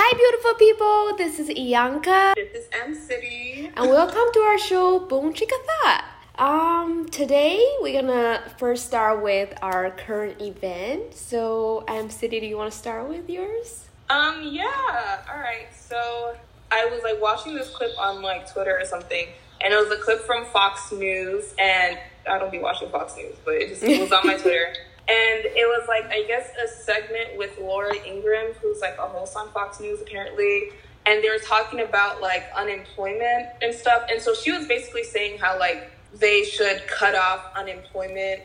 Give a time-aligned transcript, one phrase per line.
[0.00, 1.16] Hi, beautiful people.
[1.16, 2.36] This is Iyanka.
[2.36, 3.68] This is M City.
[3.74, 6.04] And welcome to our show, Boom Chicka Thought.
[6.38, 11.14] Um, today we're gonna first start with our current event.
[11.14, 13.88] So, M City, do you want to start with yours?
[14.08, 15.24] Um, yeah.
[15.28, 15.66] All right.
[15.74, 16.36] So
[16.70, 19.26] I was like watching this clip on like Twitter or something,
[19.60, 21.98] and it was a clip from Fox News, and
[22.30, 24.74] I don't be watching Fox News, but it just it was on my Twitter.
[25.08, 29.34] And it was like, I guess, a segment with Laura Ingraham, who's like a host
[29.36, 30.70] on Fox News apparently.
[31.06, 34.02] And they were talking about like unemployment and stuff.
[34.10, 38.42] And so she was basically saying how like they should cut off unemployment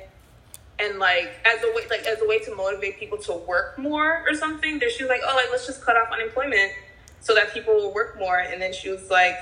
[0.79, 4.23] and like as a way like as a way to motivate people to work more
[4.25, 4.79] or something.
[4.79, 6.71] There she was like, Oh, like let's just cut off unemployment
[7.19, 8.37] so that people will work more.
[8.37, 9.35] And then she was like,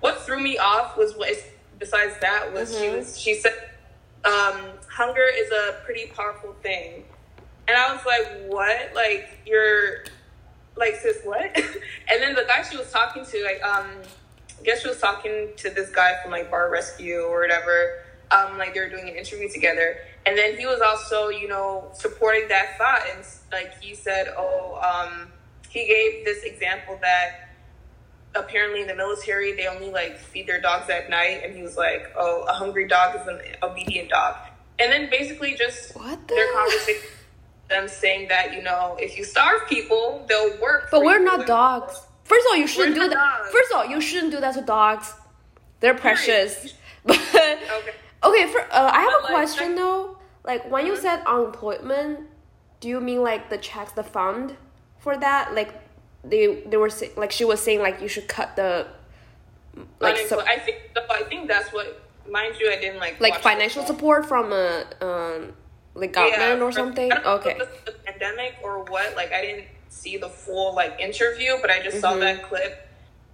[0.00, 1.30] What threw me off was what
[1.78, 2.82] besides that was mm-hmm.
[2.82, 3.54] she was she said
[4.24, 4.60] um,
[5.00, 7.04] hunger is a pretty powerful thing.
[7.66, 8.94] And I was like, what?
[8.94, 10.04] Like, you're,
[10.76, 11.42] like, sis, what?
[11.56, 13.86] and then the guy she was talking to, like, um,
[14.58, 18.02] I guess she was talking to this guy from, like, Bar Rescue or whatever.
[18.30, 19.96] Um, like, they were doing an interview together.
[20.26, 23.02] And then he was also, you know, supporting that thought.
[23.14, 25.28] And, like, he said, oh, um,
[25.70, 27.48] he gave this example that
[28.34, 31.76] apparently in the military they only like feed their dogs at night and he was
[31.76, 34.36] like oh a hungry dog is an obedient dog
[34.80, 36.34] and then basically just what the?
[36.34, 37.08] their conversation
[37.68, 42.00] them saying that you know if you starve people they'll work but we're not dogs.
[42.24, 43.38] First of all you shouldn't we're do that.
[43.38, 43.50] dogs.
[43.50, 45.14] first of all you shouldn't do that to dogs.
[45.80, 46.74] They're precious.
[47.04, 50.18] But okay, okay for, uh, i have but a question like, though.
[50.44, 51.02] Like when you mm-hmm.
[51.02, 52.26] said unemployment
[52.80, 54.56] do you mean like the checks the fund
[54.98, 55.54] for that?
[55.54, 55.74] Like
[56.24, 58.86] they they were say, like she was saying like you should cut the
[60.00, 60.78] like so, I think
[61.10, 65.52] I think that's what mind you I didn't like like financial support from a um
[65.94, 67.12] like government yeah, or something.
[67.12, 67.58] okay.
[67.84, 69.16] the pandemic or what?
[69.16, 72.00] Like I didn't see the full like interview, but I just mm-hmm.
[72.00, 72.88] saw that clip,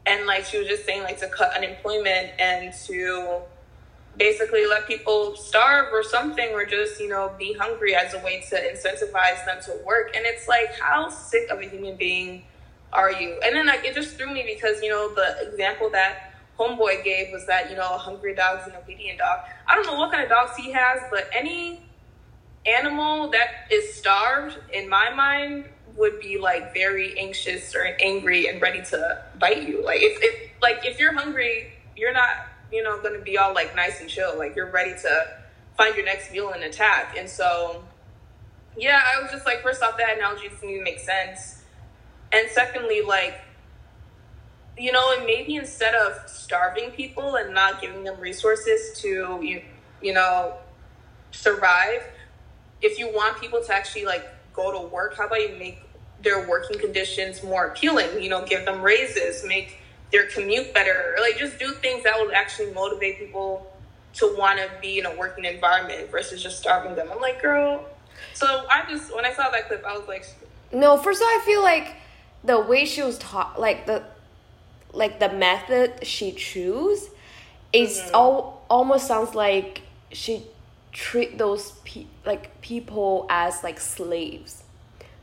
[0.06, 3.40] and like she was just saying like to cut unemployment and to
[4.16, 8.42] basically let people starve or something or just you know be hungry as a way
[8.48, 12.42] to incentivize them to work and it's like how sick of a human being
[12.92, 13.38] are you?
[13.44, 17.32] And then like it just threw me because you know the example that homeboy gave
[17.32, 19.40] was that you know a hungry dog's an obedient dog.
[19.66, 21.80] I don't know what kind of dogs he has, but any
[22.66, 28.60] animal that is starved, in my mind, would be like very anxious or angry and
[28.60, 29.84] ready to bite you.
[29.84, 33.54] Like if, if like if you're hungry, you're not you know going to be all
[33.54, 34.36] like nice and chill.
[34.36, 35.26] Like you're ready to
[35.76, 37.16] find your next meal and attack.
[37.18, 37.84] And so,
[38.78, 41.56] yeah, I was just like, first off, that analogy doesn't even make sense
[42.32, 43.40] and secondly like
[44.78, 49.62] you know and maybe instead of starving people and not giving them resources to you
[50.02, 50.54] you know
[51.30, 52.02] survive
[52.82, 55.86] if you want people to actually like go to work how about you make
[56.22, 58.22] their working conditions more appealing?
[58.22, 59.78] You know give them raises make
[60.12, 61.14] their commute better.
[61.16, 63.72] Or like just do things that will actually motivate people
[64.14, 67.08] to want to be in a working environment versus just starving them.
[67.12, 67.84] I'm like girl.
[68.32, 70.26] So i just when i saw that clip i was like
[70.72, 71.96] no first of all i feel like
[72.44, 74.02] the way she was taught like the
[74.96, 77.08] like the method she choose
[77.72, 78.14] it's mm-hmm.
[78.14, 80.42] all almost sounds like she
[80.92, 84.62] treat those pe- like people as like slaves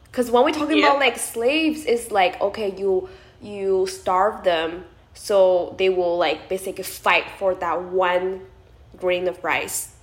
[0.05, 0.87] because when we're talking yeah.
[0.87, 3.09] about like slaves it's like okay you
[3.41, 8.41] you starve them so they will like basically fight for that one
[8.97, 9.95] grain of rice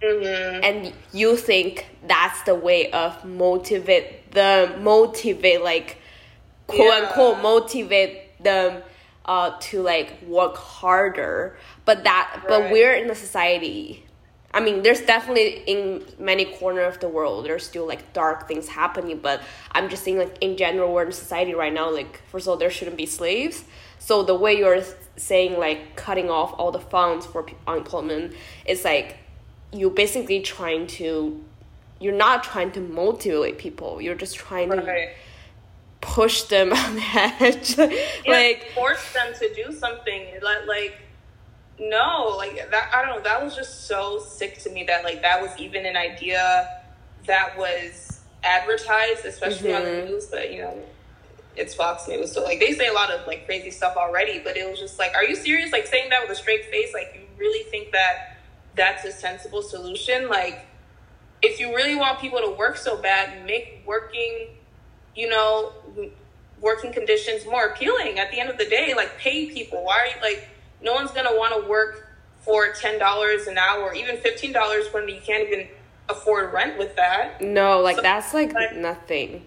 [0.00, 0.62] mm-hmm.
[0.62, 5.98] and you think that's the way of motivate the motivate like
[6.66, 7.06] quote yeah.
[7.08, 8.82] unquote motivate them
[9.26, 12.48] uh, to like work harder but that right.
[12.48, 14.04] but we're in a society
[14.54, 18.68] i mean there's definitely in many corners of the world there's still like dark things
[18.68, 19.42] happening but
[19.72, 22.56] i'm just saying like in general we're in society right now like first of all
[22.56, 23.64] there shouldn't be slaves
[23.98, 24.82] so the way you're
[25.16, 28.32] saying like cutting off all the funds for unemployment
[28.64, 29.18] is like
[29.72, 31.42] you're basically trying to
[31.98, 34.84] you're not trying to motivate people you're just trying right.
[34.84, 35.10] to
[36.06, 37.02] push them on the
[37.40, 37.76] edge
[38.26, 40.98] like force them to do something like like
[41.78, 45.20] no like that i don't know that was just so sick to me that like
[45.20, 46.80] that was even an idea
[47.26, 49.76] that was advertised especially mm-hmm.
[49.76, 50.06] on the mm-hmm.
[50.06, 50.78] news but you know
[51.56, 54.56] it's fox news so like they say a lot of like crazy stuff already but
[54.56, 57.12] it was just like are you serious like saying that with a straight face like
[57.14, 58.36] you really think that
[58.76, 60.66] that's a sensible solution like
[61.42, 64.48] if you really want people to work so bad make working
[65.16, 65.72] you know,
[66.60, 68.94] working conditions more appealing at the end of the day.
[68.94, 69.84] Like, pay people.
[69.84, 70.48] Why are you like,
[70.82, 72.08] no one's going to want to work
[72.40, 75.68] for $10 an hour, even $15 when you can't even
[76.08, 77.40] afford rent with that.
[77.40, 79.44] No, like, so, that's like, like nothing.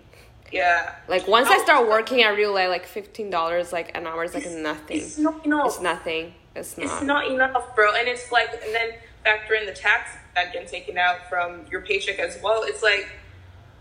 [0.51, 0.95] Yeah.
[1.07, 4.49] Like once I start working, I realize like fifteen dollars like an hour is like
[4.49, 4.97] nothing.
[4.97, 5.67] It's not enough.
[5.67, 6.33] It's nothing.
[6.55, 6.85] It's not.
[6.85, 7.93] It's not enough, bro.
[7.93, 8.91] And it's like, and then
[9.23, 12.63] factor in the tax that getting taken out from your paycheck as well.
[12.63, 13.09] It's like,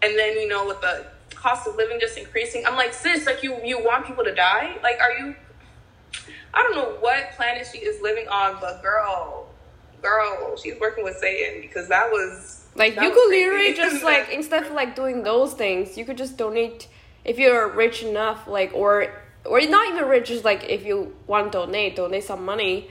[0.03, 1.07] and then you know with the
[1.39, 4.77] cost of living just increasing, I'm like, sis, like you you want people to die?
[4.83, 5.35] Like, are you?
[6.55, 9.49] I don't know what planet she is living on, but girl,
[10.03, 13.45] girl, she's working with Satan because that was Like that you was could crazy.
[13.45, 16.89] literally just like instead of like doing those things, you could just donate
[17.25, 19.13] if you're rich enough, like or
[19.45, 22.91] or not even rich, just like if you want to donate, donate some money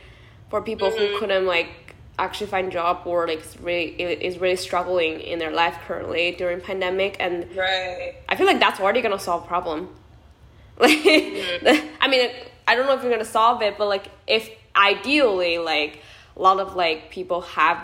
[0.49, 1.13] for people Mm-hmm.
[1.13, 1.86] who couldn't like
[2.19, 6.59] actually find job or like is really is really struggling in their life currently during
[6.59, 8.15] pandemic and right.
[8.27, 9.89] I feel like that's already gonna solve problem.
[10.79, 11.87] Like, Mm-hmm.
[12.01, 12.29] I mean,
[12.67, 16.01] I don't know if you're gonna solve it, but like, if ideally, like,
[16.35, 17.83] a lot of like people have,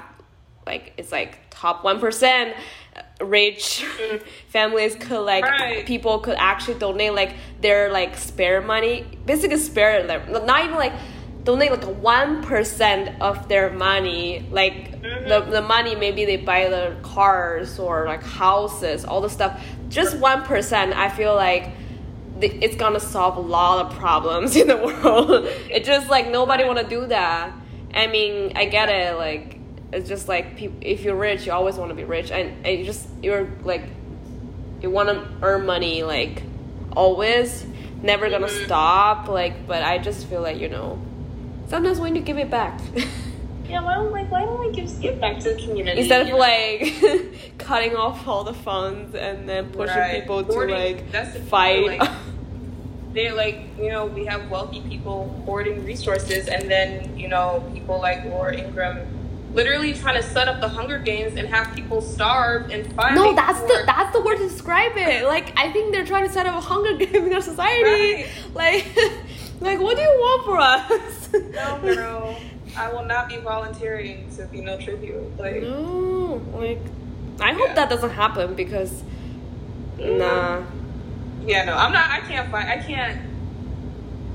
[0.67, 2.55] like, it's like top one percent
[3.19, 3.83] rich
[4.49, 5.63] families could like Mm-hmm.
[5.63, 5.85] Right.
[5.85, 10.93] people could actually donate like their like spare money, basically spare like not even like
[11.43, 15.27] donate like one percent of their money, like Mm-hmm.
[15.27, 19.61] the the money maybe they buy the cars or like houses, all the stuff.
[19.89, 21.71] Just one percent, I feel like
[22.39, 25.45] th- it's gonna solve a lot of problems in the world.
[25.69, 27.51] it's just like nobody want to do that.
[27.93, 29.17] I mean, I get it.
[29.17, 29.59] Like
[29.91, 32.79] it's just like peop if you're rich, you always want to be rich, and, and
[32.79, 33.83] you just you're like
[34.81, 36.43] you want to earn money like
[36.95, 37.65] always,
[38.01, 38.65] never gonna Mhm.
[38.65, 39.27] stop.
[39.27, 40.97] Like, but I just feel like you know,
[41.73, 42.79] sometimes need to give it back.
[43.69, 44.71] Yeah, why don't like why don't we
[45.01, 46.93] give back to the community Instead of like
[47.57, 50.19] cutting off all the funds and then pushing Right.
[50.19, 51.97] people to like that's the fight.
[51.99, 52.11] like-
[53.13, 57.99] they're like you know we have wealthy people hoarding resources and then you know people
[57.99, 59.07] like laura ingraham
[59.53, 63.33] literally trying to set up the hunger games and have people starve and fight no,
[63.33, 65.25] that's the that's the word to describe it.
[65.25, 67.83] Like I think they're trying to set up a hunger game in our society.
[67.83, 68.27] Right.
[68.53, 68.85] Like,
[69.61, 71.12] like what do you want for us?
[71.33, 72.39] No girl
[72.77, 76.79] i will not be volunteering to be no tribute like No, like
[77.39, 77.73] I hope Yeah.
[77.75, 79.03] that doesn't happen because
[79.97, 80.17] mm.
[80.17, 80.61] nah.
[81.45, 83.19] yeah no i'm not i can't fight i can't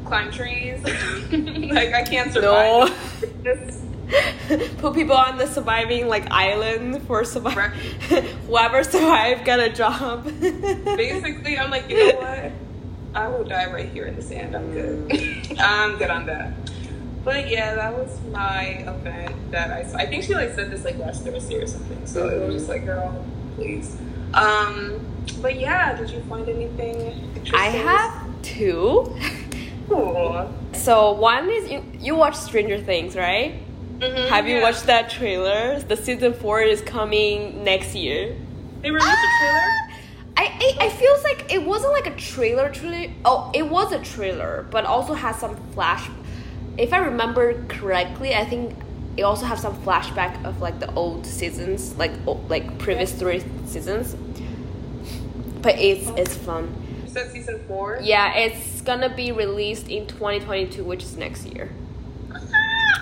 [0.05, 3.85] climb trees like i can't survive Just-
[4.79, 7.55] Put people on the surviving like island for survive.
[7.59, 8.25] Right.
[8.47, 10.25] Whoever survived got a job.
[10.97, 12.53] basically i'm like you know what
[13.15, 15.57] i will die right here in the sand i'm good mm.
[15.61, 16.55] i'm good on that
[17.25, 20.85] but yeah that was my event that i saw i think she like said this
[20.85, 23.25] like last thursday or something so it was just like girl
[23.57, 23.97] please
[24.35, 25.01] um
[25.43, 26.97] but yeah did you find anything
[27.37, 27.55] interesting?
[27.55, 29.15] I have two.
[29.89, 30.53] Cool.
[30.73, 33.55] So one is you, you watch Stranger Things, right?
[34.01, 34.63] Mhm, Have you yeah.
[34.63, 35.81] watched that trailer?
[35.81, 38.35] The season four is coming next year.
[38.83, 39.69] they released a trailer
[40.37, 40.45] I,
[40.81, 43.13] I I feels like it wasn't like a trailer trailer.
[43.25, 46.09] Oh, it was a trailer, but also has some flash.
[46.79, 48.75] If I remember correctly, I think
[49.17, 52.13] it also has some flashback of like the old seasons, like
[52.49, 54.15] like previous three seasons.
[55.61, 56.73] But it's it's fun.
[57.05, 61.69] you said season four Yeah, it's gonna be released in 2022, which is next year.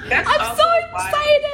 [0.08, 0.64] That's I'm so
[0.94, 1.44] excited!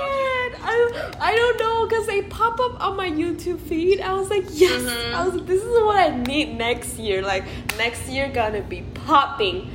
[0.65, 4.01] I, I don't know because they pop up on my YouTube feed.
[4.01, 4.83] I was like, yes!
[4.83, 5.15] Mhm.
[5.15, 7.23] I was like, this is what I need next year.
[7.23, 7.45] Like,
[7.79, 9.71] next year gonna be popping.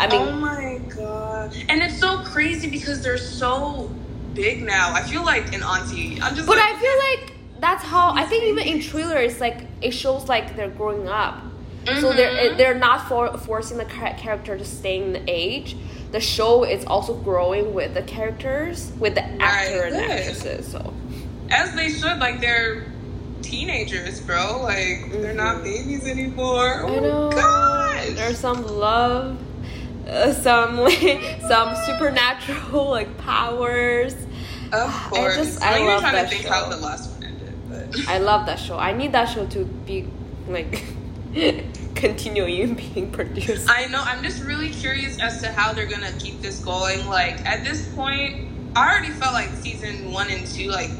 [0.00, 1.54] I mean, oh my god.
[1.68, 3.90] And it's so crazy because they're so
[4.34, 4.92] big now.
[4.94, 6.18] I feel like an auntie.
[6.22, 9.58] I'm just but like, I feel like that's how, I think even in trailers, like,
[9.82, 11.42] it shows like they're growing up.
[12.00, 12.56] So they're, Mhm.
[12.58, 15.76] they're not for, forcing the character to stay in the age.
[16.12, 20.10] The show is also growing with the characters, with the actor and good.
[20.10, 20.66] actresses.
[20.70, 20.92] So
[21.50, 22.84] as they should, like they're
[23.42, 24.60] teenagers, bro.
[24.62, 25.64] Like they're not Mhm.
[25.64, 26.82] babies anymore.
[26.84, 27.30] Oh I know.
[27.30, 28.08] gosh.
[28.16, 29.38] There's some love,
[30.10, 30.76] uh, some
[31.48, 34.14] some supernatural like powers.
[34.72, 35.36] of course.
[35.36, 36.52] just- I'm I even love trying that to think show.
[36.52, 38.78] how the last one ended, but I love that show.
[38.78, 40.06] I need that show to be
[40.48, 40.82] like
[41.94, 43.68] continuing being produced.
[43.70, 44.00] I know.
[44.02, 47.06] I'm just really curious as to how they're gonna keep this going.
[47.06, 50.90] Like at this point, I already felt like season one and two, like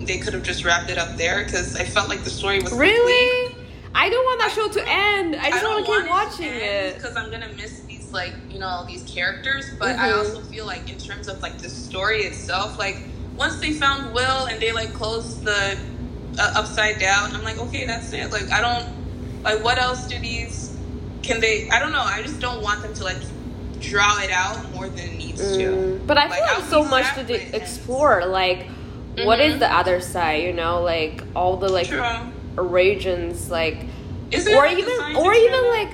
[0.00, 2.72] they could have just wrapped it up there because I felt like the story was
[2.72, 3.56] really?
[3.94, 5.36] I don't want that show to end.
[5.36, 6.94] I just want to keep watching it.
[6.96, 9.70] because I'm gonna miss these like you know these characters.
[9.78, 10.18] But I Mhm.
[10.18, 12.96] also feel like in terms of like the story itself, like
[13.36, 15.76] once they found Will and they like closed the
[16.38, 18.30] uh, upside down, I'm like okay, that's it.
[18.32, 18.86] Like I don't
[19.44, 20.76] like what else do these
[21.22, 21.68] can they?
[21.70, 22.02] I don't know.
[22.02, 23.18] I just don't want them to like
[23.80, 25.64] draw it out more than it needs to.
[25.64, 28.26] Mm, But I Like, feel I like so much to de- explore.
[28.26, 28.66] Like,
[29.24, 29.58] what is Mhm.
[29.60, 30.42] the other side?
[30.42, 32.02] You know, like all the like True.
[32.56, 33.86] regions, like
[34.32, 35.90] Is or like even or even like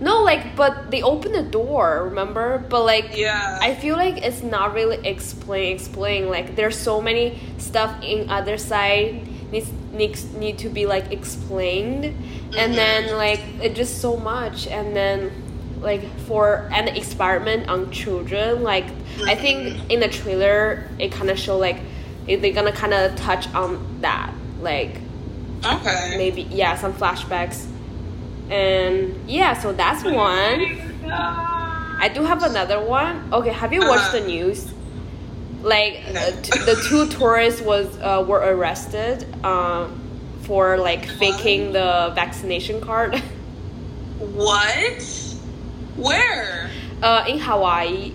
[0.00, 3.58] no like but they open the door remember but like Yeah.
[3.62, 8.58] i feel like it's not really explain explain like there's so many stuff in other
[8.58, 12.04] side needs needs need to be like explained
[12.56, 13.16] and then Mm-hmm.
[13.16, 15.30] like it just so much and then
[15.80, 18.84] like for an experiment on children like
[19.26, 19.90] i think Mm-hmm.
[19.92, 21.78] in the trailer it kind of show like
[22.26, 25.00] they're gonna kind of touch on that like
[25.64, 26.14] okay.
[26.18, 27.64] maybe yeah some flashbacks
[28.50, 30.64] and yeah so that's one
[31.98, 34.20] i do have another one okay have you watched Uh-huh.
[34.20, 34.72] the news
[35.62, 36.20] like No.
[36.20, 40.00] uh, t- the two tourists was uh, were arrested um,
[40.42, 43.20] for like faking the vaccination card
[44.18, 45.02] What?
[45.96, 46.70] Where?
[47.02, 48.12] uh, in hawaii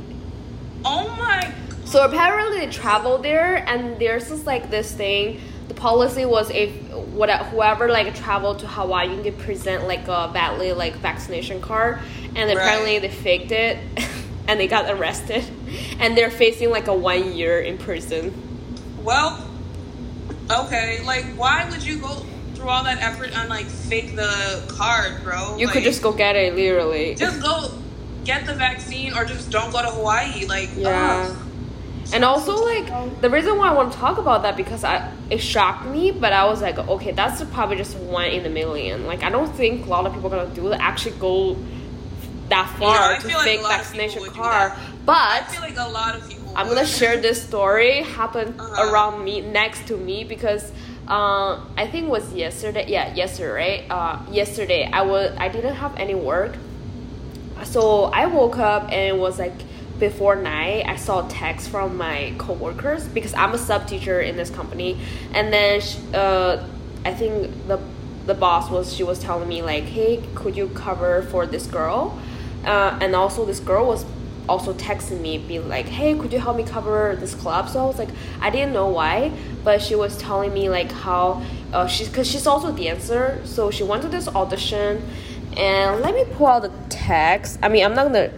[0.84, 1.54] Oh my.
[1.86, 5.40] So apparently they traveled there, and there's just like this thing.
[5.86, 6.70] Policy was if
[7.16, 11.98] what whoever like traveled to Hawaii, you can present like a badly like vaccination card,
[12.36, 13.02] and apparently Right.
[13.02, 13.80] they faked it,
[14.48, 15.44] and they got arrested,
[16.00, 18.32] and they're facing like a one year in prison.
[19.04, 19.44] Well.
[20.52, 21.02] Okay.
[21.04, 25.58] Like, why would you go through all that effort and like fake the card, bro?
[25.58, 27.16] You could just go get it, literally.
[27.16, 27.72] just go
[28.24, 30.46] get the vaccine or just don't go to Hawaii.
[30.46, 31.26] Like, Yeah.
[31.28, 31.38] ugh.
[32.14, 35.40] And also, like the reason why I want to talk about that because I it
[35.40, 39.06] shocked me, but I was like, okay, that's probably just one in a million.
[39.08, 40.82] Like I don't think a lot of people are gonna do that.
[40.82, 41.56] Actually, go
[42.50, 44.72] that far I to like fake vaccination card.
[44.74, 44.78] that.
[44.78, 46.52] I But feel like a lot of people.
[46.56, 46.76] I'm would.
[46.76, 48.92] gonna share this story happened Uh-huh.
[48.92, 50.70] around me next to me because
[51.08, 52.86] uh, I think it was yesterday.
[52.90, 53.86] Yeah, yesterday.
[53.90, 56.54] Uh, yesterday I was I didn't have any work,
[57.64, 59.54] so I woke up and it was like
[60.02, 60.84] before night.
[60.86, 64.98] I saw a text from my coworkers because I'm a sub teacher in this company,
[65.34, 66.68] and then sh uh,
[67.06, 67.80] I think the
[68.26, 72.20] the boss was she was telling me like, hey, could you cover for this girl?
[72.66, 74.06] Uh, and also this girl was
[74.50, 77.86] also texting me be like hey could you help me cover this club so i
[77.86, 78.10] was like
[78.42, 79.32] i didn't know why
[79.64, 81.42] but she was telling me like how
[81.74, 85.02] uh, she's because she's also a dancer so she went to this audition
[85.58, 88.32] and let me pull out the text i mean i'm not gonna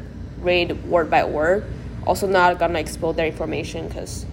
[0.43, 1.63] read word by word
[2.05, 4.25] also not gonna expose their information because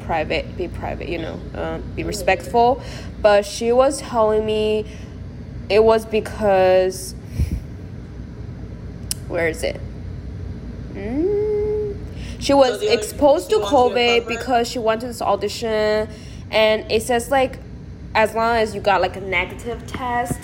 [0.00, 2.80] private be private you know um, be respectful
[3.20, 4.86] but she was telling me
[5.68, 7.14] it was because
[9.28, 9.80] where is it
[10.94, 11.96] Mm.
[12.40, 16.08] She was other- exposed to you to COVID because she went to this audition,
[16.50, 17.58] and it says like,
[18.14, 20.40] as long as you got like a negative test,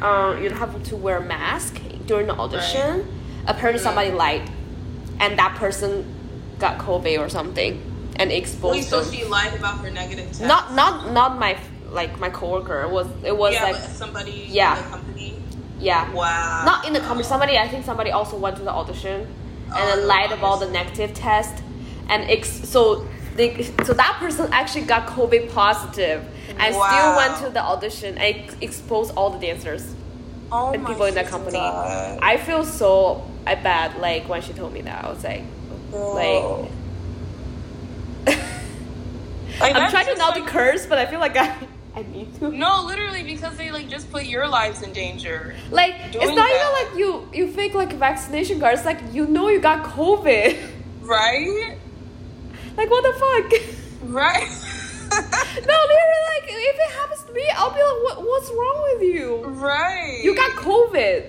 [0.00, 3.06] um, you don't have to wear a mask during the audition.
[3.46, 4.48] Apparently, somebody lied,
[5.20, 6.04] and that person
[6.58, 7.80] got COVID or something,
[8.16, 10.42] and exposed Wait, so she lied about her negative test.
[10.42, 11.58] Not not not my
[11.90, 12.82] like my coworker.
[12.82, 14.76] It was it was yeah, like somebody Yeah.
[14.78, 15.34] in the company.
[15.80, 16.12] yeah.
[16.12, 16.62] Wow.
[16.64, 17.24] not in the company.
[17.24, 20.68] Somebody, I think somebody also went to the audition and Oh, then lied about the
[20.70, 21.62] negative test,
[22.08, 23.06] and ex- so
[23.36, 26.22] they, so that person actually got COVID positive
[26.58, 29.94] and still went to the audition and ex- exposed all the dancers
[30.52, 31.58] oh and people in that company.
[31.58, 32.18] God.
[32.22, 35.04] I feel so I bad like when she told me that.
[35.04, 35.42] I was like,
[35.90, 36.14] Bro.
[38.26, 38.38] like
[39.60, 41.54] Like, I'm trying to just not to like- curse, but I feel like I
[41.94, 42.50] I need to.
[42.50, 45.54] No, literally because they like just put your lives in danger.
[45.70, 46.82] Like it's not that.
[46.86, 50.58] even like you you fake like vaccination cards like you know you got COVID.
[51.02, 51.76] Right?
[52.76, 53.52] like what the fuck.
[54.04, 54.40] Right?
[55.12, 59.02] no, literally, like if it happens to me, I'll be like, what, what's wrong with
[59.02, 59.44] you?
[59.46, 60.20] right.
[60.22, 61.28] You got COVID.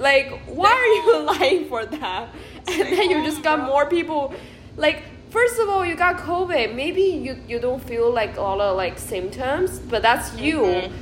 [0.00, 2.28] Like, why are you lying for that?
[2.66, 4.34] And then you just got more people.
[4.76, 6.74] Like, first of all, you got COVID.
[6.74, 10.58] Maybe you you don't feel like a lot of like symptoms, but that's you.
[10.62, 10.92] Mhm.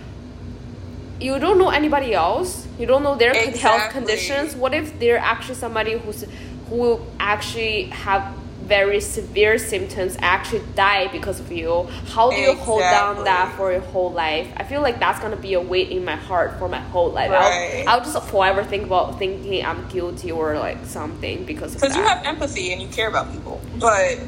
[1.21, 2.67] You don't know anybody else.
[2.79, 4.55] You don't know their con- health conditions.
[4.55, 6.25] What if they're actually somebody who's
[6.69, 8.23] who actually have
[8.69, 11.85] very severe symptoms actually die because of you
[12.15, 15.37] how do you hold down that for your whole life i feel like that's gonna
[15.37, 17.85] be a weight in my heart for my whole life Right.
[17.89, 21.97] I'll, I'll just forever think about thinking i'm guilty or like something because of Because
[21.97, 23.61] you have empathy and you care about people.
[23.81, 24.19] But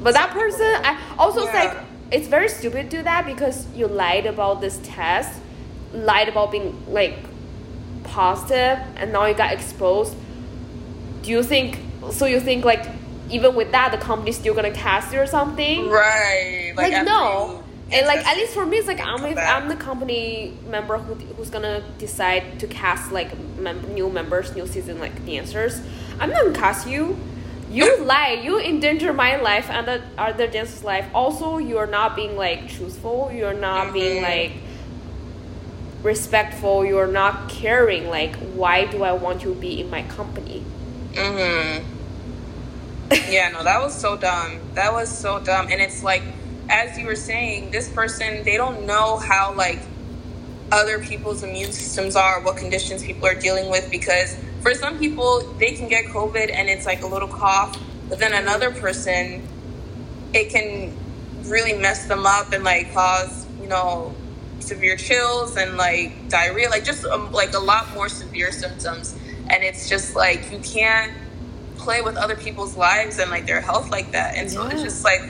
[0.00, 1.52] but that person i also Yeah.
[1.60, 1.76] like
[2.12, 5.40] it's very stupid to do that because you lied about this test
[5.92, 7.16] lied about being like
[8.04, 10.14] positive and now you got exposed
[11.22, 11.78] do you think
[12.12, 12.86] so you think like
[13.30, 16.72] even with that the company's still gonna cast you or something right.
[16.76, 19.76] like, after no and like at least for me it's like i'm if i'm the
[19.76, 25.24] company member who, who's gonna decide to cast like mem- new members new season like
[25.26, 25.80] dancers
[26.20, 27.18] i'm not gonna cast you
[27.70, 32.36] you lie you endanger my life and the other dancers life also you're not being
[32.36, 34.28] like truthful you're not being Mhm.
[34.28, 34.52] like
[36.02, 36.84] respectful.
[36.84, 38.08] You're not caring.
[38.08, 40.62] Like, why do I want you to be in my company?
[41.12, 41.97] Mm-hmm.
[43.10, 44.58] Yeah, no, that was so dumb.
[44.74, 45.68] That was so dumb.
[45.70, 46.22] And it's like,
[46.68, 49.80] as you were saying, this person, they don't know how, like,
[50.70, 55.40] other people's immune systems are, what conditions people are dealing with, because for some people,
[55.58, 59.46] they can get COVID and it's like a little cough, but then another person,
[60.34, 60.94] it can
[61.44, 64.14] really mess them up and like cause, you know,
[64.60, 69.16] severe chills and like diarrhea, like just um, like a lot more severe symptoms.
[69.48, 71.12] And it's just like you can't
[71.88, 74.36] play with other people's lives and like their health like that.
[74.36, 74.72] And so yeah.
[74.72, 75.22] it's just like,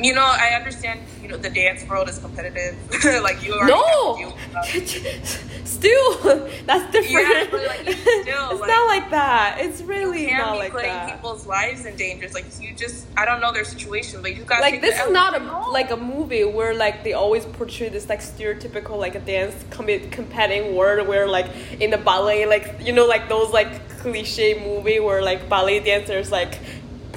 [0.00, 1.00] you know, I understand.
[1.22, 2.76] You know, the dance world is competitive.
[3.22, 3.66] like you are.
[3.66, 4.34] No.
[4.54, 4.62] Uh,
[5.64, 7.52] still, that's different.
[7.52, 9.58] Yeah, like, still, it's like, not like that.
[9.60, 11.14] It's really you can't not be like putting that.
[11.14, 12.28] people's lives in danger.
[12.32, 15.40] Like you just, I don't know their situation, but you got like this is not
[15.40, 19.64] a like a movie where like they always portray this like stereotypical like a dance
[19.70, 24.58] com- competing world where like in the ballet like you know like those like cliche
[24.64, 26.58] movie where like ballet dancers like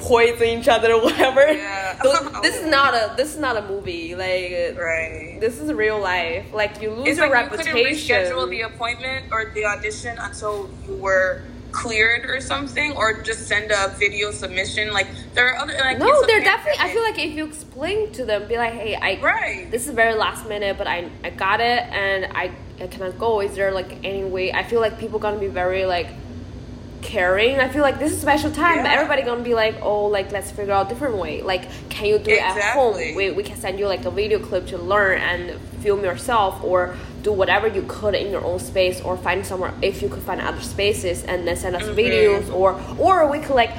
[0.02, 1.46] poison each other or whatever.
[1.46, 1.98] Yeah.
[2.42, 4.14] this is not a this is not a movie.
[4.14, 5.38] Like right.
[5.40, 6.52] This is real life.
[6.52, 7.76] Like you lose it's your like reputation.
[7.76, 11.42] You couldn't reschedule the appointment or the audition until you were
[11.72, 14.92] cleared or something, or just send a video submission.
[14.92, 16.80] Like there are other like no, they're definitely.
[16.80, 19.70] I feel like if you explain to them, be like, hey, I right.
[19.70, 23.40] This is very last minute, but I I got it and I I cannot go.
[23.40, 24.52] Is there like any way?
[24.52, 26.08] I feel like people gonna be very like
[27.02, 27.60] caring.
[27.60, 28.84] I feel like this is special time.
[28.84, 28.92] Yeah.
[28.92, 31.42] Everybody gonna be like, oh, like let's figure out a different way.
[31.42, 32.60] Like, can you do exactly.
[32.60, 33.16] it at home?
[33.16, 36.96] We, we can send you like a video clip to learn and film yourself, or
[37.22, 40.40] do whatever you could in your own space, or find somewhere if you could find
[40.40, 41.98] other spaces and then send us mm-hmm.
[41.98, 43.72] videos, or or we could like.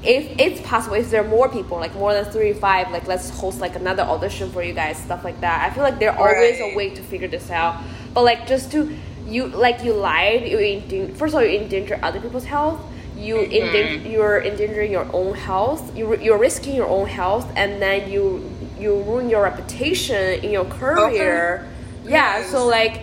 [0.00, 3.30] If it's possible, if there are more people, like more than three, five, like let's
[3.30, 5.68] host like another audition for you guys, stuff like that.
[5.68, 6.36] I feel like there's right.
[6.36, 7.82] always a way to figure this out.
[8.14, 8.96] But like just to
[9.28, 12.80] you like you lied you endanger, first of all you endanger other people's health
[13.16, 13.52] you mm-hmm.
[13.52, 18.50] endanger, you're endangering your own health you, you're risking your own health and then you
[18.78, 21.66] you ruin your reputation in your career
[22.02, 22.10] okay.
[22.10, 22.50] yeah yes.
[22.50, 23.02] so like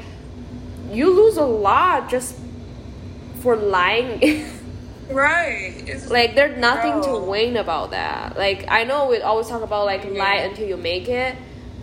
[0.91, 2.38] you lose a lot just
[3.41, 4.45] for lying
[5.12, 7.19] right it's, like there's nothing bro.
[7.19, 10.17] to win about that like i know we always talk about like mm-hmm.
[10.17, 11.36] lie until you make it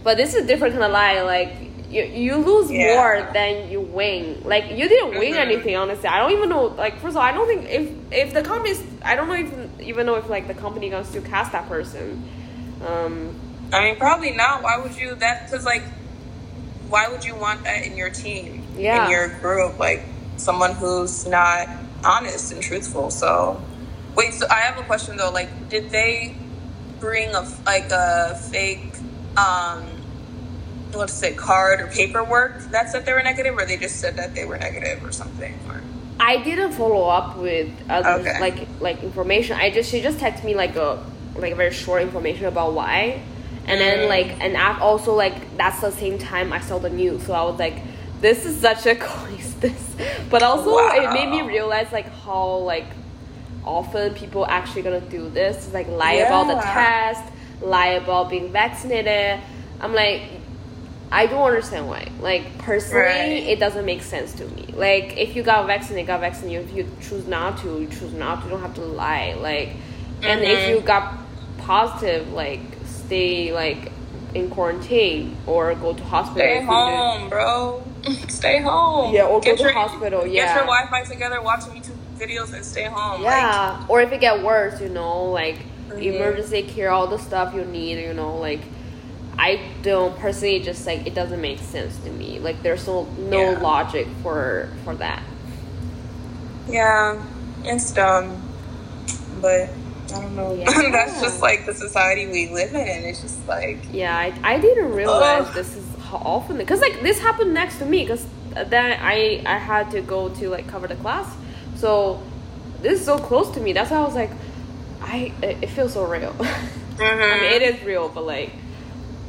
[0.03, 2.95] but this is a different kind of lie like you, you lose yeah.
[2.95, 4.43] more than you win.
[4.45, 5.51] Like you didn't win mm-hmm.
[5.51, 6.09] anything, honestly.
[6.09, 6.67] I don't even know.
[6.67, 9.71] Like first of all, I don't think if if the company, I don't know even
[9.81, 12.29] even know if like the company gonna cast that person.
[12.87, 13.39] Um,
[13.73, 14.63] I mean, probably not.
[14.63, 15.15] Why would you?
[15.17, 15.83] That because like,
[16.89, 18.65] why would you want that in your team?
[18.77, 19.05] Yeah.
[19.05, 20.03] In your group, like
[20.37, 21.69] someone who's not
[22.05, 23.11] honest and truthful.
[23.11, 23.63] So,
[24.17, 24.33] wait.
[24.33, 25.31] So I have a question though.
[25.31, 26.35] Like, did they
[27.01, 28.93] bring a like a fake?
[29.37, 29.85] um
[30.99, 34.17] what to say card or paperwork that said they were negative, or they just said
[34.17, 35.59] that they were negative or something?
[35.69, 35.83] Or
[36.21, 38.41] I didn't follow up with other okay.
[38.41, 39.57] like like information.
[39.57, 43.23] I just she just texted me like a like very short information about why,
[43.67, 44.09] and then mm-hmm.
[44.09, 47.59] like and also like that's the same time I saw the news, so I was
[47.59, 47.77] like,
[48.21, 49.97] this is such a coincidence.
[50.31, 50.93] But also wow.
[50.95, 52.87] it made me realize like how like
[53.65, 56.27] often people actually gonna do this, like lie yeah.
[56.27, 59.41] about the test, lie about being vaccinated.
[59.81, 60.23] I'm like
[61.13, 62.09] I don't understand why.
[62.21, 63.47] Like personally, right.
[63.47, 64.73] it doesn't make sense to me.
[64.75, 66.71] Like if you got vaccinated, got vaccinated.
[66.71, 68.45] If you choose not to, you choose not to.
[68.45, 69.35] You don't have to lie.
[69.35, 70.25] Like, mm-hmm.
[70.25, 70.87] and if you mm-hmm.
[70.87, 71.19] got
[71.59, 73.93] positive, like stay like
[74.35, 76.41] in quarantine or go to hospital.
[76.41, 77.85] Stay home, bro.
[78.29, 79.15] stay home.
[79.15, 80.27] Yeah, or get go your, to hospital.
[80.27, 83.23] Yeah, get your Wi-Fi together, watch YouTube videos, and stay home.
[83.23, 85.99] Yeah, like, or if it get worse, you know, like mm-hmm.
[85.99, 88.01] emergency care, all the stuff you need.
[88.01, 88.61] You know, like
[89.39, 92.39] I don't personally just like it doesn't make sense to me.
[92.39, 93.59] Like there's no no yeah.
[93.59, 95.23] logic for for that.
[96.69, 97.23] Yeah,
[97.65, 98.41] it's dumb,
[99.41, 99.71] but
[100.15, 100.53] I don't know.
[100.63, 100.91] Yeah.
[100.91, 103.05] That's just like the society we live in.
[103.05, 105.55] It's just like yeah, I, I didn't realize ugh.
[105.55, 108.27] this is how often because like this happened next to me because
[108.67, 111.35] then I I had to go to like cover the class,
[111.77, 112.23] so
[112.83, 113.73] this is so close to me.
[113.73, 114.31] That's why I was like,
[115.01, 116.33] I it, feels so real.
[116.33, 117.03] Mm-hmm.
[117.03, 118.53] I mean, it is real, but like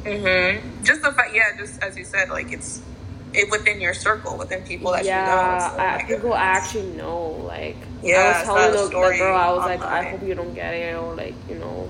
[0.04, 0.84] Mm-hmm.
[0.84, 2.82] Just the fact, yeah, just as you said, like it's
[3.32, 5.68] it within your circle, within people that yeah, you know.
[5.68, 6.38] So, I, people goodness.
[6.38, 7.30] actually know.
[7.44, 9.80] Like, yeah, I was telling the, the, girl, I was online.
[9.80, 11.88] like, I hope you don't get it, or like, you know.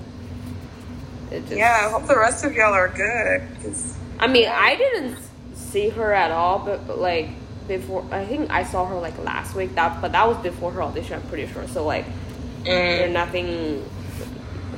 [1.31, 3.47] It just, yeah, I hope the rest of y'all are good.
[3.61, 5.17] Cause, I mean, I didn't
[5.53, 7.29] see her at all, but, but like
[7.67, 9.75] before, I think I saw her like last week.
[9.75, 11.15] That, but that was before her audition.
[11.15, 11.67] I'm pretty sure.
[11.67, 12.65] So like, mm.
[12.65, 13.83] there's nothing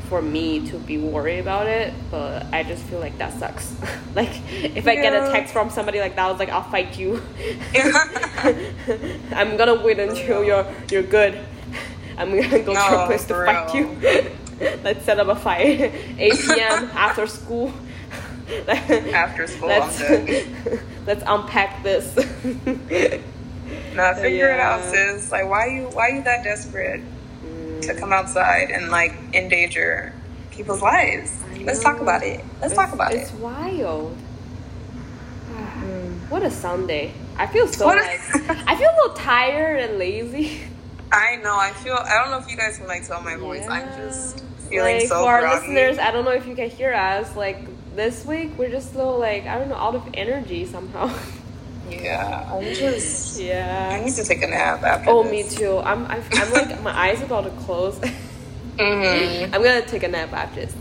[0.08, 3.76] for me to be worried about it, but I just feel like that sucks.
[4.16, 6.98] like if I get a text from somebody like that, I was like, I'll fight
[6.98, 7.22] you.
[9.34, 11.40] I'm gonna wait until you're you're good.
[12.18, 13.94] I'm gonna go to a place to fight real.
[13.94, 14.32] you.
[14.84, 15.94] Let's set up a fight.
[16.18, 16.90] 8 p.m.
[16.94, 17.72] after school.
[18.68, 20.00] After school, let's,
[21.06, 22.16] let's unpack this.
[23.94, 25.32] Nah, figure it out, sis.
[25.32, 27.02] Like, why you why you that desperate
[27.82, 30.14] to come outside and like endanger
[30.52, 31.32] people's lives?
[31.62, 32.44] Let's talk about it.
[32.62, 33.34] Let's It's- talk about it's it.
[33.34, 34.16] It's wild.
[35.54, 36.14] Hmm.
[36.30, 37.14] What a Sunday.
[37.38, 38.20] I feel so What a- like
[38.68, 40.62] I feel a little tired and lazy.
[41.12, 41.58] I know.
[41.58, 41.94] I feel.
[41.94, 43.66] I don't know if you guys can like tell my voice.
[43.68, 45.68] I'm just feeling like so for our groggy.
[45.74, 47.36] listeners, I don't know if you can hear us.
[47.36, 51.10] Like this week, we're just a little like I don't know, out of energy somehow.
[51.90, 53.40] Yeah, I'm just.
[53.40, 53.90] Yeah.
[53.92, 55.10] I need to take a nap after.
[55.10, 55.32] Oh, this.
[55.52, 55.78] me too.
[55.80, 56.06] I'm.
[56.06, 58.00] I'm, I'm like my eyes about to close.
[58.78, 59.46] Mhm.
[59.46, 60.76] I'm gonna take a nap after this.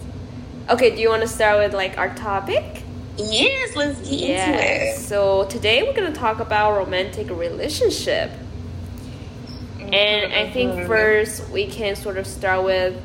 [0.68, 2.82] Okay, do you want to start with like our topic?
[3.16, 4.96] Yes, let's get into it.
[4.96, 8.30] So today we're gonna talk about romantic relationship.
[9.80, 13.00] And I think first we can sort of start with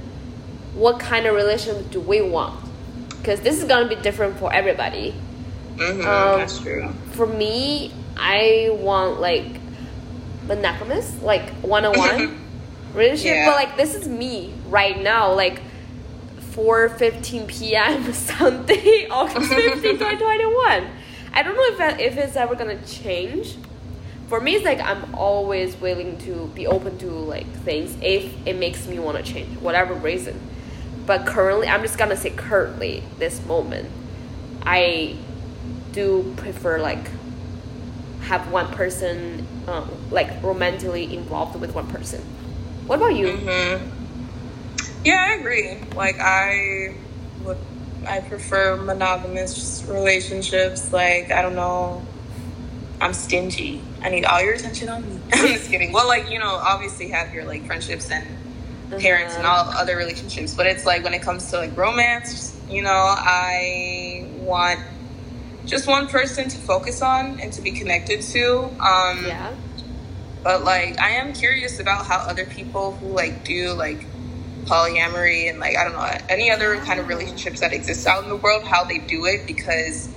[0.74, 2.60] what kind of relationship do we want?
[3.10, 5.14] Because this is gonna be different for everybody.
[5.82, 6.88] Mhm, Um, that's true.
[7.14, 9.46] For me, I want like
[10.48, 12.38] monogamous, like one on one
[12.94, 13.36] relationship.
[13.36, 13.46] Yeah.
[13.50, 15.62] But like this is me right now, like
[16.56, 18.14] 4:15 p.m.
[18.14, 20.88] Sunday, August 15, 2021.
[21.34, 23.56] I don't know if that, if it's ever gonna change.
[24.28, 28.56] For me, it's like I'm always willing to be open to like things if it
[28.58, 30.40] makes me want to change, whatever reason.
[31.06, 33.90] But currently, I'm just gonna say currently, this moment,
[34.66, 35.16] I
[35.94, 37.10] do prefer like
[38.22, 42.22] have one person um, like romantically involved with one person.
[42.88, 43.32] What about you?
[43.32, 43.88] hmm
[45.04, 45.78] Yeah, I agree.
[45.96, 46.96] Like I
[47.44, 47.58] would,
[48.08, 50.94] I prefer monogamous relationships.
[50.94, 52.02] Like I don't know,
[53.02, 53.82] I'm stingy.
[54.04, 55.20] I need all your attention on me.
[55.34, 55.92] I'm just kidding.
[55.92, 58.26] Well, like you know, obviously have your like friendships and
[59.00, 59.72] parents and Uh-huh.
[59.72, 64.28] all other relationships, but it's like when it comes to like romance, you know, I
[64.40, 64.80] want
[65.66, 68.64] just one person to focus on and to be connected to.
[68.80, 69.54] Um, Yeah.
[70.44, 74.06] but like I am curious about how other people who like do like
[74.66, 78.30] polyamory and like I don't know any other kind of relationships that exist out in
[78.30, 80.10] the world how they do it because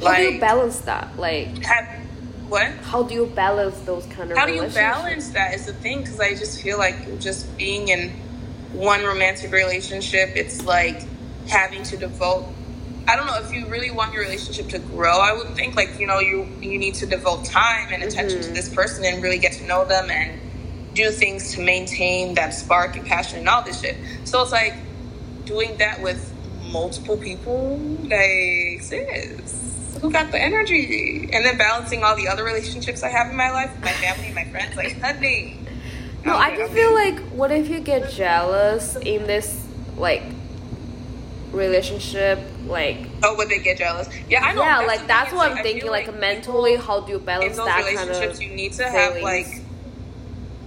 [0.00, 1.18] like How do you balance that?
[1.18, 2.06] Like, have
[2.48, 5.72] what how do you balance those kind of how do you balance that is the
[5.72, 8.10] thing because I just feel like just being in
[8.72, 11.02] one romantic relationship it's like
[11.48, 12.46] having to devote
[13.08, 15.18] I don't know if you really want your relationship to grow.
[15.20, 18.48] I would think like you know you you need to devote time and attention to
[18.48, 18.54] Mhm.
[18.54, 20.40] this person and really get to know them and
[20.94, 23.96] do things to maintain that spark and passion and all this shit.
[24.24, 24.74] So it's like
[25.44, 26.32] doing that with
[26.72, 27.78] multiple people.
[28.02, 31.28] Like sis, who got the energy?
[31.32, 34.44] And then balancing all the other relationships I have in my life, my family, my
[34.50, 34.74] friends.
[34.76, 35.58] Like honey.
[36.24, 39.62] No, I just feel like what if you get jealous in this
[39.96, 40.24] like
[41.56, 42.38] relationship?
[42.66, 44.08] Like, Oh, would they get jealous?
[44.28, 44.62] Yeah, I know.
[44.62, 45.82] yeah, the like that's what like, I'm thinking.
[45.82, 48.42] feel Like, mentally, how do you in balance those that kind relationships of?
[48.42, 49.46] you need to have like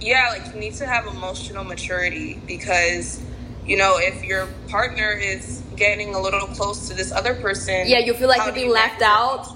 [0.00, 3.20] yeah like you need to have emotional maturity because
[3.66, 7.98] you know if your partner is getting a little close to this other person Yeah,
[7.98, 9.46] you feel like you're being left out.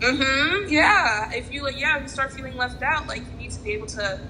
[0.00, 3.50] mm-hmm yeah if you like yeah if you start feeling left out like you need
[3.50, 4.20] to be able to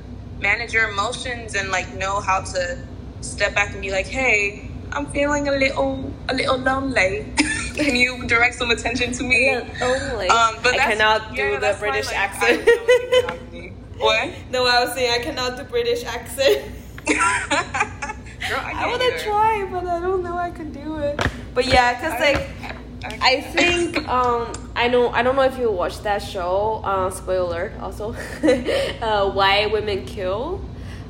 [0.41, 2.79] manage your emotions and like know how to
[3.21, 7.27] step back and be like hey i'm feeling a little a little lonely
[7.75, 10.29] can you direct some attention to me yeah, only.
[10.29, 12.63] um, but I cannot yeah, do the that's why, British like, accent.
[12.63, 13.73] I don't do monogamy.
[13.99, 14.31] what?
[14.51, 16.71] no, I was saying I cannot do British accent.
[17.07, 21.21] Girl, I I, want to try, but I don't know I can do it.
[21.55, 22.49] But yeah, cause like
[23.21, 26.81] I think um I know I don't know if you watched that show.
[26.85, 28.13] Uh, spoiler alert also.
[29.03, 30.61] uh, Why Women Kill.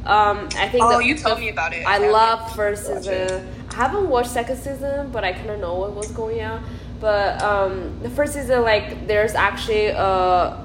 [0.06, 0.84] Um, I think.
[0.84, 1.86] Oh, the- you told the- me about it.
[1.86, 3.48] I haven't love first season.
[3.70, 6.62] I haven't watched second season, but I kind of know what was going on.
[7.00, 10.64] But um, the first season, like, there's actually a.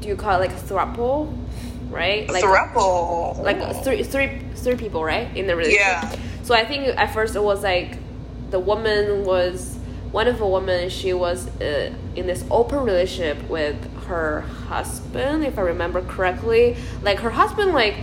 [0.00, 1.36] Do you call it like a throuple,
[1.90, 2.28] right?
[2.30, 3.38] Like Thruple.
[3.42, 6.16] like three three three people right in the relationship Yeah.
[6.42, 7.96] so i think at first it was like
[8.50, 9.78] the woman was
[10.12, 15.58] one of the women she was uh, in this open relationship with her husband if
[15.58, 17.94] i remember correctly like her husband like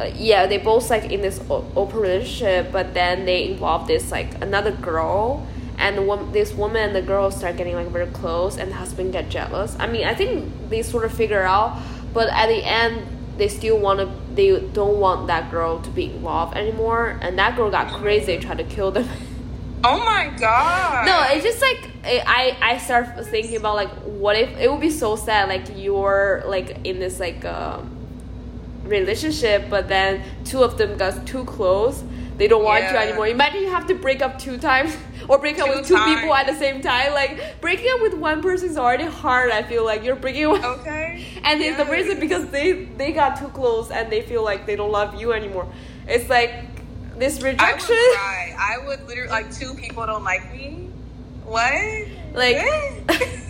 [0.00, 4.34] uh, yeah they both like in this open relationship but then they involve this like
[4.42, 5.46] another girl
[5.78, 9.28] and this woman and the girl start getting like very close and the husband get
[9.28, 11.80] jealous i mean i think they sort of figure out
[12.12, 13.06] but at the end
[13.36, 17.56] they still want to they don't want that girl to be involved anymore, and that
[17.56, 19.08] girl got crazy, tried to kill them.
[19.84, 21.06] Oh my god.
[21.06, 21.90] No, it's just like
[22.26, 26.42] I I start thinking about like what if it would be so sad like you're
[26.46, 27.95] like in this like um,
[28.86, 32.02] relationship, but then two of them got too close.
[32.36, 33.28] They don't want you anymore.
[33.28, 34.94] Imagine you have to break up two times
[35.28, 37.12] or break up Two with two people at the same time.
[37.12, 39.50] Like breaking up with one person is already hard.
[39.50, 40.64] I feel like you're breaking up.
[40.80, 41.24] Okay.
[41.46, 44.76] And it's the reason because they they got too close and they feel like they
[44.76, 45.66] don't love you anymore.
[46.08, 46.52] It's like
[47.18, 47.94] this rejection.
[47.94, 48.84] I would.
[48.84, 50.90] I would literally like two people don't like me.
[51.44, 51.72] What?
[52.34, 53.42] Like?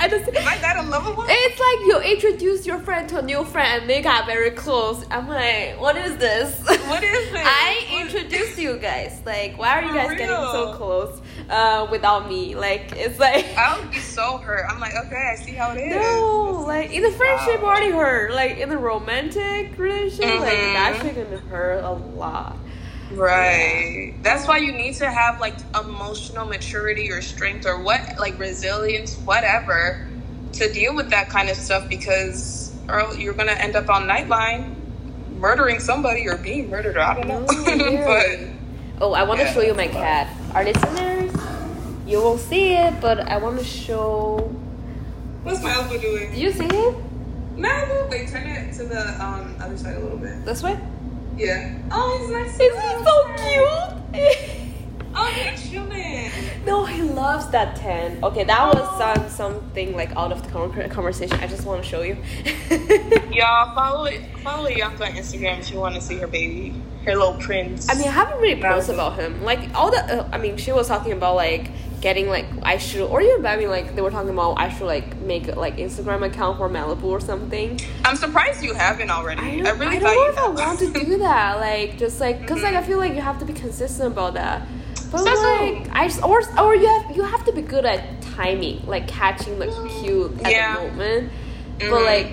[0.00, 1.24] I just Am I that unlovable?
[1.28, 5.04] It's like you introduce your friend to a new friend and they got very close.
[5.10, 6.56] I'm like, what is this?
[6.66, 7.42] What is this?
[7.44, 9.20] I What- introduced you guys.
[9.26, 12.54] Like, why are you guys getting so close uh, without me?
[12.54, 13.44] Like, it's like.
[13.56, 14.66] I would be so hurt.
[14.68, 15.96] I'm like, okay, I see how it is.
[15.96, 17.68] No, like in the friendship Wow.
[17.70, 18.32] already hurt.
[18.32, 20.72] Like in the romantic relationship, like Mhm.
[20.74, 22.56] that shit gonna hurt a lot.
[23.10, 24.14] Right.
[24.22, 29.16] That's why you need to have like emotional maturity or strength or what, like resilience,
[29.18, 30.06] whatever,
[30.54, 34.74] to deal with that kind of stuff because or you're gonna end up on Nightline
[35.38, 36.96] murdering somebody or being murdered.
[36.96, 37.40] Or I don't know.
[37.40, 38.50] No, really.
[39.00, 40.34] Oh, I want to Yeah, show you my cat.
[40.54, 41.32] Our listeners,
[42.06, 44.38] you won't see it, but I want to show.
[45.44, 46.34] what's my elbow doing?
[46.34, 46.96] you see it?
[47.56, 50.44] No, wait, turn it to the um, other side a little bit.
[50.44, 50.78] This way?
[51.38, 51.72] Yeah.
[51.92, 52.58] Oh, he's nice.
[52.58, 53.14] Isn't he so
[54.12, 54.58] cute?
[55.14, 56.30] Oh, he's chilling.
[56.64, 58.22] no, he loves that tent.
[58.22, 61.38] Okay, that was some something like out of the con- conversation.
[61.40, 62.16] I just want to show you.
[63.32, 64.10] Y'all follow
[64.42, 67.88] follow Yaka on Instagram if you want to see her baby, her little prince.
[67.88, 69.42] I mean, I haven't really posted about him.
[69.42, 73.08] Like all the, uh, I mean, she was talking about like getting like I should,
[73.08, 76.24] or even I mean, like they were talking about I should like make like Instagram
[76.24, 77.80] account for Malibu or something.
[78.04, 79.62] I'm surprised you haven't already.
[79.62, 81.58] I I, really I don't know if I want to do that.
[81.58, 84.66] Like just like, cause like I feel like you have to be consistent about that.
[85.10, 88.20] But So- like I just, or or you have you have to be good at
[88.36, 89.66] timing, like catching the
[90.00, 90.76] cute at Yeah.
[90.76, 91.32] the moment.
[91.78, 92.04] But Mhm.
[92.06, 92.30] like.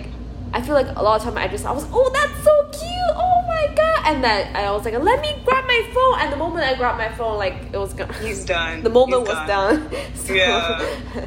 [0.54, 3.14] I feel like a lot of time I just I was oh that's so cute
[3.18, 6.38] oh my god and then I was like let me grab my phone and the
[6.38, 8.82] moment I grabbed my phone like it was gone He's done.
[8.82, 10.82] the moment He's was done, so Yeah.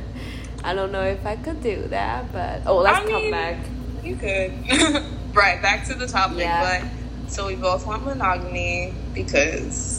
[0.65, 3.57] I don't know if I could do that but oh let's I come mean, back
[4.03, 4.53] You could.
[5.35, 6.39] right, back to the topic.
[6.39, 6.81] Yeah.
[6.81, 9.98] But so we both want monogamy because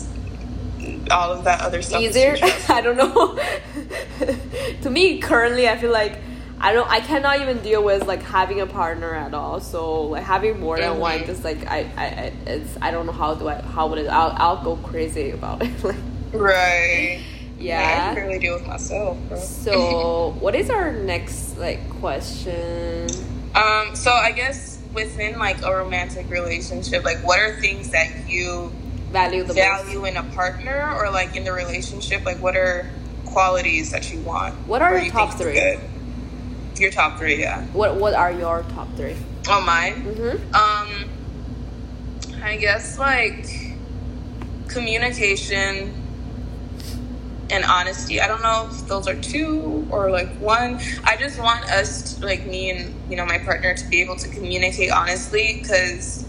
[1.12, 2.02] all of that other stuff.
[2.02, 2.36] easier.
[2.70, 3.38] I don't know
[4.82, 6.18] to me currently I feel like
[6.62, 10.24] I don't I cannot even deal with like having a partner at all so like
[10.24, 11.26] having more than one Mhm.
[11.26, 14.08] just like I, I I- it's I don't know how do I how would it
[14.08, 15.96] I'll, I'll go crazy about it like
[16.34, 17.20] right.
[17.22, 19.18] I yeah can barely deal with myself.
[19.28, 19.40] Bro.
[19.40, 23.08] so what is our next like question
[23.56, 28.72] Um, so I guess within like a romantic relationship, like what are things that you
[29.12, 32.26] value the most value in a partner or like in the relationship?
[32.26, 32.90] Like what are
[33.26, 34.56] qualities that you want?
[34.68, 35.54] What are your you top three?
[35.54, 35.80] good?
[36.78, 37.66] Your top three, yeah.
[37.68, 39.16] what what are your top three
[39.50, 39.96] Oh, mine.
[40.04, 40.56] mm-hmm.
[40.56, 41.10] Um,
[42.44, 43.48] I guess like
[44.68, 45.94] communication
[47.50, 48.22] and honesty.
[48.22, 50.80] I don't know if those are two or like one.
[51.04, 54.16] I just want us, to, like me and you know my partner, to be able
[54.18, 56.26] to communicate honestly because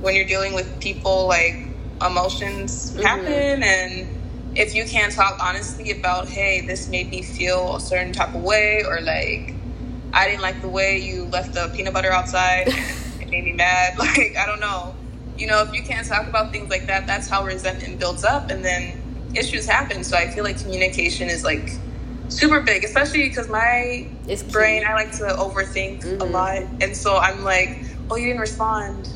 [0.00, 1.66] when you're dealing with people, like
[2.04, 3.02] emotions Mhm.
[3.04, 4.08] happen and.
[4.56, 8.42] If you can't talk honestly about, hey, this made me feel a certain type of
[8.42, 9.54] way, or like,
[10.12, 12.66] I didn't like the way you left the peanut butter outside.
[13.20, 13.94] it made me mad.
[13.98, 14.92] Like, I don't know.
[15.38, 18.50] You know, if you can't talk about things like that, that's how resentment builds up
[18.50, 20.02] and then issues happen.
[20.02, 21.70] So I feel like communication is like
[22.28, 26.32] super big, especially because my It's brain, I like to overthink a Mhm.
[26.32, 26.62] lot.
[26.82, 29.08] And so I'm like, oh, you didn't respond.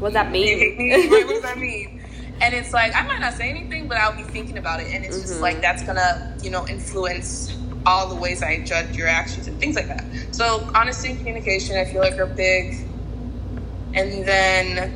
[0.00, 0.88] What does that You hate me?
[0.96, 1.08] mean?
[1.10, 2.01] What does that mean?
[2.40, 4.88] And it's like, I might not say anything, but I'll be thinking about it.
[4.92, 5.42] And it's just Mhm.
[5.42, 9.76] like, that's gonna, you know, influence all the ways I judge your actions and things
[9.76, 10.04] like that.
[10.32, 12.74] So, honesty and communication, I feel like are big.
[13.94, 14.92] And then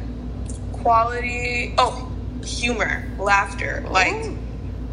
[0.72, 2.08] quality, oh,
[2.44, 3.84] humor, laughter.
[3.90, 4.14] Like,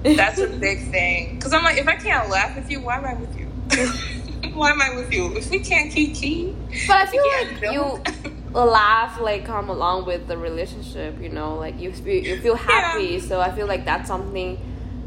[0.04, 1.36] that's a big thing.
[1.36, 3.48] Because I'm like, if I can't laugh with you, why am I with you?
[4.56, 5.36] why am I with you?
[5.38, 6.56] If we can't keep key,
[6.88, 8.08] But I feel like don't.
[8.08, 11.20] you laugh like come along with the relationship.
[11.20, 13.20] You know, like you feel, you feel happy.
[13.20, 14.58] So I feel like that's something.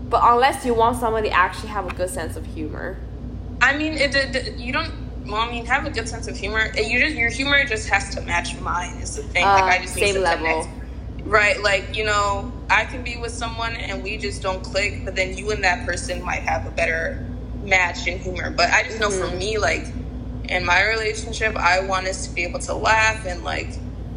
[0.08, 2.96] But unless you want somebody to actually have a good sense of humor.
[3.60, 4.92] I mean, it, it, you don't.
[5.26, 6.70] Well, I mean, have a good sense of humor.
[6.76, 8.96] You just your humor just has to match mine.
[8.98, 9.44] Is the thing.
[9.44, 10.46] like Uh, I just need same level.
[10.46, 10.68] connect.
[11.24, 15.16] Right, like you know, I can be with someone and we just don't click, but
[15.16, 17.26] then you and that person might have a better
[17.64, 18.50] match in humor.
[18.50, 19.38] But I just know for Mhm.
[19.38, 19.86] me, like
[20.48, 23.68] in my relationship, I want us to be able to laugh and like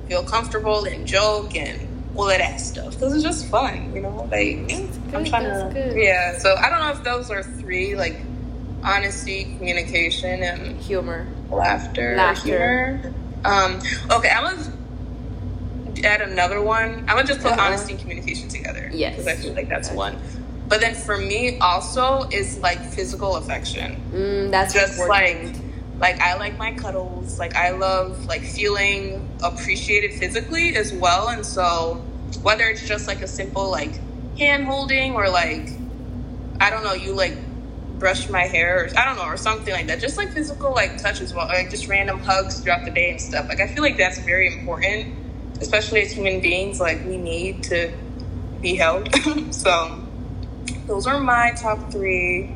[0.08, 4.28] feel comfortable and joke and all of that stuff because it's just fun, you know.
[4.32, 5.98] Like That's I'm trying to, good.
[5.98, 6.38] yeah.
[6.38, 8.20] So I don't know if those are three like
[8.84, 11.28] honesty, communication, and Humor.
[11.52, 12.16] laughter.
[12.16, 12.98] Laughter.
[12.98, 13.14] humor.
[13.46, 13.80] Um.
[14.12, 17.00] Okay, I'm gonna add another one.
[17.08, 17.62] I'm gonna just put Uh-huh.
[17.68, 18.90] honesty and communication together.
[18.94, 19.16] Yes.
[19.16, 19.98] because I feel like that's Gotcha.
[19.98, 20.18] one.
[20.68, 25.54] But then for me also is like physical affection Mm, that's just important.
[25.56, 25.56] like
[26.00, 27.40] like I like my cuddles.
[27.40, 31.30] Like I love like feeling appreciated physically as well.
[31.30, 31.96] And so
[32.42, 34.00] whether it's just like a simple like
[34.38, 35.70] hand holding or like
[36.60, 37.38] I don't know, you like
[38.00, 40.00] brush my hair or I don't know, or something like that.
[40.00, 41.48] Just like physical like touch as well.
[41.48, 43.50] Like just random hugs throughout the day and stuff.
[43.50, 45.16] Like I feel like that's very important.
[45.62, 47.92] Especially as human beings, like we need to
[48.62, 49.14] be held.
[49.54, 50.02] so
[50.88, 52.56] those are my top three.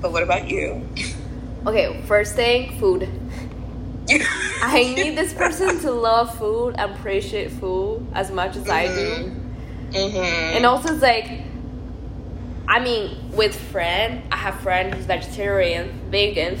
[0.00, 0.86] But what about you?
[1.66, 3.08] Okay, first thing, food.
[4.62, 9.32] I need this person to love food, appreciate food as much as I do.
[9.92, 10.56] Mm-hmm.
[10.56, 11.40] And also, it's like,
[12.68, 16.58] I mean, with friend, I have friend who's vegetarian, vegan.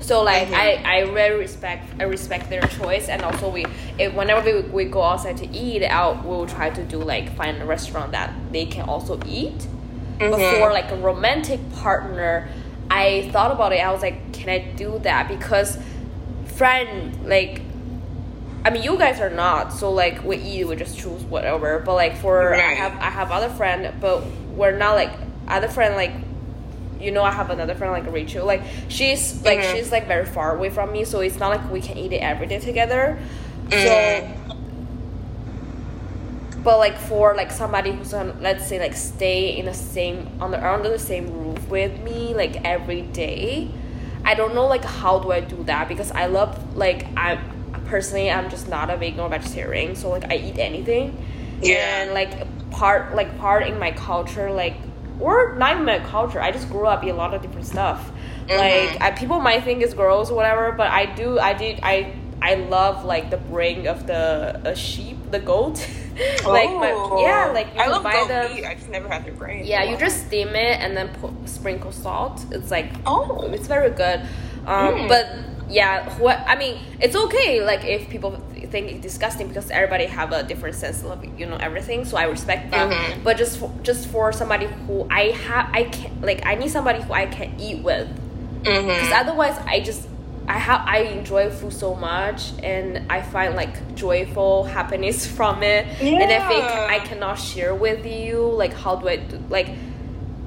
[0.00, 0.54] So like, Mhm.
[0.54, 3.64] I I really respect I respect their choice, and also we
[3.98, 7.62] if whenever we, we go outside to eat out, we'll try to do like find
[7.62, 9.66] a restaurant that they can also eat.
[10.18, 10.58] But Mhm.
[10.58, 12.48] for like a romantic partner,
[12.90, 13.76] I thought about it.
[13.78, 15.28] I was like, can I do that?
[15.28, 15.78] Because
[16.56, 17.62] friend like
[18.64, 19.72] I mean, you guys are not.
[19.72, 21.80] So like, we eat, we just choose whatever.
[21.80, 24.24] But like for I have I have other friend, but
[24.54, 25.12] we're not like
[25.48, 26.12] other friend like.
[27.00, 28.46] You know, I have another friend like Rachel.
[28.46, 29.72] Like she's like Mhm.
[29.74, 32.18] she's like very far away from me, so it's not like we can eat it
[32.22, 33.18] every day together.
[33.70, 33.82] Mm.
[33.82, 34.28] So,
[36.62, 40.52] but like for like somebody who's on, let's say like stay in the same on
[40.52, 43.68] the under the same roof with me like every day,
[44.24, 47.38] I don't know like how do I do that because I love like I'm
[47.86, 51.24] personally I'm just not a vegan or vegetarian, so like I eat anything.
[51.60, 52.02] Yeah.
[52.02, 54.76] And like part like part in my culture like
[55.20, 56.40] or not even my culture.
[56.40, 58.10] I just grew up eat a lot of different stuff.
[58.46, 58.58] Mm-hmm.
[58.58, 61.38] Like I, people might think it's gross or whatever, but I do.
[61.38, 61.80] I did.
[61.82, 65.86] I I love like the brain of the a sheep, the goat.
[66.46, 66.90] like my
[67.22, 67.84] yeah, like you Oh.
[67.84, 68.54] I love buy them.
[68.54, 68.64] meat.
[68.64, 69.64] I just never had their brain.
[69.64, 72.44] Yeah, you just steam it and then put sprinkle salt.
[72.50, 73.48] It's like Oh.
[73.52, 74.20] it's very good.
[74.66, 75.08] Um, Mm.
[75.08, 75.26] But
[75.68, 77.64] yeah, what I mean, it's okay.
[77.64, 81.56] Like if people think it's disgusting because everybody have a different sense of you know
[81.56, 82.04] everything.
[82.04, 82.90] So I respect that.
[82.90, 83.24] Mhm.
[83.24, 87.00] But just for, just for somebody who I have, I can like I need somebody
[87.02, 88.08] who I can eat with
[88.62, 88.86] Mm-hmm.
[88.86, 90.06] because otherwise I just
[90.48, 95.86] I have I enjoy food so much and I find like joyful happiness from it
[96.00, 96.18] Yeah.
[96.20, 99.68] and I think I cannot share with you like how do I do like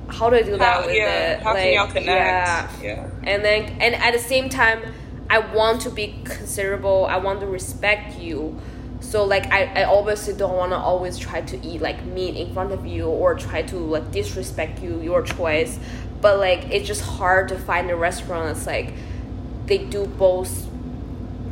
[0.09, 1.33] how do I do that with yeah.
[1.33, 2.07] it How like can y'all connect?
[2.07, 3.09] yeah Yeah.
[3.23, 4.81] and then and at the same time
[5.29, 8.59] I want to be considerable I want to respect you
[8.99, 12.53] so like I, I obviously don't want to always try to eat like meat in
[12.53, 15.79] front of you or try to like disrespect you your choice
[16.21, 18.93] but like it's just hard to find a restaurant that's like
[19.65, 20.67] they do both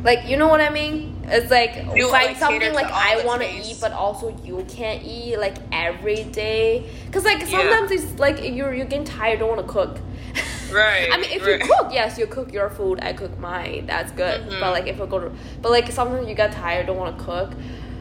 [0.02, 3.42] like you know what I mean it's like You, find like, something like I want
[3.42, 8.42] to eat but also you can't eat like every day because like sometimes it's like
[8.42, 9.98] you're you're getting tired don't want to cook
[10.72, 11.08] Right.
[11.12, 11.60] I mean, if right.
[11.60, 12.98] you cook, yes, you cook your food.
[13.00, 13.86] I cook mine.
[13.86, 14.40] That's good.
[14.40, 14.58] Mhm.
[14.58, 15.30] But like, if I go to,
[15.62, 17.52] but like sometimes you get tired, don't want to cook.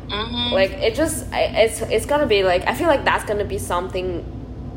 [0.08, 0.52] Mhm.
[0.52, 4.26] Like it just, it's it's gonna be like I feel like that's gonna be something,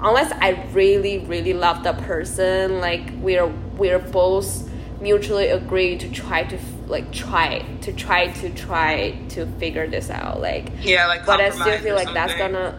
[0.03, 2.81] unless I really really love the person.
[2.81, 3.47] Like we're
[3.79, 4.66] we're both
[5.01, 10.41] mutually agree to try to like try to try to try to figure this out.
[10.41, 12.79] Like, yeah, like but I still feel like that's gonna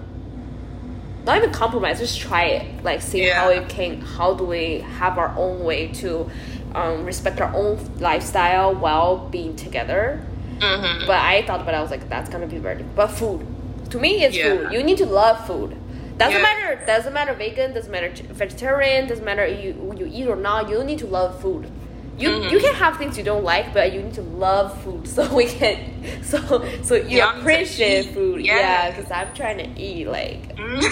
[1.26, 3.42] not even compromise just try it like see Yeah.
[3.42, 6.30] how it can how do we have our own way to
[6.74, 10.22] um, respect our own lifestyle while being together
[10.60, 11.06] Mhm.
[11.06, 13.46] but i thought about it i was like that's gonna be very but food
[13.90, 14.44] to me it's Yeah.
[14.56, 15.76] food you need to love food
[16.18, 16.42] doesn't Yeah.
[16.42, 20.82] matter doesn't matter vegan doesn't matter vegetarian doesn't matter you you eat or not you
[20.84, 21.70] need to love food
[22.18, 22.50] you, Mhm.
[22.52, 25.46] you can have things you don't like, but you need to love food so we
[25.46, 25.78] can
[26.24, 26.40] so
[26.84, 28.44] so you to appreciate food.
[28.46, 28.56] Yeah.
[28.58, 30.84] Yeah, because I'm trying to eat like Mm.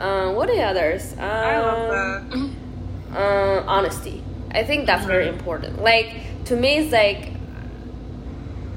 [0.00, 1.12] um what are the others?
[1.14, 2.50] Um, I love that.
[3.14, 4.22] uh, honesty.
[4.50, 5.38] I think that's very Mm-hmm.
[5.38, 5.82] important.
[5.82, 7.32] Like to me, it's like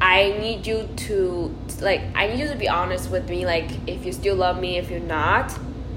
[0.02, 3.46] I need you to like I need you to be honest with me.
[3.46, 5.50] Like if you still love me, if you're not,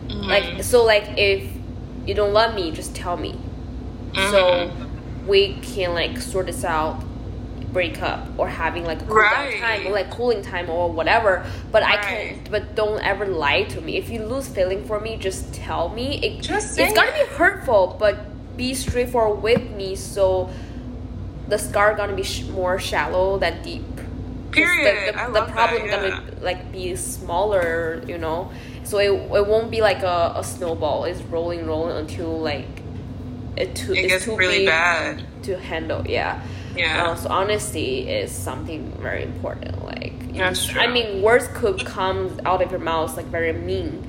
[0.09, 0.29] Mm-hmm.
[0.29, 1.49] like so like if
[2.07, 3.39] you don't love me, just tell me,
[4.15, 5.27] so Mm-hmm.
[5.27, 7.03] we can like sort this out.
[7.73, 9.59] Break up or having like a cool Right.
[9.59, 11.47] down time or like cooling time or whatever.
[11.71, 12.03] But I Right.
[12.05, 13.97] can but don't ever lie to me.
[13.97, 16.19] If you lose feeling for me, just tell me.
[16.23, 17.31] It, Just it's gonna it.
[17.31, 20.51] be hurtful, but be straightforward with me so
[21.49, 23.85] the scar gonna be sh- more shallow than deep
[24.51, 25.15] Period.
[25.15, 26.11] The, I the, the problem that, yeah.
[26.21, 28.51] gonna like be smaller, you know.
[28.85, 31.05] So it, it won't be like a, a snowball.
[31.05, 32.82] It's rolling, rolling until like
[33.57, 35.23] it too It it's gets too really big bad.
[35.45, 36.03] to handle.
[36.07, 36.41] Yeah.
[36.77, 37.09] Yeah.
[37.09, 39.85] Uh, so honesty is something very important.
[39.85, 40.81] Like you- That's true.
[40.81, 44.07] I mean, words could come out of your mouth like very mean,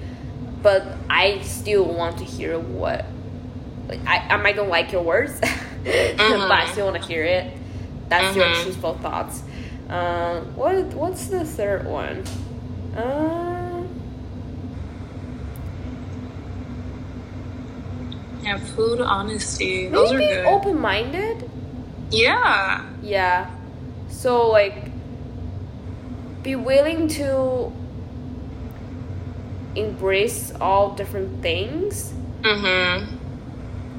[0.62, 3.06] but I still want to hear what.
[3.90, 5.38] Like, I I might don't like your words,
[5.84, 7.52] but I still want to hear it.
[8.08, 8.64] That's your Mhm.
[8.64, 9.44] truthful thoughts.
[9.90, 12.24] Uh, what what's the third one?
[12.96, 13.53] Uh,
[18.44, 19.88] yeah, food honesty.
[19.88, 20.46] Those maybe are good.
[20.54, 21.50] open minded.
[22.12, 22.86] yeah.
[23.02, 23.50] Yeah.
[24.10, 24.92] So like
[26.44, 27.72] be willing to
[29.76, 32.14] embrace all different things.
[32.42, 33.18] Mm-hmm.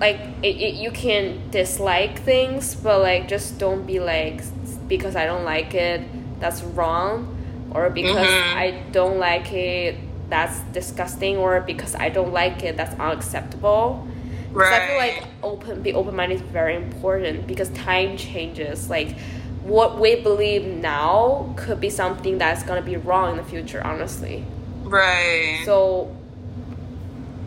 [0.00, 4.42] Like it, it, you can dislike things, but like just don't be like
[4.88, 6.02] because I don't like it,
[6.40, 7.36] that's wrong,
[7.72, 8.54] or because Mhm.
[8.56, 9.96] I don't like it,
[10.28, 14.06] that's disgusting, or because I don't like it, that's unacceptable.
[14.54, 14.82] Right.
[14.82, 18.88] I feel like open, be open minded is very important because time changes.
[18.88, 19.18] Like
[19.62, 23.84] what we believe now could be something that's gonna be wrong in the future.
[23.84, 24.44] Honestly,
[24.84, 25.62] right.
[25.64, 26.14] so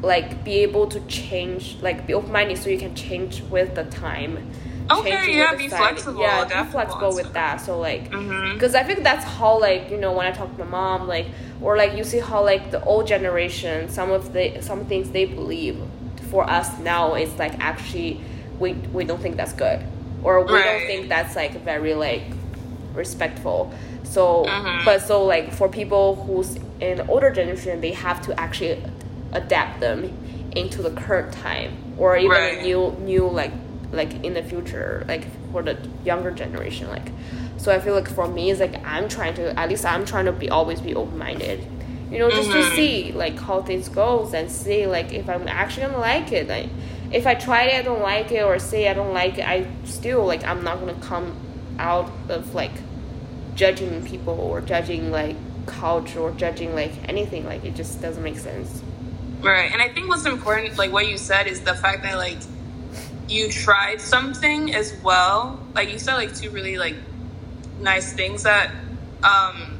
[0.01, 3.85] like be able to change, like be open minded so you can change with the
[3.85, 4.51] time.
[4.89, 7.57] Okay, yeah, be flexible, Yeah, be flexible with that.
[7.57, 8.53] So like, mm-hmm.
[8.53, 11.27] because I think that's how like you know when I talk to my mom, like
[11.61, 15.25] or like you see how like the old generation, some of the some things they
[15.25, 15.81] believe
[16.29, 18.21] for us now is like actually
[18.59, 19.79] we we don't think that's good,
[20.23, 22.23] or we don't think that's like very like
[22.93, 23.71] respectful.
[24.03, 24.85] So, Mhm.
[24.85, 28.81] but so like for people who's in older generation, they have to actually
[29.33, 30.11] adapt them
[30.55, 32.61] into the current time, or even Right.
[32.61, 33.51] new new like
[33.93, 37.09] like in the future, like for the younger generation, like.
[37.57, 40.25] So I feel like for me, it's like I'm trying to at least I'm trying
[40.25, 41.65] to be always be open minded,
[42.11, 42.75] you know, just to Mhm.
[42.75, 46.47] see like how things goes and see like if I'm actually gonna like it.
[46.47, 46.67] Like
[47.11, 49.65] if I try it, I don't like it, or say I don't like it, I
[49.85, 51.35] still like I'm not gonna come
[51.79, 52.71] out of like
[53.55, 55.35] judging people or judging like
[55.65, 57.45] culture or judging like anything.
[57.45, 58.81] Like it just doesn't make sense.
[59.41, 59.71] Right.
[59.71, 62.37] And I think what's important, like what you said, is the fact that like
[63.27, 65.59] you tried something as well.
[65.75, 66.95] Like you said like two really like
[67.81, 68.71] nice things that
[69.23, 69.76] um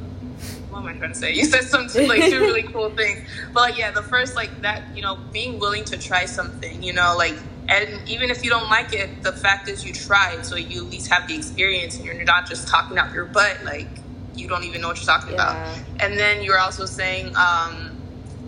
[0.82, 1.32] what am I trying to say?
[1.34, 3.20] You said some like two really cool things.
[3.54, 6.92] But like yeah, the first like that, you know, being willing to try something, you
[6.94, 7.36] know, like
[7.68, 10.90] and even if you don't like it, the fact is you tried, so you at
[10.90, 14.02] least have the experience and you're not just talking out your butt like
[14.34, 15.52] you don't even know what you're talking Yeah.
[15.52, 15.78] about.
[16.00, 17.98] And then you're also saying, um,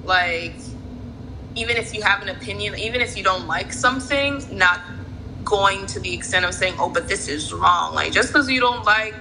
[0.05, 0.57] like
[1.57, 4.81] even if you have an opinion, even if you don't like something, not
[5.45, 8.61] going to the extent of saying, "Oh, but this is wrong." Like just because you
[8.61, 9.15] don't like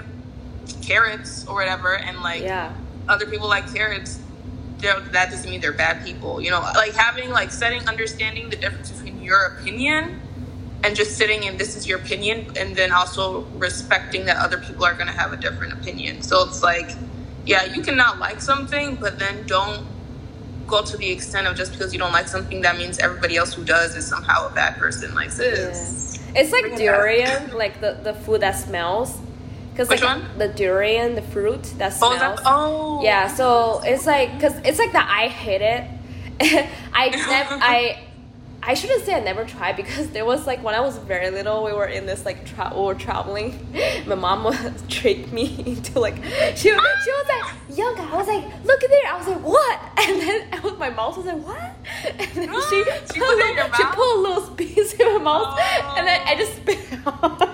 [0.82, 2.74] carrots or whatever, and like Yeah.
[3.10, 4.20] Other people like carrots,
[4.80, 6.41] that doesn't mean they're bad people.
[6.41, 10.22] You know, like having like setting, understanding the difference between your opinion
[10.84, 14.86] and just sitting in this is your opinion, and then also respecting that other people
[14.86, 16.22] are going to have a different opinion.
[16.22, 16.91] So it's like,
[17.45, 19.86] yeah, you can not like something, but then don't
[20.68, 23.53] go to the extent of just because you don't like something that means everybody else
[23.53, 25.14] who does is somehow a bad person.
[25.14, 26.20] Like this.
[26.36, 29.18] It's like Bring it durian, like the, the food that smells.
[29.80, 30.38] Cause Which like one?
[30.38, 32.13] the durian, the fruit that Oh, smells.
[32.15, 35.07] is that, oh, Yeah, so it's like, cause it's like that.
[35.09, 35.86] I hate it.
[36.93, 38.03] I never, I,
[38.61, 41.63] I shouldn't say I never tried because there was like when I was very little,
[41.63, 43.57] we were in this like tra- we were traveling.
[44.05, 46.17] My mom was tricked me into like
[46.57, 46.82] she she was
[47.30, 47.57] ah!
[47.69, 47.97] like young.
[47.97, 49.13] I was like, look at there.
[49.13, 49.80] I was like, what?
[50.09, 51.71] And then I was, my mouth was like, what?
[52.19, 54.19] And then ah, she She put, put a it in your little, she put a
[54.19, 55.59] little piece in my mouth,
[55.97, 56.38] and then I Oh.
[56.38, 57.48] just spit out.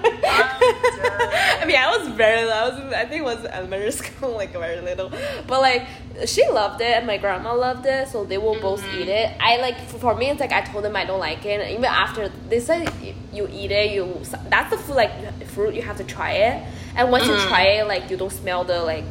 [1.66, 2.53] I mean, I was very little.
[2.53, 5.09] I was, I think it was elementary school, like very little.
[5.47, 5.88] But like,
[6.28, 8.99] she loved it, and my grandma loved it, so they will both Mm-hmm.
[9.01, 9.36] eat it.
[9.39, 11.59] I like for- me, it's like I told them I don't like it.
[11.61, 15.74] And even after they said you, you eat it, you that's the food like fruit
[15.74, 16.68] you have to try it.
[16.95, 17.47] And once you Mhm.
[17.47, 19.05] try it, like you don't smell the like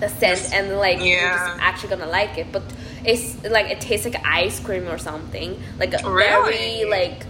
[0.00, 0.52] the scent, Yes.
[0.52, 2.48] and like you're just actually gonna like it.
[2.52, 2.62] But
[3.04, 6.52] it's like it tastes like ice cream or something, like a Really?
[6.82, 7.24] very like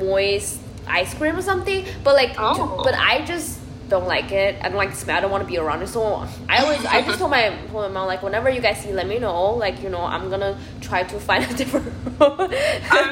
[0.00, 1.84] moist ice cream or something.
[2.04, 2.80] But like, Oh.
[2.84, 3.58] but I just
[3.88, 4.56] don't like it.
[4.62, 5.16] I don't like the smell.
[5.16, 5.86] I don't want to be around it.
[5.88, 8.92] So I always, I just told my, told my mom like, whenever you guys see,
[8.92, 9.54] let me know.
[9.54, 11.92] Like, you know, I'm gonna try to find a different.
[12.20, 12.48] I'm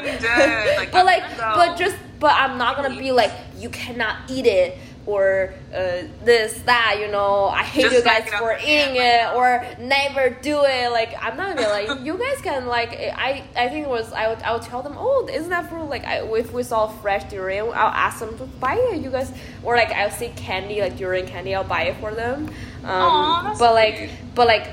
[0.04, 0.76] dead.
[0.78, 4.78] Like, but like, but just, but I'm not gonna be like, you cannot eat it
[5.06, 9.64] or uh, this that you know I hate Just you guys for eating it or
[9.78, 10.90] never do it.
[10.90, 14.28] Like I'm not gonna like you guys can like I I think it was I
[14.28, 17.24] would I would tell them oh isn't that fruit like I, if we saw fresh
[17.30, 19.32] durian I'll ask them to buy it you guys
[19.62, 22.48] or like I'll see candy like durian candy I'll buy it for them.
[22.82, 24.72] Um, Aw, that's but like but like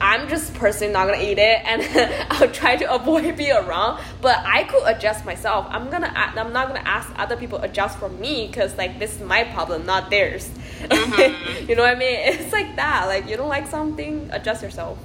[0.00, 4.02] I'm just personally not gonna eat it, and I'll try to avoid being around.
[4.20, 5.66] But I could adjust myself.
[5.70, 6.12] I'm gonna.
[6.14, 9.86] I'm not gonna ask other people adjust for me because like this is my problem,
[9.86, 10.48] not theirs.
[10.82, 11.68] Mm-hmm.
[11.68, 12.18] you know what I mean?
[12.20, 13.06] It's like that.
[13.06, 14.98] Like you don't like something, adjust yourself.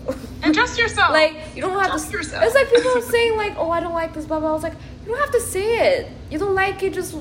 [0.44, 1.12] Adjust yourself.
[1.12, 2.18] like you don't have Adjust to.
[2.18, 2.44] yourself.
[2.44, 4.50] It's like people saying like, "Oh, I don't like this." Blah blah.
[4.50, 4.74] I was like,
[5.06, 6.12] you don't have to say it.
[6.30, 7.16] You don't like it, just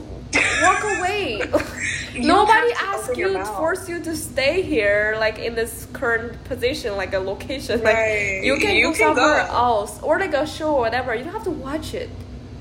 [0.62, 1.40] walk away.
[2.18, 3.56] Nobody asked you, mouth.
[3.56, 7.82] force you to stay here, like in this current position, like a location.
[7.82, 8.40] Like Right.
[8.42, 9.52] you can You go can somewhere go.
[9.54, 11.14] else or like a show or whatever.
[11.14, 12.10] You don't have to watch it.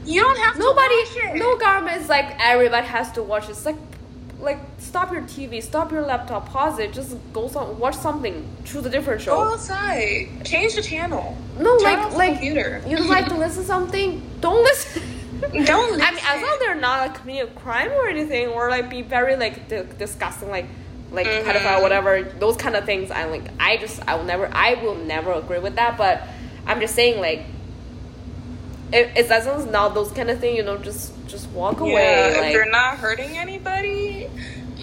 [0.06, 1.40] you don't have Nobody, to watch it.
[1.40, 3.52] no government is like everybody has to watch it.
[3.52, 3.76] It's like,
[4.40, 8.86] like stop your TV, stop your laptop, pause it, just go some watch something, choose
[8.86, 9.36] a different show.
[9.36, 10.30] Go outside.
[10.46, 11.36] Change the channel.
[11.58, 12.82] No, Turn like like computer.
[12.88, 15.02] you don't like to listen something, don't listen.
[15.42, 18.70] Don't I mean, as long as they're not like committing a crime or anything, or
[18.70, 20.66] like be very like di- disgusting, like
[21.12, 21.44] like Mhm.
[21.44, 23.12] pedophile, whatever, those kind of things.
[23.12, 23.44] I like.
[23.60, 25.98] I just I will never I will never agree with that.
[25.98, 26.24] But
[26.66, 27.44] I'm just saying like.
[28.94, 31.82] It, it's as long as not those kind of thing, you know, just just walk
[31.82, 32.30] away.
[32.32, 34.30] If like, you're not hurting anybody,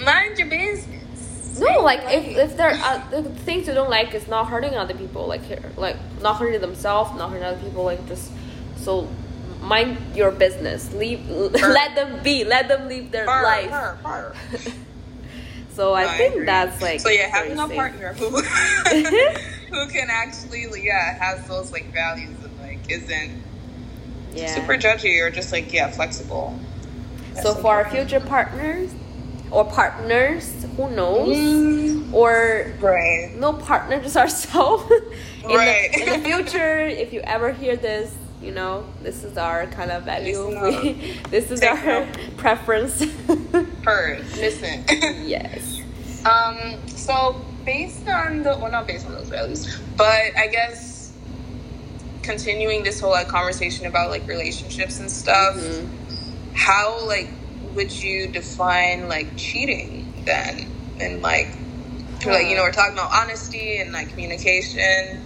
[0.04, 1.58] mind your business.
[1.58, 4.92] no, like if if there are the things you don't like is not hurting other
[4.92, 8.30] people, like here, like not hurting themselves, not hurting other people, like just
[8.76, 9.08] so
[9.64, 10.92] mind your business.
[10.94, 13.72] Leave, let them be, let them live their life.
[15.70, 16.46] So I think agree.
[16.46, 21.92] that's like so yeah, having a partner who who can actually yeah has those like
[21.92, 23.42] values and like isn't
[24.32, 24.54] Yeah.
[24.54, 26.56] super judgy or just like yeah flexible.
[27.34, 28.92] so That's for our future partners
[29.50, 31.36] or partners, who knows?
[31.36, 33.32] Mm, Or right.
[33.36, 34.88] no partner, just ourselves.
[34.90, 35.90] in, Right.
[35.92, 39.90] the, in the future, if you ever hear this, you know, this is our kind
[39.90, 40.38] of value.
[40.38, 43.02] Listen We, this is our preference.
[43.84, 44.20] Heard.
[44.36, 44.84] Listen.
[45.26, 45.80] yes.
[46.26, 51.12] Um, so based on the well not based on those values, but I guess
[52.22, 55.88] continuing this whole like conversation about like relationships and stuff, Mhm.
[56.54, 57.28] how like
[57.74, 60.70] would you define like cheating then?
[61.00, 61.48] And like
[62.26, 65.20] like you know, we're talking about honesty and like communication,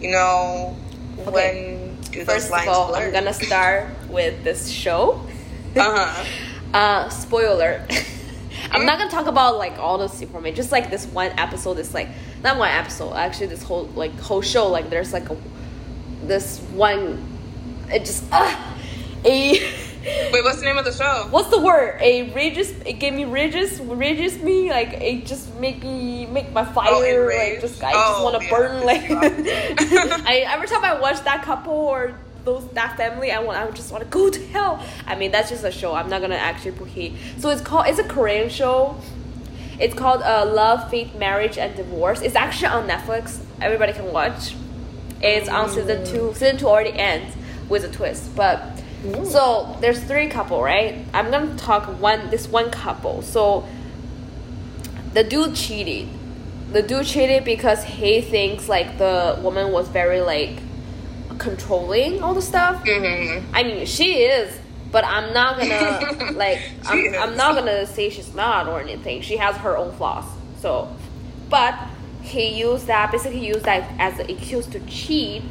[0.00, 0.76] you know,
[1.20, 1.30] Okay.
[1.30, 3.06] when do First of all, blur?
[3.06, 5.26] I'm gonna start with this show.
[5.76, 6.24] uh-huh.
[6.72, 7.86] Uh, spoiler.
[8.70, 10.56] I'm not gonna talk about like all this information.
[10.56, 11.74] Just like this one episode.
[11.74, 12.08] This like
[12.42, 13.14] not one episode.
[13.14, 14.68] Actually, this whole like whole show.
[14.68, 15.36] Like there's like a
[16.22, 17.26] this one.
[17.90, 18.74] It just uh,
[19.24, 19.58] a
[20.04, 21.26] Wait, what's the name of the show?
[21.30, 21.98] what's the word?
[22.00, 22.70] A rages.
[22.84, 23.80] It gave me rages.
[23.80, 24.70] Rages me.
[24.70, 26.88] Like it just make me make my fire.
[26.90, 28.50] Oh, like just I just Oh, want to yeah.
[28.50, 28.84] burn.
[28.84, 29.02] Like
[30.26, 33.92] I every time I watch that couple or those that family, I want I just
[33.92, 34.84] want to go to hell.
[35.06, 35.94] I mean that's just a show.
[35.94, 37.14] I'm not gonna actually put hate.
[37.38, 38.96] So it's called it's a Korean show.
[39.78, 42.20] It's called uh, Love, Faith, Marriage, and Divorce.
[42.22, 43.40] It's actually on Netflix.
[43.60, 44.54] Everybody can watch.
[45.20, 46.32] It's on season two.
[46.34, 47.36] Season two already ends
[47.68, 48.81] with a twist, but
[49.24, 51.04] so there's three couple, right?
[51.12, 53.22] I'm gonna talk one this one couple.
[53.22, 53.66] So
[55.12, 56.08] the dude cheated.
[56.72, 60.58] The dude cheated because he thinks like the woman was very like
[61.38, 62.84] controlling all the stuff.
[62.84, 63.54] Mm-hmm.
[63.54, 64.56] I mean, she is,
[64.92, 66.60] but I'm not gonna like.
[66.86, 69.22] I'm, I'm not gonna say she's not or anything.
[69.22, 70.24] She has her own flaws.
[70.60, 70.94] So,
[71.50, 71.74] but
[72.22, 75.42] he used that basically used that as an excuse to cheat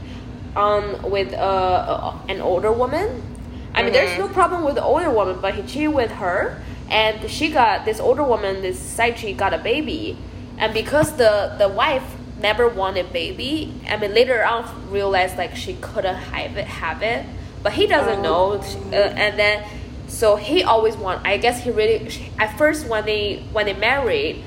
[0.56, 3.31] um with uh, uh an older woman.
[3.76, 4.20] I mean, there's Mhm.
[4.20, 6.58] no problem with the older woman, but he cheated with her,
[6.90, 10.18] and she got this older woman, this side chick, got a baby,
[10.58, 12.04] and because the the wife
[12.42, 17.24] never wanted baby, I mean later on realized like she couldn't have it, have it,
[17.64, 18.58] but he doesn't Oh.
[18.58, 18.62] know,
[18.92, 19.64] uh, and then
[20.08, 21.22] so he always want.
[21.26, 22.10] I guess he really
[22.40, 24.44] at first when they when they married,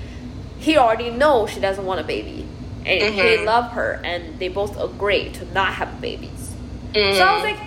[0.58, 2.44] he already know she doesn't want a baby,
[2.84, 3.44] and he Mhm.
[3.46, 6.52] love her, and they both agree to not have babies.
[6.94, 7.14] Mm.
[7.16, 7.58] So I was like,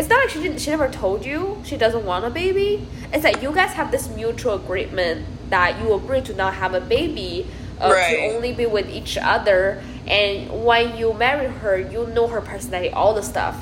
[0.00, 0.58] it's not like she didn't.
[0.64, 2.86] She never told you she doesn't want a baby.
[3.12, 6.80] It's that you guys have this mutual agreement that you agree to not have a
[6.80, 7.46] baby,
[7.80, 8.16] uh, Right.
[8.30, 9.82] to only be with each other.
[10.08, 13.56] And when you marry her, you know her personality, all the stuff.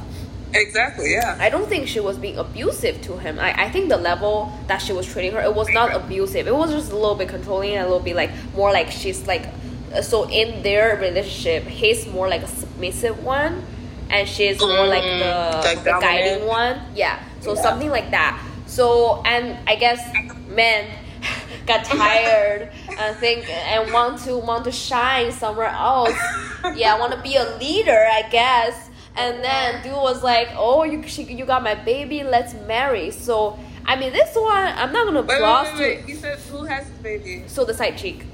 [0.55, 1.37] exactly, yeah.
[1.41, 3.39] I don't think she was being abusive to him.
[3.39, 6.47] I, I think the level that she was treating her, it was not abusive.
[6.49, 9.27] It was just a little bit controlling and a little bit like more like she's
[9.27, 9.45] like.
[9.95, 13.53] uh, So in their relationship, he's more like a submissive one,
[14.11, 16.81] and she's more like Mm, the, like the guiding one.
[16.95, 17.19] Yeah.
[17.41, 17.63] So Yeah.
[17.63, 18.41] something like that.
[18.67, 20.01] So and I guess
[20.49, 20.87] men
[21.67, 26.17] got tired and think and want to want to shine somewhere else.
[26.75, 28.91] Yeah, I want to be a leader, I guess.
[29.17, 32.25] And then dude was like, "Oh, you she, you got my baby.
[32.25, 33.57] Let's marry." So
[33.87, 36.05] I mean, this one I'm not gonna Wait, gloss wait, wait, wait.
[36.07, 38.27] He said, "Who has the baby?" So the side chick.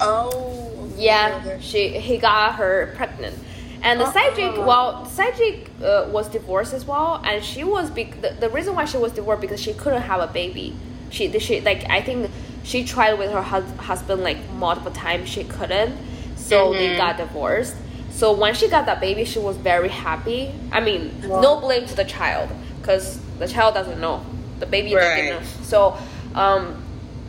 [0.00, 0.88] Oh.
[0.96, 3.36] Yeah, she he got her pregnant,
[3.82, 4.66] and the side chick, Oh.
[4.66, 8.48] well, the side chick uh, was divorced as well, and she was bec- the, the
[8.50, 10.74] reason why she was divorced because she couldn't have a baby.
[11.10, 12.30] She she like I think
[12.62, 15.96] she tried with her hus- husband like multiple times she couldn't,
[16.36, 16.96] so they Mhm.
[16.98, 17.74] got divorced.
[18.10, 20.52] So when she got that baby, she was very happy.
[20.72, 21.40] I mean, Wow.
[21.40, 22.50] no blame to the child
[22.80, 24.20] because the child doesn't know,
[24.58, 25.30] the baby doesn't Right.
[25.30, 25.40] know.
[25.62, 25.96] So,
[26.34, 26.82] um,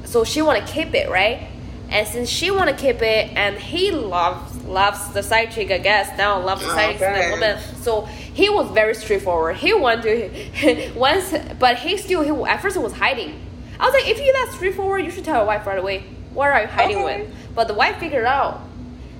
[0.04, 1.47] so she want to keep it right
[1.89, 5.78] and since she want to keep it and he loves loves the side chick i
[5.78, 7.30] guess now loves the side chick Okay.
[7.32, 10.03] woman so he was very straightforward he wanted
[10.55, 13.39] to once but he still he at first he was hiding
[13.80, 15.99] i was like if you're that straightforward you should tell your wife right away
[16.34, 17.22] what are you hiding Okay.
[17.24, 18.61] with but the wife figured out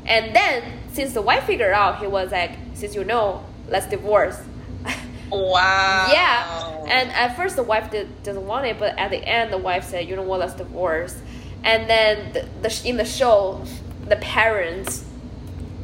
[0.06, 4.38] and then since the wife figured out he was like since you know let's divorce
[5.32, 6.10] Wow.
[6.12, 9.58] yeah, and at first the wife did, doesn't want it, but at the end the
[9.58, 10.42] wife said, "You know what?
[10.42, 11.16] Let's divorce."
[11.64, 13.64] And then the, the in the show,
[14.10, 15.06] the parents,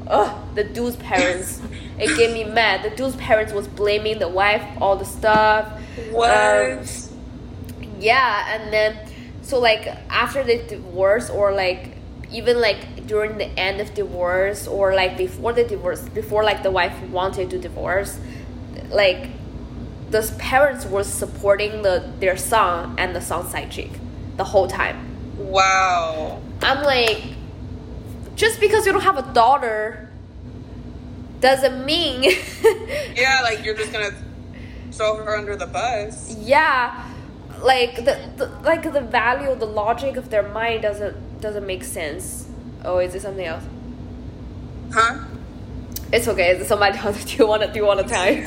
[0.09, 1.61] ugh, the dude's parents,
[1.99, 2.83] it gave me mad.
[2.83, 5.67] The dude's parents was blaming the wife all the stuff.
[6.11, 6.29] what?
[6.29, 6.85] Um,
[7.99, 8.97] yeah, and then
[9.41, 11.97] so like after the divorce or like
[12.31, 16.71] even like during the end of divorce or like before the divorce before like the
[16.71, 18.19] wife wanted to divorce
[18.89, 19.29] like
[20.09, 23.91] the parents were supporting the their son and the son side chick
[24.35, 24.97] the whole time
[25.37, 26.41] wow.
[26.61, 27.23] i'm like
[28.37, 30.09] just because you don't have a daughter
[31.41, 32.23] doesn't mean
[33.15, 34.11] Yeah, like you're just gonna
[34.91, 36.35] throw her under the bus.
[36.39, 37.03] yeah
[37.61, 42.47] like the, the like the value the logic of their mind doesn't doesn't make sense
[42.85, 43.63] oh is it something else
[44.93, 45.25] Huh?
[46.13, 48.45] it's okay is it somebody else do you want to do you want to time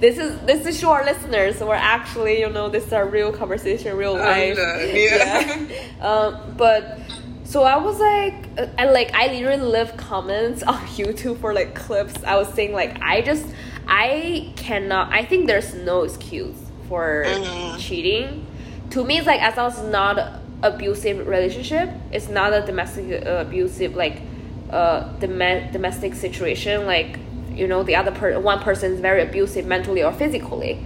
[0.00, 3.32] this is this is to our listeners we're actually you know this is our real
[3.32, 5.68] conversation real life done, yeah.
[6.00, 6.98] um but
[7.44, 11.74] so i was like uh, and like i literally left comments on youtube for like
[11.74, 13.46] clips i was saying like i just
[13.88, 16.56] i cannot i think there's no excuse
[16.88, 17.78] for Mhm.
[17.78, 18.46] cheating
[18.90, 23.44] to me it's like as long as not abusive relationship it's not a domestic uh,
[23.46, 24.22] abusive like
[24.70, 27.18] uh dom- domestic situation like
[27.56, 30.78] you know the other per- one person is very abusive mentally or physically.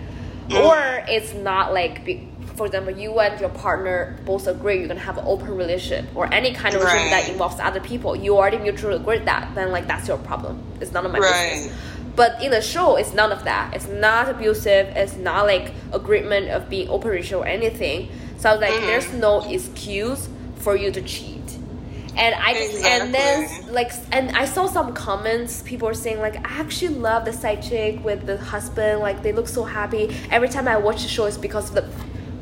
[0.54, 0.76] Or
[1.08, 5.16] it's not like be- for example you and your partner both agree you're gonna have
[5.18, 8.16] an open relationship or any kind of relationship that involves other people.
[8.16, 10.60] You already mutually agree that then like that's your problem.
[10.80, 11.52] It's none of my Right.
[11.54, 11.76] business.
[12.16, 13.74] But in the show it's none of that.
[13.74, 14.88] It's not abusive.
[14.96, 18.08] It's not like agreement of being open relationship or anything.
[18.38, 18.86] So I was like Mhm.
[18.86, 21.39] there's no excuse for you to cheat
[22.16, 26.36] and I just and then like and I saw some comments people were saying like
[26.36, 30.14] I actually love the side chick with the husband like they look so happy.
[30.30, 31.84] Every time I watch the show it's because of the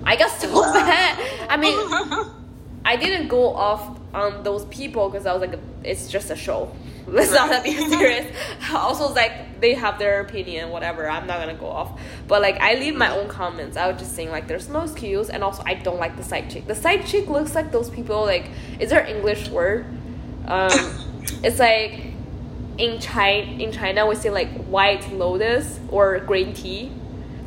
[0.05, 0.73] I got so Wow.
[0.73, 1.77] bad I mean
[2.85, 6.73] I didn't go off on those people because I was like it's just a show
[7.11, 8.35] let's not be serious.
[8.75, 11.09] Also like they have their opinion whatever.
[11.09, 12.01] I'm not gonna go off.
[12.27, 15.31] But like I leave my own comments I was just saying like there's no excuse.
[15.31, 16.67] And also I don't like the side chick.
[16.67, 19.87] The side chick looks like those people like is there an English word?
[20.47, 20.71] Um
[21.43, 22.13] it's like
[22.77, 26.93] in China in China we say like white lotus or green tea.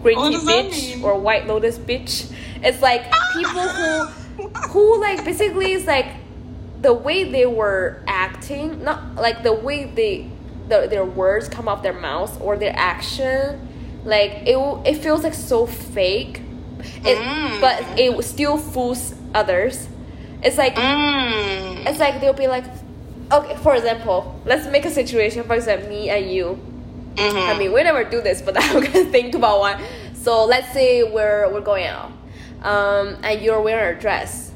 [0.01, 2.31] Green What tea bitch or white lotus bitch.
[2.63, 3.03] It's like
[3.33, 4.05] people who
[4.69, 6.07] who like basically is like
[6.81, 10.29] the way they were acting not like the way they
[10.67, 13.67] the, their words come off their mouths or their action
[14.05, 16.41] like it it feels like so fake
[17.05, 17.61] it, Mm.
[17.61, 19.87] but it still fools others
[20.41, 21.85] it's like Mm.
[21.87, 22.65] it's like they'll be like
[23.31, 26.59] okay for example let's make a situation for example me and you
[27.15, 27.49] Mhm.
[27.55, 29.77] I mean, we never do this, but I'm gonna think about one.
[30.15, 32.09] So let's say we're we're going out,
[32.63, 34.50] um, and you're wearing a dress,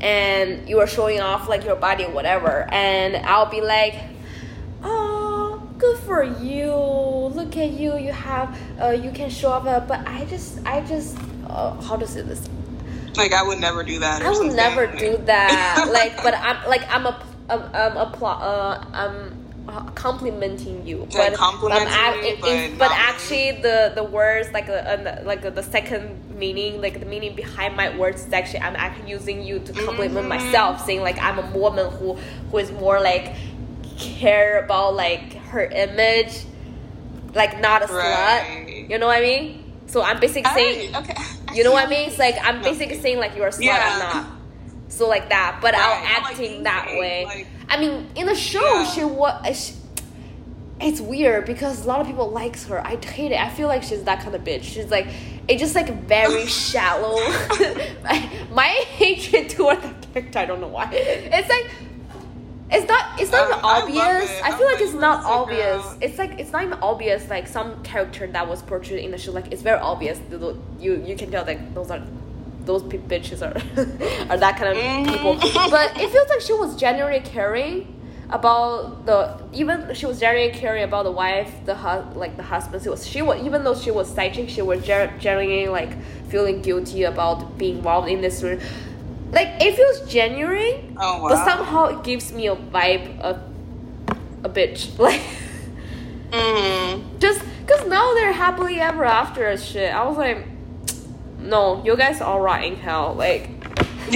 [0.00, 3.94] and you are showing off like your body, or whatever, and I'll be like,
[4.82, 6.72] "Oh, good for you!
[6.74, 7.96] Look at you!
[7.98, 11.16] You have, uh, you can show off." Uh, but I just, I just,
[11.48, 12.48] uh, how to say this?
[13.16, 14.22] like I would never do that.
[14.22, 14.56] I will something.
[14.56, 15.88] never do that.
[15.92, 21.34] like, but I'm like I'm a I'm I'm a uh, I'm uh, complimenting you, but
[21.34, 24.80] complimenting I'm me, but it's- but actually the the words like the,
[25.20, 29.10] uh, like the second meaning like the meaning behind my words is actually I'm actually
[29.10, 30.36] using you to compliment Mhm.
[30.38, 32.14] myself, saying like I'm a woman who
[32.50, 33.34] who is more like
[33.98, 36.44] care about like her image,
[37.34, 38.44] like not a Right.
[38.66, 38.90] slut.
[38.90, 39.64] You know what I mean?
[39.86, 41.14] So I'm basically saying okay.
[41.54, 42.08] You know what I mean?
[42.08, 43.96] It's like I'm basically saying like you're a slut Yeah.
[43.96, 44.26] or not.
[44.88, 47.24] So like that, but Right, I'm not like acting that way.
[47.24, 49.80] like- I mean, in the show, she was.
[50.78, 52.78] It's weird because a lot of people likes her.
[52.86, 53.40] I hate it.
[53.40, 54.62] I feel like she's that kind of bitch.
[54.64, 55.06] She's like,
[55.48, 57.16] it's just like very shallow.
[58.04, 60.38] my, my hatred toward that character.
[60.38, 60.90] I don't know why.
[60.92, 61.70] It's like.
[62.68, 63.20] It's not.
[63.20, 64.30] It's not Uh, even I obvious.
[64.30, 64.42] it.
[64.44, 65.96] I, I'm feel like like, it's not obvious.
[66.00, 67.30] It's like it's not even obvious.
[67.30, 70.20] Like some character that was portrayed in the show, like it's very obvious.
[70.30, 72.02] You you, you can tell that those are
[72.66, 73.54] those bitches are
[74.30, 75.06] are that kind of Mhm.
[75.10, 75.34] people.
[75.70, 77.92] But it feels like she was genuinely caring
[78.28, 82.82] about the even she was genuinely caring about the wife, the hu- like the husband.
[82.82, 85.92] She was she was even though she was side chick, she was ger- genuinely like
[86.28, 88.42] feeling guilty about being involved in this.
[88.42, 88.58] re-
[89.32, 91.28] Like it feels genuine, Oh wow.
[91.30, 93.38] but somehow it gives me a vibe of
[94.44, 94.90] a bitch.
[94.98, 95.20] Like
[96.32, 97.02] Mm.
[97.20, 99.94] just because now they're happily ever after shit.
[99.94, 100.38] I was like,
[101.46, 103.14] no, you guys all rot in hell.
[103.14, 103.48] Like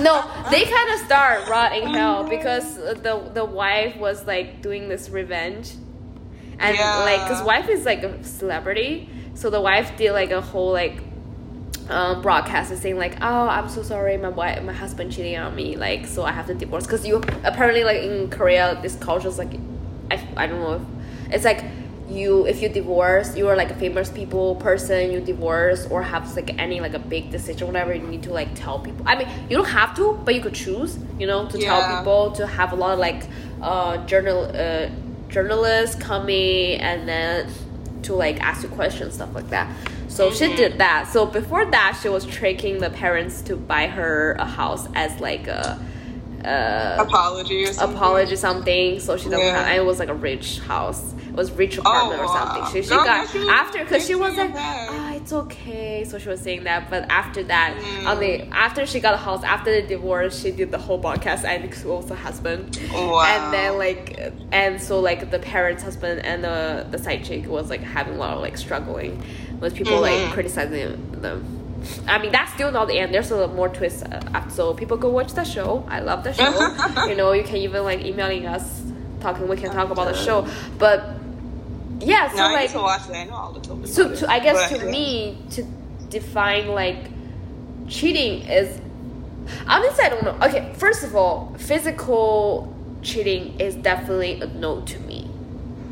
[0.00, 4.88] no, they kind of start rot in hell because the the wife was like doing
[4.88, 5.72] this revenge,
[6.58, 7.04] and Yeah.
[7.04, 10.98] like because wife is like a celebrity, so the wife did like a whole like
[11.88, 15.54] um, broadcast and saying like, oh, I'm so sorry, my wife, my husband cheating on
[15.54, 19.28] me, like so I have to divorce because you apparently like in Korea this culture
[19.28, 19.54] is like,
[20.10, 20.82] I, I don't know if
[21.34, 21.64] it's like
[22.08, 26.34] you if you divorce you are like a famous people person you divorce or have
[26.36, 29.02] like any like a big decision whatever you need to like tell people.
[29.06, 32.30] I mean you don't have to but you could choose you know to tell people
[32.32, 33.24] to have a lot of like
[33.60, 34.88] uh journal uh
[35.28, 37.50] journalists coming and then
[38.02, 39.68] to like ask you questions stuff like that.
[40.08, 41.08] So she did that.
[41.08, 45.48] So before that she was tricking the parents to buy her a house as like
[45.48, 45.76] a
[46.44, 47.96] uh Apology or something.
[47.96, 49.00] apology something.
[49.00, 49.56] So she doesn't Yeah.
[49.58, 52.88] have and it was like a rich house was rich apartment or something she, she
[52.94, 56.64] Girl, got she after because she was like ah it's okay so she was saying
[56.64, 58.06] that but after that Mm.
[58.06, 61.44] on the after she got a house after the divorce she did the whole podcast
[61.44, 63.20] and the husband Wow.
[63.22, 67.68] and then like and so like the parents husband and the the side chick was
[67.70, 69.22] like having a lot of like struggling
[69.60, 70.32] with people like Mhm.
[70.32, 71.44] criticizing them
[72.08, 73.14] I mean, that's still not the end.
[73.14, 74.02] There's a lot more twist.
[74.10, 75.84] Uh, so people go watch the show.
[75.88, 77.06] I love the show.
[77.06, 78.82] you know, you can even like emailing us,
[79.20, 79.46] talking.
[79.46, 80.48] We can talk about the show.
[80.78, 81.04] But
[82.00, 83.14] yeah, so no, I like, need to watch it.
[83.14, 84.90] I know all the so to, I guess to yeah.
[84.90, 85.62] me to
[86.08, 86.98] define like
[87.88, 88.80] cheating is
[89.66, 90.38] honestly I don't know.
[90.46, 95.30] Okay, first of all, physical cheating is definitely a no to me.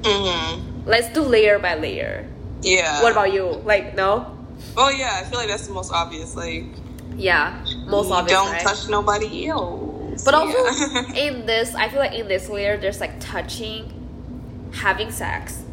[0.03, 0.87] Mhm.
[0.87, 2.29] Let's do layer by layer.
[2.63, 3.03] Yeah.
[3.03, 3.45] What about you?
[3.65, 4.37] Like no?
[4.77, 6.35] Oh yeah, I feel like that's the most obvious.
[6.37, 6.65] Like
[7.17, 8.39] Yeah, most obvious.
[8.39, 8.63] don't right?
[8.63, 10.25] touch nobody else.
[10.25, 11.13] But also Yeah.
[11.17, 15.64] in this, I feel like in this layer, there's like touching, having sex,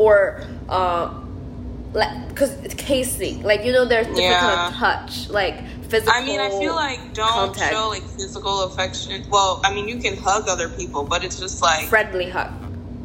[0.00, 1.12] or uh,
[1.92, 3.42] like because it's kissing.
[3.42, 5.56] Like you know, there's different kind of touch, like
[5.90, 6.12] physical.
[6.14, 7.72] I mean, I feel like don't contact.
[7.74, 9.28] show like physical affection.
[9.30, 12.50] Well, I mean, you can hug other people, but it's just like friendly hug.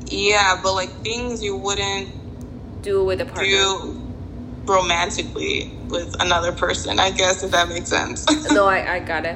[0.07, 2.07] yeah, but like things you wouldn't
[2.81, 3.43] Do with a partner.
[3.43, 4.01] do
[4.65, 6.99] romantically with another person.
[6.99, 8.25] I guess if that makes sense.
[8.51, 9.35] no, I, I got it.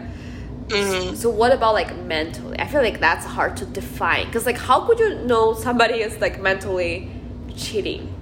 [0.72, 2.58] hmm So what about like mentally?
[2.60, 6.20] I feel like that's hard to define because like how could you know somebody is
[6.22, 7.10] like mentally
[7.60, 8.16] cheating?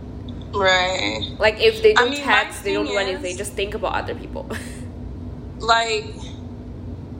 [0.53, 1.21] Right.
[1.39, 4.15] Like if they don't mean, text, they don't do anything, is- just think about other
[4.15, 4.49] people.
[5.59, 6.05] like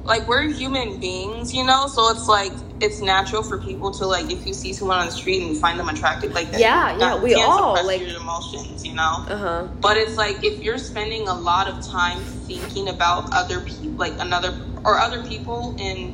[0.03, 4.31] like we're human beings you know so it's like it's natural for people to like
[4.31, 6.91] if you see someone on the street and you find them attractive like that Yeah,
[6.93, 9.67] yeah, that we all, like- your emotions you know uh huh.
[9.81, 14.13] but it's like if you're spending a lot of time thinking about other people like
[14.19, 16.13] another or other people in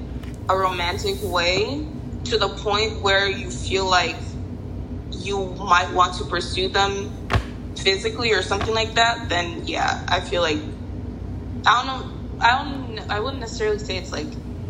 [0.50, 1.86] a romantic way
[2.24, 4.16] to the point where you feel like
[5.26, 7.12] you might want to pursue them
[7.78, 10.60] physically or something like that then yeah i feel like
[11.66, 14.28] i don't know i don't i wouldn't necessarily say it's like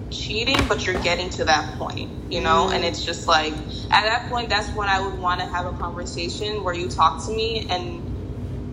[0.10, 2.66] cheating but you're getting to that point you know?
[2.66, 2.76] Mm-hmm.
[2.76, 3.54] And it's just like
[3.92, 7.24] at that point that's when i would want to have a conversation where you talk
[7.26, 8.02] to me and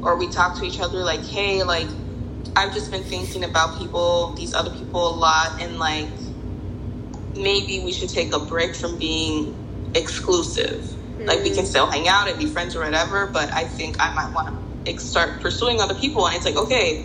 [0.02, 1.88] or we talk to each other like hey like
[2.56, 6.08] i've just been thinking about people these other people a lot and like
[7.36, 9.54] maybe we should take a break from being
[9.94, 10.94] exclusive
[11.26, 14.12] like we can still hang out and be friends or whatever but i think i
[14.14, 14.56] might want
[14.86, 17.04] to start pursuing other people and it's like okay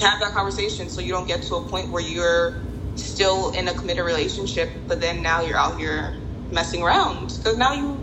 [0.00, 2.54] have that conversation so you don't get to a point where you're
[2.96, 6.16] still in a committed relationship but then now you're out here
[6.50, 7.98] messing around because now you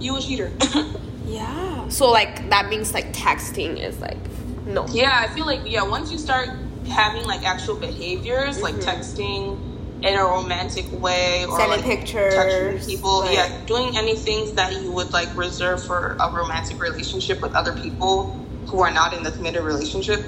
[0.00, 0.50] you a cheater
[1.26, 1.88] Yeah.
[1.88, 4.18] So like that means like texting is like
[4.66, 4.86] no.
[4.88, 6.48] Yeah, I feel like yeah, once you start
[6.88, 8.84] having like actual behaviors, like Mhm.
[8.84, 9.69] texting
[10.02, 14.52] in a romantic way or Sending like pictures, touching people, like- yeah, doing any things
[14.52, 18.36] that you would like reserve for a romantic relationship with other people
[18.66, 20.24] who are not in the committed relationship,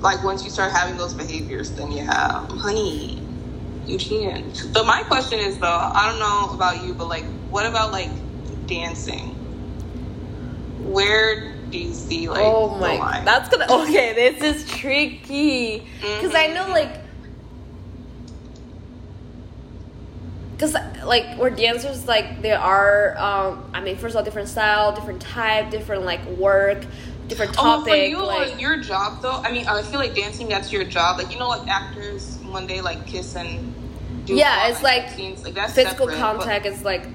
[0.00, 3.20] like once you start having those behaviors, then yeah, honey,
[3.86, 4.52] you cheating.
[4.72, 8.10] But my question is though, I don't know about you, but like, what about like
[8.66, 9.28] dancing?
[10.80, 12.40] Where do you see like?
[12.42, 14.12] Oh my, god, that's gonna okay.
[14.14, 16.36] This is tricky because mm-hmm.
[16.36, 17.01] I know like.
[20.62, 24.94] Because like we're dancers, like there are, um, I mean, first of all, different style,
[24.94, 26.84] different type, different like work,
[27.26, 27.92] different topic.
[27.92, 29.32] Oh, for you, like your job though.
[29.42, 30.48] I mean, I feel like dancing.
[30.48, 31.18] That's your job.
[31.18, 33.74] Like you know, like actors one day like kiss and
[34.26, 35.42] yeah, it's like, scenes.
[35.42, 37.08] like that's physical separate, contact is like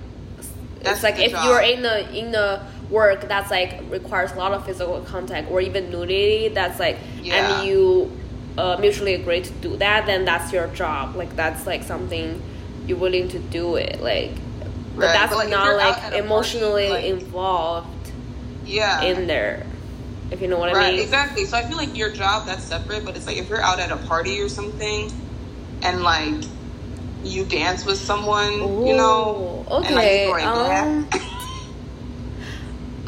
[0.82, 1.46] it's like if job.
[1.46, 5.62] you're in the in the work that's like requires a lot of physical contact or
[5.62, 7.60] even nudity that's like yeah.
[7.60, 8.12] and you
[8.58, 12.42] uh, mutually agree to do that then that's your job like that's like something
[12.88, 14.32] you're willing to do it like
[14.96, 15.14] but right.
[15.14, 18.12] that's but like, not like emotionally party, like, involved
[18.66, 19.66] yeah in there
[20.32, 22.64] if you know what right, I mean exactly so I feel like your job that's
[22.64, 25.12] separate but it's like if you're out at a party or something
[25.84, 26.44] and like
[27.24, 29.66] you dance with someone, Ooh, you know.
[29.70, 30.30] Okay.
[30.30, 31.08] Like um,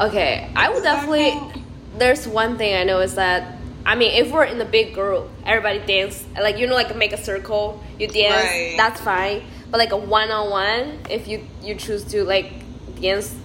[0.00, 1.62] okay, I would definitely.
[1.98, 5.28] There's one thing I know is that I mean, if we're in a big group,
[5.44, 8.46] everybody dance like you know, like make a circle, you dance.
[8.46, 8.74] Right.
[8.76, 9.42] That's fine.
[9.70, 12.52] But like a one on one, if you you choose to like
[13.00, 13.36] dance,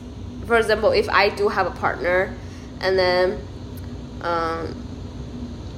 [0.45, 2.35] for example, if I do have a partner,
[2.81, 3.41] and then
[4.21, 4.85] um,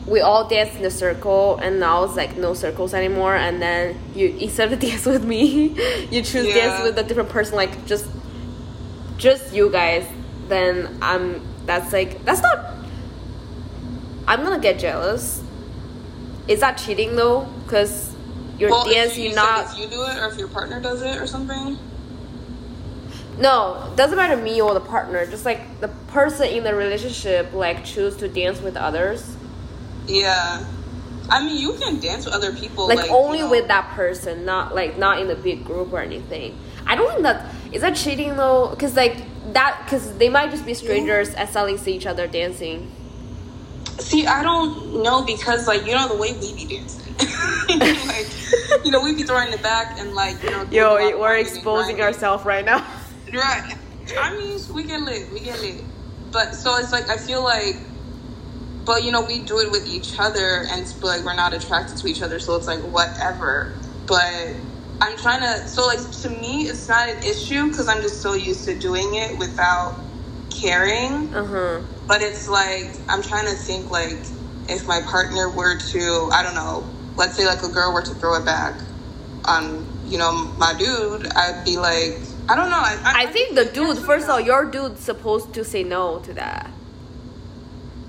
[0.07, 3.99] we all dance in a circle and now it's like no circles anymore and then
[4.15, 5.75] you instead of dance with me
[6.09, 6.53] you choose yeah.
[6.53, 8.09] dance with a different person like just
[9.17, 10.07] just you guys
[10.47, 12.73] then i'm that's like that's not
[14.27, 15.43] i'm gonna get jealous
[16.47, 18.06] is that cheating though because
[18.57, 21.17] you're well, dancing you not if you do it or if your partner does it
[21.17, 21.77] or something
[23.39, 27.85] no doesn't matter me or the partner just like the person in the relationship like
[27.85, 29.37] choose to dance with others
[30.07, 30.65] yeah.
[31.29, 33.51] I mean, you can dance with other people, like, like only you know.
[33.51, 36.57] with that person, not like not in a big group or anything.
[36.85, 39.17] I don't think that is that cheating though, because like
[39.53, 41.41] that, because they might just be strangers yeah.
[41.41, 42.91] and suddenly see each other dancing.
[43.99, 47.06] See, I don't know because like you know the way we be dancing,
[48.07, 48.27] like
[48.85, 50.67] you know we'd be throwing it back and like you know.
[50.71, 52.85] Yo, we're exposing ourselves right now.
[53.33, 53.75] Right.
[54.17, 55.83] I mean, we get lit, we get lit,
[56.31, 57.75] but so it's like I feel like
[58.87, 62.07] but you know we do it with each other and like we're not attracted to
[62.07, 63.73] each other so it's like whatever
[64.07, 64.55] but
[65.01, 68.33] i'm trying to so like to me it's not an issue because i'm just so
[68.33, 69.93] used to doing it without
[70.49, 71.81] caring uh-huh.
[72.07, 74.17] but it's like i'm trying to think like
[74.69, 76.87] if my partner were to i don't know
[77.17, 78.79] let's say like a girl were to throw it back
[79.45, 82.17] on you know my dude i'd be like
[82.49, 85.53] i don't know i, I, I think the dude first of all your dude's supposed
[85.53, 86.71] to say no to that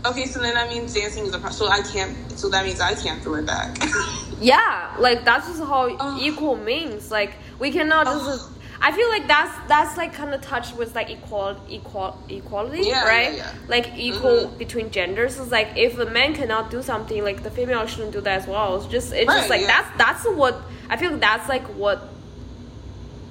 [0.06, 1.52] Okay, so then that means dancing is a problem.
[1.52, 2.16] so I can't.
[2.38, 3.76] So that means I can't throw it back.
[4.40, 6.18] yeah, like that's just how oh.
[6.20, 7.10] equal means.
[7.10, 8.50] Like we cannot just.
[8.50, 8.54] Oh.
[8.80, 13.04] I feel like that's that's like kind of touched with like equal equal equality, yeah,
[13.04, 13.34] right?
[13.34, 13.54] Yeah, yeah.
[13.66, 14.58] Like equal mm-hmm.
[14.58, 15.38] between genders.
[15.38, 18.46] It's like if a man cannot do something, like the female shouldn't do that as
[18.46, 18.76] well.
[18.76, 21.10] It's just it's right, just like that's that's what I feel.
[21.10, 22.08] Like that's like what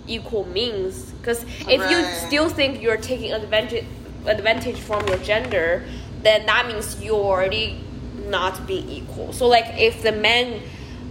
[0.06, 1.12] equal means.
[1.12, 1.92] Because if right.
[1.92, 3.86] you still think you're taking advantage
[4.26, 5.86] advantage from your gender,
[6.24, 7.80] then that means you're already
[8.26, 9.32] not being equal.
[9.32, 10.62] So like if the man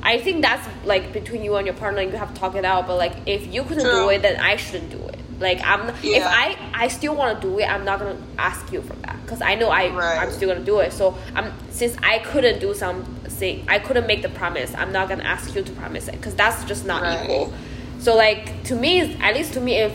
[0.06, 2.86] I think that's like between you and your partner you have to talk it out,
[2.86, 4.04] but like if you couldn't True.
[4.04, 5.18] do it then I shouldn't do it.
[5.40, 6.18] Like I'm yeah.
[6.18, 9.16] if I I still want to do it, I'm not to ask you for that
[9.26, 10.18] cuz I know I right.
[10.20, 10.92] I'm still to do it.
[10.92, 14.72] So I'm since I couldn't do something, I couldn't make the promise.
[14.76, 17.24] I'm not to ask you to promise it cuz that's just not right.
[17.24, 17.52] equal.
[17.98, 19.92] So like to me at least to me if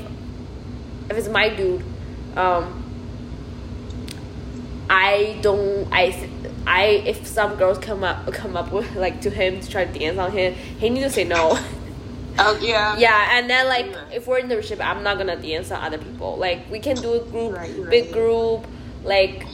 [1.09, 1.84] if it's my dude
[2.36, 2.84] um
[4.89, 6.12] I don't I
[6.66, 9.99] I if some girls come up come up with like to him to try to
[9.99, 11.59] dance on him, he needs to say no.
[12.38, 12.97] Oh yeah.
[12.99, 14.05] Yeah, and then like yeah.
[14.14, 16.38] if we're in the relationship, I'm not gonna dance on other people.
[16.38, 17.89] Like we can do a group, right, right.
[17.89, 18.66] big group,
[19.03, 19.45] like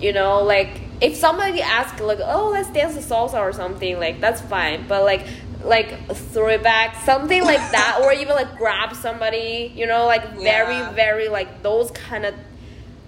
[0.00, 4.20] you know, like if somebody asks like, oh, let's dance the salsa or something, like
[4.20, 4.86] that's fine.
[4.86, 5.26] But like
[5.64, 10.34] like throw it back, something like that, or even like grab somebody, you know, like
[10.34, 12.34] very very like those kind of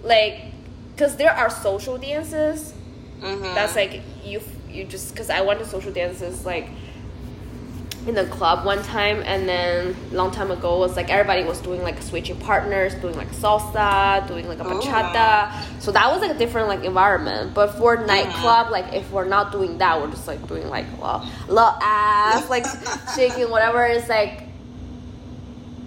[0.03, 0.41] like
[0.95, 2.74] because there are social dances.
[3.25, 3.55] Mm-hmm.
[3.55, 6.69] That's like you you just because I went to social dances like
[8.07, 11.59] in the club one time and then long time ago it was like everybody was
[11.59, 15.81] doing like switching partners doing like salsa doing like a bachata.
[15.81, 17.55] so that was like a different like environment.
[17.55, 21.27] But for nightclub like if we're not doing that we're just like doing like well
[21.47, 22.65] little ass like
[23.15, 24.43] shaking whatever it's like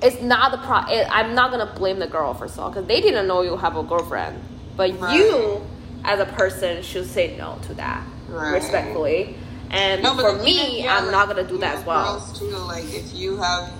[0.02, 3.00] it's not the pro it, i'm not gonna blame the girl for all because they
[3.00, 4.40] didn't know you have a girlfriend.
[4.76, 5.16] But right.
[5.16, 5.60] you,
[6.04, 8.06] as a person, should say no to that.
[8.28, 8.52] right.
[8.52, 9.36] respectfully.
[9.70, 12.18] And no, for me, yeah, I'm like, not gonna do that as well.
[12.18, 13.70] Girls too, like if you have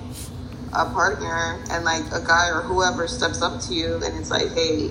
[0.75, 4.53] a partner and like a guy or whoever steps up to you and it's like,
[4.53, 4.91] hey,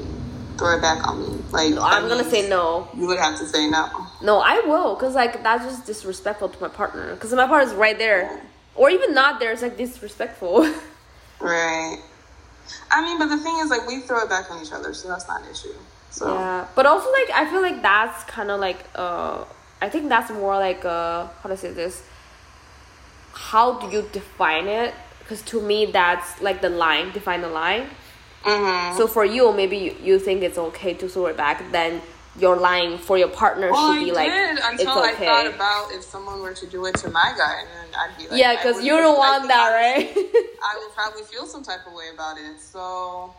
[0.58, 1.44] throw it back on me.
[1.52, 2.88] Like no, I'm gonna say no.
[2.96, 4.08] You would have to say no.
[4.24, 7.16] No, I will, cause like that's just disrespectful to my partner.
[7.18, 8.42] Cause my partner's right there,
[8.74, 9.52] or even not there.
[9.52, 10.62] It's like disrespectful.
[11.40, 12.00] right.
[12.92, 15.08] I mean, but the thing is, like, we throw it back on each other, so
[15.08, 15.74] that's not an issue.
[16.18, 19.46] So yeah, but also like I feel like that's kind of like uh
[19.80, 22.02] I think that's more like uh how to say this.
[23.34, 24.96] How do you define it?
[25.20, 27.12] Because to me, that's like the line.
[27.12, 27.86] Define the line.
[28.44, 28.98] Mm-hmm.
[28.98, 31.72] So for you, maybe you, you think it's okay to throw it back.
[31.72, 32.02] Then
[32.40, 35.28] your line for your partner well, should be I like did until it's okay.
[35.28, 38.18] I thought about if someone were to do it to my guy, and then I'd
[38.18, 40.10] be like, yeah, because you don't want that, right?
[40.10, 42.60] I would probably feel some type of way about it.
[42.60, 43.34] So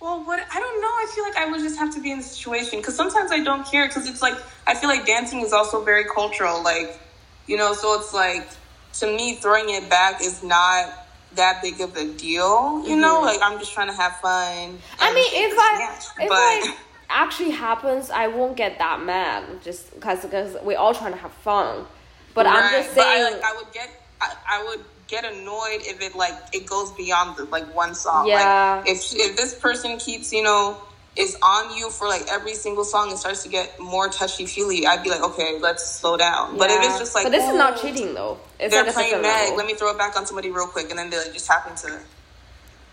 [0.00, 0.88] well, what I don't know.
[0.88, 3.40] I feel like I would just have to be in the situation because sometimes I
[3.40, 4.34] don't care because it's like
[4.66, 6.62] I feel like dancing is also very cultural.
[6.62, 6.98] Like,
[7.46, 8.48] you know, so it's like
[8.94, 10.90] to me throwing it back is not
[11.34, 12.82] that big of a deal.
[12.82, 13.00] You mm-hmm.
[13.00, 14.78] know, like I'm just trying to have fun.
[14.98, 16.76] I mean, if I if but, I
[17.10, 21.32] actually happens, I won't get that mad just because because we all trying to have
[21.32, 21.84] fun.
[22.32, 22.64] But right.
[22.64, 26.14] I'm just saying, I, like, I would get I, I would get annoyed if it
[26.14, 28.26] like it goes beyond the, like one song.
[28.26, 28.76] Yeah.
[28.78, 30.80] Like if if this person keeps you know
[31.16, 34.86] is on you for like every single song and starts to get more touchy feely,
[34.86, 36.52] I'd be like, okay, let's slow down.
[36.52, 36.58] Yeah.
[36.58, 38.38] But if it's just like, but this is not oh, cheating though.
[38.60, 39.56] It's they're like playing Meg.
[39.56, 41.74] Let me throw it back on somebody real quick, and then they like, just happen
[41.76, 42.00] to.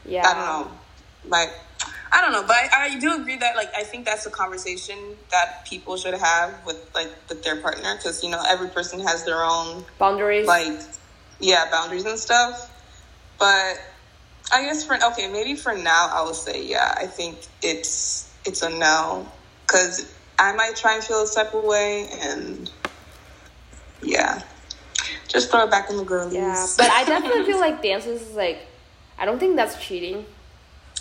[0.05, 0.25] Yeah.
[0.25, 0.77] I don't know.
[1.29, 1.49] Like,
[2.11, 4.97] I don't know, but I, I, do agree that like I think that's a conversation
[5.29, 9.25] that people should have with like with their partner because you know every person has
[9.25, 10.47] their own boundaries.
[10.47, 10.79] Like
[11.39, 12.73] yeah, boundaries and stuff.
[13.39, 13.79] But
[14.51, 16.95] I guess for okay, maybe for now I will say yeah.
[16.97, 19.27] I think it's it's a no
[19.61, 22.71] because I might try and feel a separate way, and
[24.01, 24.41] yeah,
[25.27, 26.33] just throw it back in the girlies.
[26.33, 28.65] Yeah, but I definitely feel like dances is like
[29.17, 30.25] I don't think that's cheating.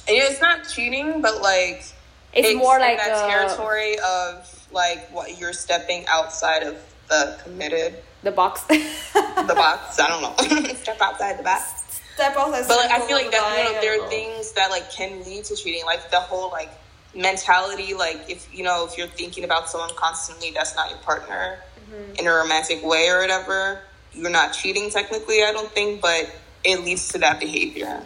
[0.09, 1.85] It's not cheating, but like
[2.33, 6.77] it's, it's more like that a, territory of like what you're stepping outside of
[7.09, 8.61] the committed the box.
[8.67, 9.99] the box.
[9.99, 10.75] I don't know.
[10.75, 12.03] Step outside the box.
[12.15, 12.69] Step outside.
[12.69, 15.45] But like, I feel like that you know there are things that like can lead
[15.45, 16.71] to cheating, like the whole like
[17.15, 17.95] mentality.
[17.95, 21.59] Like if you know if you're thinking about someone constantly, that's not your partner
[21.89, 22.17] mm-hmm.
[22.19, 23.81] in a romantic way or whatever.
[24.13, 28.03] You're not cheating technically, I don't think, but it leads to that behavior.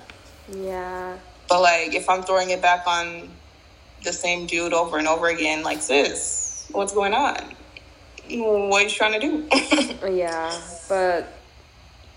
[0.53, 1.17] Yeah.
[1.49, 3.31] But like, if I'm throwing it back on
[4.05, 7.37] the same dude over and over again, like, sis, what's going on?
[8.39, 9.49] What he's trying to do.
[10.11, 10.57] yeah,
[10.89, 11.33] but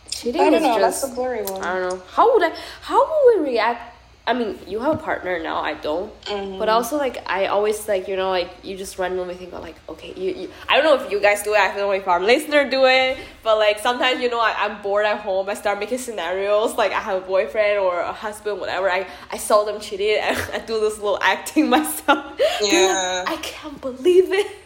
[0.09, 0.79] cheating I don't know.
[0.79, 1.63] Just, that's a blurry one.
[1.63, 2.03] I don't know.
[2.11, 2.55] How would I?
[2.81, 3.89] How would we react?
[4.25, 5.59] I mean, you have a partner now.
[5.59, 6.09] I don't.
[6.21, 6.57] Mm-hmm.
[6.57, 9.75] But also, like, I always like you know, like you just randomly think about like,
[9.89, 10.51] okay, you, you.
[10.69, 11.59] I don't know if you guys do it.
[11.59, 13.17] I don't know if our listener do it.
[13.43, 15.49] But like sometimes you know, I, I'm bored at home.
[15.49, 16.75] I start making scenarios.
[16.75, 18.89] Like I have a boyfriend or a husband, whatever.
[18.89, 20.19] I I saw them cheating.
[20.21, 22.39] And I do this little acting myself.
[22.61, 23.25] Yeah.
[23.27, 24.62] I can't believe it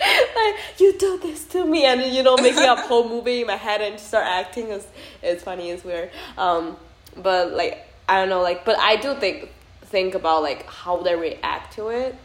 [0.00, 3.56] like you do this to me and you know making a whole movie in my
[3.56, 4.86] head and start acting is
[5.22, 6.10] it's funny it's weird.
[6.36, 6.76] Um
[7.16, 9.48] but like i don't know like but i do think
[9.94, 12.16] think about like how they react to it.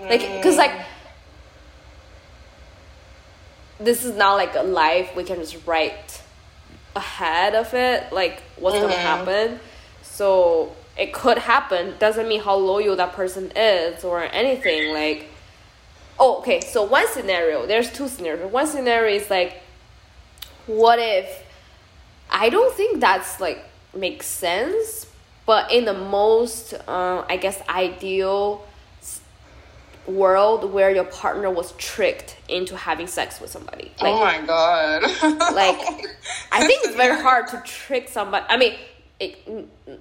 [0.00, 0.72] Like because like
[3.78, 6.22] this is not like a life we can just write
[6.96, 8.88] ahead of it like what's mm-hmm.
[8.88, 9.60] gonna happen.
[10.02, 11.94] So it could happen.
[11.98, 15.28] Doesn't mean how loyal that person is or anything like
[16.20, 19.62] oh okay so one scenario there's two scenarios one scenario is like
[20.66, 21.44] what if
[22.30, 23.64] i don't think that's like
[23.94, 25.06] makes sense
[25.46, 28.64] but in the most uh, i guess ideal
[30.06, 35.02] world where your partner was tricked into having sex with somebody like, oh my god
[35.54, 35.78] like
[36.50, 38.74] i think it's very hard to trick somebody i mean
[39.20, 39.36] it,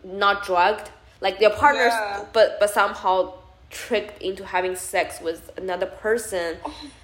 [0.06, 0.90] not drugged
[1.20, 2.26] like your partners yeah.
[2.32, 3.34] but but somehow
[3.70, 6.58] tricked into having sex with another person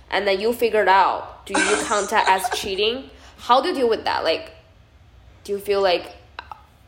[0.09, 3.09] and then you figured out do you count that as cheating?
[3.37, 4.23] How do you deal with that?
[4.23, 4.51] Like
[5.43, 6.15] do you feel like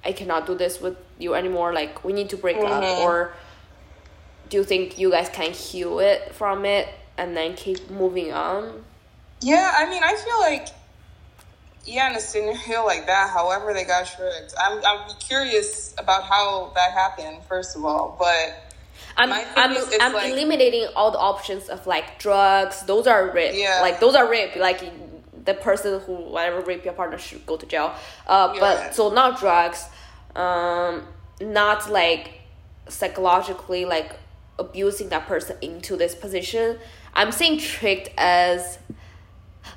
[0.03, 1.73] i cannot do this with you anymore?
[1.73, 2.67] Like we need to break mm-hmm.
[2.67, 3.33] up or
[4.49, 8.83] do you think you guys can heal it from it and then keep moving on?
[9.41, 10.69] Yeah i mean i feel like
[11.85, 16.71] yeah in a scenario like that however they got tricked i'm, I'm curious about how
[16.75, 18.64] that happened first of all but
[19.17, 22.83] I'm I'm, I'm like, eliminating all the options of like drugs.
[22.83, 23.53] Those are rape.
[23.55, 23.79] Yeah.
[23.81, 24.55] Like those are rape.
[24.55, 24.81] Like
[25.45, 27.93] the person who whatever rape your partner should go to jail.
[28.27, 28.59] Uh, yeah.
[28.59, 29.85] but so not drugs.
[30.35, 31.03] Um,
[31.39, 32.41] not like
[32.89, 34.11] psychologically like
[34.59, 36.77] abusing that person into this position.
[37.13, 38.79] I'm saying tricked as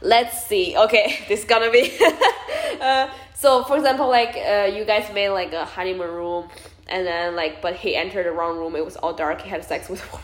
[0.00, 0.76] let's see.
[0.76, 1.96] Okay, this is gonna be.
[2.80, 6.48] uh, so for example, like uh, you guys made like a honeymoon room,
[6.88, 8.76] and then like, but he entered the wrong room.
[8.76, 9.42] It was all dark.
[9.42, 10.00] He had sex with.
[10.12, 10.22] One.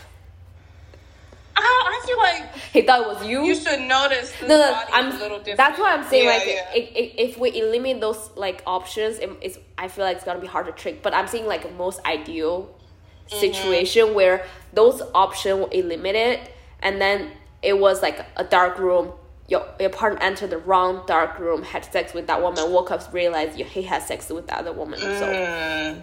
[1.57, 3.43] I, I feel like he thought it was you.
[3.43, 4.33] You should notice.
[4.41, 5.09] no, no, I'm.
[5.55, 6.71] That's why I'm saying yeah, like yeah.
[6.73, 10.41] If, if, if we eliminate those like options, it, it's I feel like it's gonna
[10.41, 11.01] be hard to trick.
[11.01, 13.39] But I'm saying like most ideal mm-hmm.
[13.39, 16.49] situation where those options were eliminated,
[16.81, 19.13] and then it was like a dark room.
[19.47, 23.13] Your, your partner entered the wrong dark room, had sex with that woman, woke up,
[23.13, 24.99] realized he had sex with the other woman.
[24.99, 26.01] So.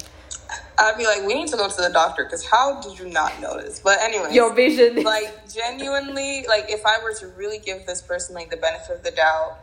[0.79, 3.41] I'd be like, we need to go to the doctor because how did you not
[3.41, 3.81] notice?
[3.81, 8.35] But anyway, your vision, like genuinely, like if I were to really give this person
[8.35, 9.59] like the benefit of the doubt,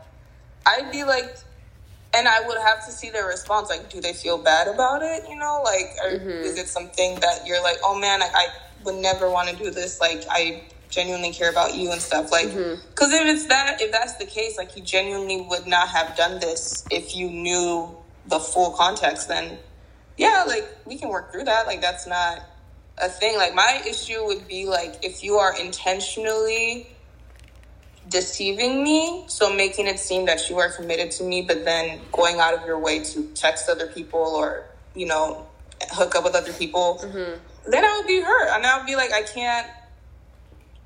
[0.66, 1.36] I'd be like,
[2.14, 3.70] and I would have to see their response.
[3.70, 5.24] Like, do they feel bad about it?
[5.30, 6.30] You know, like, or mm-hmm.
[6.30, 8.48] is it something that you're like, oh man, I, I
[8.84, 10.00] would never want to do this.
[10.00, 12.32] Like, I genuinely care about you and stuff.
[12.32, 13.28] Like, because mm-hmm.
[13.28, 16.84] if it's that, if that's the case, like, you genuinely would not have done this
[16.90, 17.96] if you knew
[18.28, 19.28] the full context.
[19.28, 19.60] Then
[20.20, 21.66] yeah, like we can work through that.
[21.66, 22.42] Like that's not
[22.98, 23.38] a thing.
[23.38, 26.88] Like my issue would be like if you are intentionally
[28.10, 32.40] deceiving me, so making it seem that you are committed to me, but then going
[32.40, 35.48] out of your way to text other people or you know
[35.92, 37.72] hook up with other people, mm-hmm.
[37.72, 39.68] then I would be hurt, and I would be like, I can't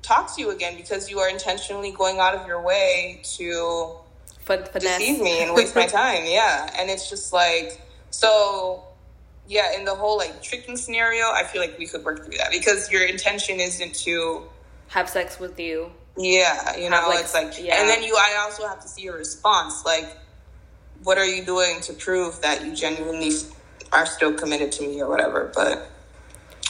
[0.02, 3.96] talk to you again because you are intentionally going out of your way to
[4.38, 6.22] Fin- deceive me and waste my time.
[6.24, 7.80] Yeah, and it's just like
[8.10, 8.84] so
[9.46, 12.50] yeah, in the whole like tricking scenario, I feel like we could work through that
[12.50, 14.44] because your intention isn't to
[14.88, 15.90] have sex with you.
[16.16, 17.80] Yeah, you know, like, it's like, yeah.
[17.80, 19.84] and then you, I also have to see your response.
[19.84, 20.16] Like,
[21.02, 23.32] what are you doing to prove that you genuinely
[23.92, 25.50] are still committed to me or whatever?
[25.52, 25.90] But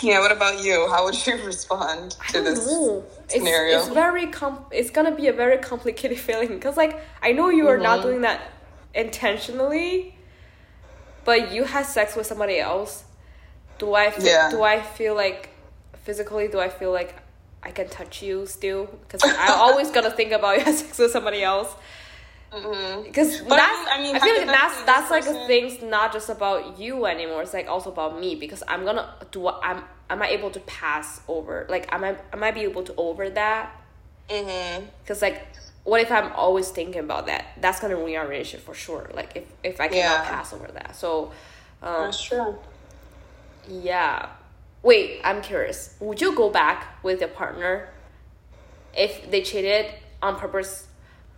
[0.02, 0.88] yeah, what about you?
[0.90, 3.04] How would you respond to this know.
[3.28, 3.76] scenario?
[3.76, 4.64] It's, it's very com.
[4.70, 7.82] It's gonna be a very complicated feeling because, like, I know you are mm-hmm.
[7.82, 8.50] not doing that
[8.94, 10.16] intentionally
[11.24, 13.04] but you had sex with somebody else
[13.78, 14.50] do i feel, yeah.
[14.50, 15.50] do i feel like
[16.02, 17.16] physically do i feel like
[17.62, 21.10] i can touch you still because i'm always gotta think about you had sex with
[21.10, 21.74] somebody else
[22.54, 23.48] because mm-hmm.
[23.48, 27.04] that's I, mean, I feel like that's that's like a thing's not just about you
[27.04, 27.42] anymore.
[27.42, 29.40] It's like also about me because I'm gonna do.
[29.40, 31.66] what I'm am I able to pass over?
[31.68, 33.74] Like am I am I be able to over that?
[34.28, 35.20] Because mm-hmm.
[35.20, 35.46] like
[35.84, 37.44] what if I'm always thinking about that?
[37.60, 39.10] That's gonna ruin our relationship for sure.
[39.14, 40.28] Like if if I cannot yeah.
[40.28, 40.96] pass over that.
[40.96, 41.32] So
[41.82, 42.58] um, that's true.
[43.68, 44.30] Yeah.
[44.82, 45.94] Wait, I'm curious.
[46.00, 47.88] Would you go back with your partner
[48.96, 50.86] if they cheated on purpose,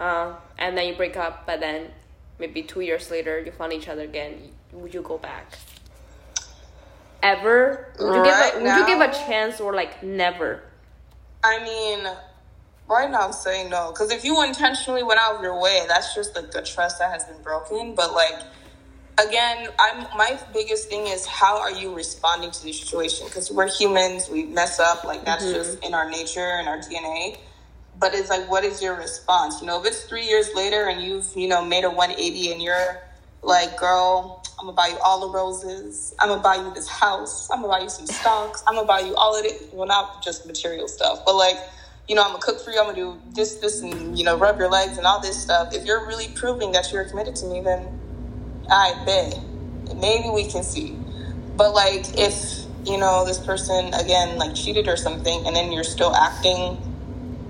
[0.00, 1.90] uh, and then you break up, but then
[2.38, 4.50] maybe two years later you find each other again?
[4.72, 5.52] Would you go back?
[7.22, 7.92] Ever?
[7.98, 10.62] Would you right give a, Would you give a chance or like never?
[11.42, 12.06] I mean,
[12.88, 13.90] Right now, I'm saying no.
[13.90, 17.10] Because if you intentionally went out of your way, that's just like the trust that
[17.10, 17.94] has been broken.
[17.96, 18.34] But like,
[19.18, 23.26] again, I'm my biggest thing is how are you responding to the situation?
[23.26, 25.04] Because we're humans, we mess up.
[25.04, 25.54] Like that's mm-hmm.
[25.54, 27.38] just in our nature and our DNA.
[27.98, 29.60] But it's like, what is your response?
[29.60, 32.62] You know, if it's three years later and you've you know made a 180 and
[32.62, 33.02] you're
[33.42, 36.14] like, girl, I'm gonna buy you all the roses.
[36.20, 37.50] I'm gonna buy you this house.
[37.50, 38.62] I'm gonna buy you some stocks.
[38.68, 39.70] I'm gonna buy you all of it.
[39.72, 41.56] Well, not just material stuff, but like
[42.08, 44.36] you know, I'm gonna cook for you, I'm gonna do this, this, and you know,
[44.36, 45.74] rub your legs and all this stuff.
[45.74, 47.88] If you're really proving that you're committed to me, then
[48.70, 49.40] I bet
[49.96, 50.96] maybe we can see.
[51.56, 55.84] But like, if you know this person again like cheated or something, and then you're
[55.84, 56.78] still acting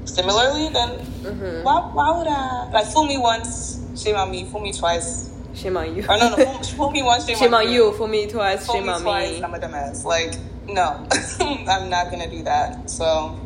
[0.07, 1.63] similarly, then mm-hmm.
[1.63, 2.71] why, why would I?
[2.71, 4.47] Like, fool me once, shame on me.
[4.47, 6.03] Fool me twice, shame on you.
[6.05, 7.93] Or no, no, fool, fool me once, shame, shame on, on you.
[7.93, 9.45] Fool me twice, fool shame me on twice, me.
[9.45, 10.05] I'm a dumbass.
[10.05, 10.35] Like,
[10.67, 11.07] no,
[11.71, 12.89] I'm not gonna do that.
[12.89, 13.39] So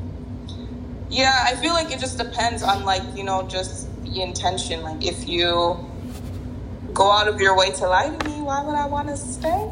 [1.10, 4.82] yeah, I feel like it just depends on like, you know, just the intention.
[4.82, 5.78] Like if you
[6.94, 9.70] go out of your way to lie to me, why would I want to stay?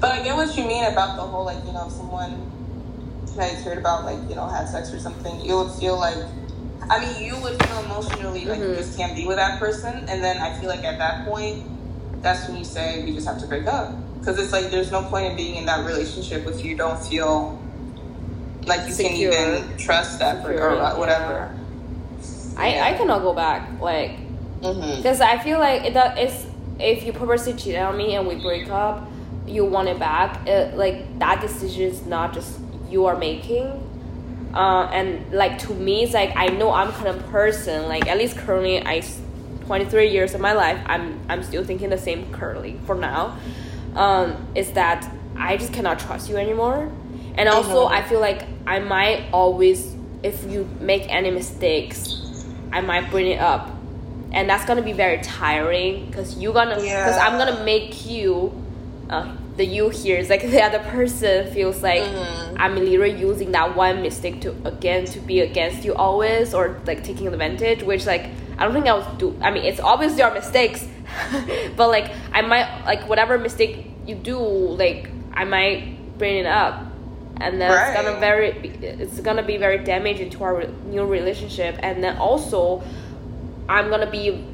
[0.00, 2.50] But I get what you mean about the whole like, you know, if someone
[3.36, 6.16] that you cared about like, you know, had sex or something, you would feel like
[6.90, 8.70] I mean, you would feel emotionally like mm-hmm.
[8.70, 11.64] you just can't be with that person, and then I feel like at that point,
[12.22, 15.02] that's when you say we just have to break up because it's like there's no
[15.04, 17.58] point in being in that relationship if you don't feel
[18.66, 19.32] like you Secure.
[19.32, 21.54] can even trust that Secure, or whatever.
[21.54, 21.58] Yeah.
[22.56, 24.18] I I cannot go back like
[24.60, 25.22] because mm-hmm.
[25.22, 26.46] I feel like it it is
[26.78, 29.08] if you purposely cheat on me and we break up,
[29.46, 30.46] you want it back.
[30.46, 32.58] It, like that decision is not just
[32.88, 33.88] you are making.
[34.54, 37.88] Uh, and like to me, it's like I know I'm kind of person.
[37.88, 39.02] Like at least currently, I
[39.66, 43.38] 23 years of my life, I'm I'm still thinking the same currently for now.
[43.96, 46.90] Um, is that I just cannot trust you anymore
[47.36, 47.94] and also uh-huh.
[47.94, 52.18] i feel like i might always if you make any mistakes
[52.72, 53.68] I might bring it up,
[54.32, 57.18] and that's gonna be very tiring because you're gonna because Yeah.
[57.20, 58.50] I'm gonna make you,
[59.10, 59.26] uh,
[59.58, 62.56] the you here is like the other person feels like Mhm.
[62.58, 67.04] I'm literally using that one mistake to again to be against you always or like
[67.04, 68.24] taking advantage, which like
[68.56, 69.36] I don't think I would do.
[69.42, 70.86] I mean, it's obviously your mistakes,
[71.76, 76.86] but like I might like whatever mistake you do, like I might bring it up,
[77.42, 78.48] and then it's gonna very
[78.82, 82.82] it's gonna be very damaging to our new relationship, and then also
[83.68, 84.44] I'm gonna be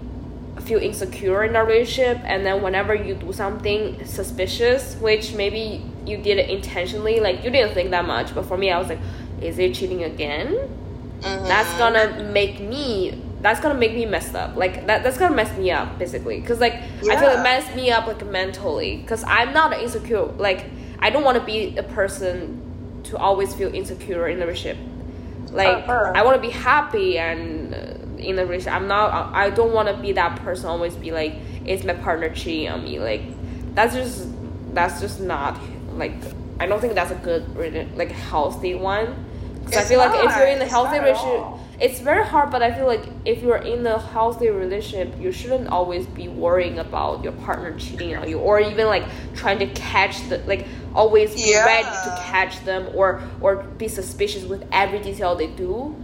[0.62, 2.18] feel insecure in our relationship.
[2.24, 7.50] And then whenever you do something suspicious which maybe you did it intentionally like you
[7.50, 8.98] didn't think that much but for me i was like
[9.42, 10.48] is it cheating again?
[11.20, 11.46] Mhm.
[11.48, 14.56] that's gonna make me that's gonna make me messed up.
[14.56, 16.40] Like that that's gonna mess me up basically.
[16.40, 17.42] Because like i feel it Yeah.
[17.42, 18.96] messed me up like mentally.
[18.96, 20.64] Because i'm not insecure like
[20.98, 22.60] i don't want to be a person
[23.08, 24.78] to always feel insecure in a relationship.
[25.52, 26.12] Like Uh-huh.
[26.14, 27.78] i want to be happy and uh,
[28.18, 28.74] in a relationship.
[28.74, 31.34] I'm not i don't want to be that person always be like
[31.66, 32.98] is my partner cheating on me.
[32.98, 33.22] Like
[33.74, 34.28] that's just
[34.74, 35.58] that's just not
[35.96, 36.12] like
[36.60, 37.42] i don't think that's a good
[37.96, 39.06] like healthy one
[39.76, 41.44] i feel like if you're in a healthy relationship
[41.80, 45.68] it's very hard but i feel like if you're in a healthy relationship you shouldn't
[45.68, 49.04] always be worrying about your partner cheating on you or even like
[49.34, 51.64] trying to catch the like always be Yeah.
[51.64, 55.94] ready to catch them or or be suspicious with every detail they do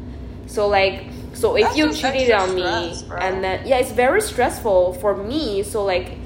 [0.46, 3.18] so like so if That's you cheated on me bro.
[3.18, 6.18] and then yeah it's very stressful for me so like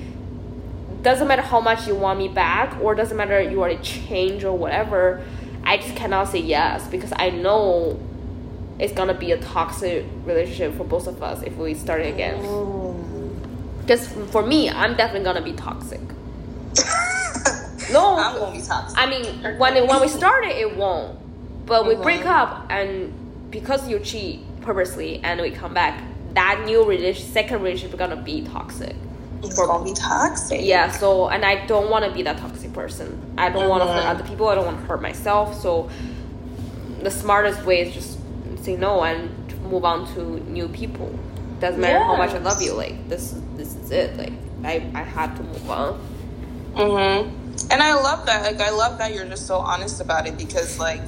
[1.02, 4.52] doesn't matter how much you want me back or doesn't matter you already change or
[4.58, 5.22] whatever
[5.68, 7.98] i just cannot say yes because i know
[8.78, 12.36] it's gonna be a toxic relationship for both of us if we start it again
[13.82, 16.00] because for me i'm definitely gonna be toxic
[17.92, 18.98] no I'm gonna be toxic.
[18.98, 19.24] I mean,
[19.58, 21.18] when it, when we started, it won't.
[21.66, 22.02] But we Mhm.
[22.02, 23.12] break up, and
[23.50, 26.02] because you cheat purposely, and we come back,
[26.34, 28.94] that new relation, second relationship is gonna be toxic.
[29.42, 30.60] It's gonna be toxic.
[30.62, 30.90] Yeah.
[30.90, 33.20] So, and I don't want to be that toxic person.
[33.38, 34.10] I don't want to hurt Mhm.
[34.10, 34.48] other people.
[34.48, 35.60] I don't want to hurt myself.
[35.60, 35.88] So,
[37.02, 38.18] the smartest way is just
[38.64, 39.30] say no and
[39.70, 41.10] move on to new people.
[41.60, 42.72] Doesn't matter how much I love you.
[42.74, 44.16] Like this, this is it.
[44.16, 44.32] Like
[44.64, 46.00] I, I had to move on.
[46.74, 47.30] Mm-hmm.
[47.70, 48.42] And I love that.
[48.42, 51.00] Like, I love that you're just so honest about it because, like,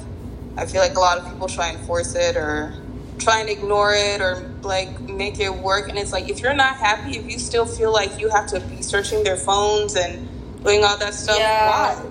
[0.57, 2.73] I feel like a lot of people try and force it or
[3.21, 5.89] try and ignore it or like make it work.
[5.89, 8.59] And it's like, if you're not happy, if you still feel like you have to
[8.59, 10.27] be searching their phones and
[10.63, 11.69] doing all that stuff, Yeah.
[11.95, 12.05] why?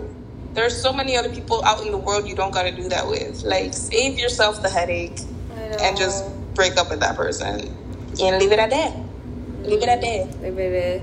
[0.54, 3.06] There's so many other people out in the world you don't got to do that
[3.06, 3.42] with.
[3.44, 5.20] Like, save yourself the headache
[5.80, 6.24] and just
[6.54, 7.60] break up with that person
[8.20, 8.96] and leave it at that.
[9.62, 10.42] Leave it at that.
[10.42, 11.02] Like, baby.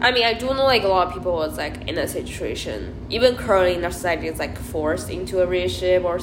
[0.00, 2.94] I mean, I do know like a lot of people was like in a situation,
[3.10, 6.18] even currently in our society, is like forced into a relationship or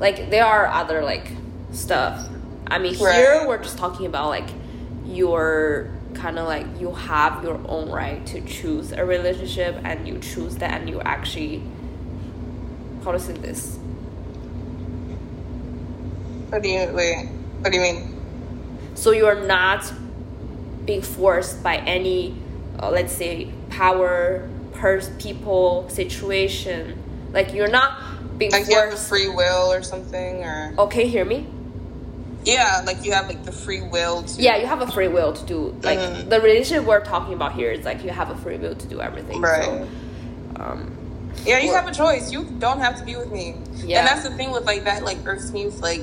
[0.00, 1.30] like there are other like
[1.76, 2.26] stuff.
[2.66, 4.48] I mean, here we're just talking about like
[5.04, 10.18] your kind of like you have your own right to choose a relationship and you
[10.18, 11.62] choose that and you actually
[13.04, 13.76] how to say this
[16.48, 17.26] What do you, wait,
[17.60, 18.12] what do you mean?
[18.94, 19.92] so you're not
[20.86, 22.34] being forced by any
[22.80, 26.98] uh, let's say power pers- people situation
[27.32, 30.74] like you're not being Like, you have the forced free will or something, or.
[30.78, 31.46] okay hear me
[32.46, 34.40] Yeah, like you have like the free will to.
[34.40, 36.28] yeah you have a free will to do like Mhm.
[36.30, 39.00] the relationship we're talking about here is like you have a free will to do
[39.00, 39.64] everything Right.
[39.64, 39.86] so,
[40.62, 40.92] um
[41.44, 42.32] Yeah, you Or- have a choice.
[42.32, 43.56] You don't have to be with me.
[43.84, 43.98] Yeah.
[43.98, 46.02] And that's the thing with like that like irks me with like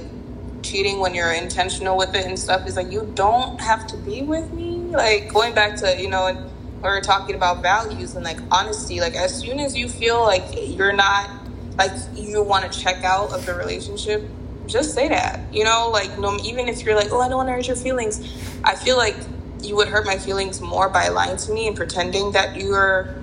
[0.62, 4.22] cheating when you're intentional with it and stuff is like you don't have to be
[4.22, 4.70] with me.
[5.06, 6.38] Like going back to, you know, and
[6.82, 10.44] we are talking about values and like honesty, like as soon as you feel like
[10.78, 11.30] you're not
[11.78, 14.22] like you want to check out of the relationship,
[14.68, 15.42] just say that.
[15.54, 17.76] You know, like no even if you're like, Oh, I don't want to hurt your
[17.76, 18.20] feelings.
[18.64, 19.16] I feel like
[19.62, 23.16] you would hurt my feelings more by lying to me and pretending that you're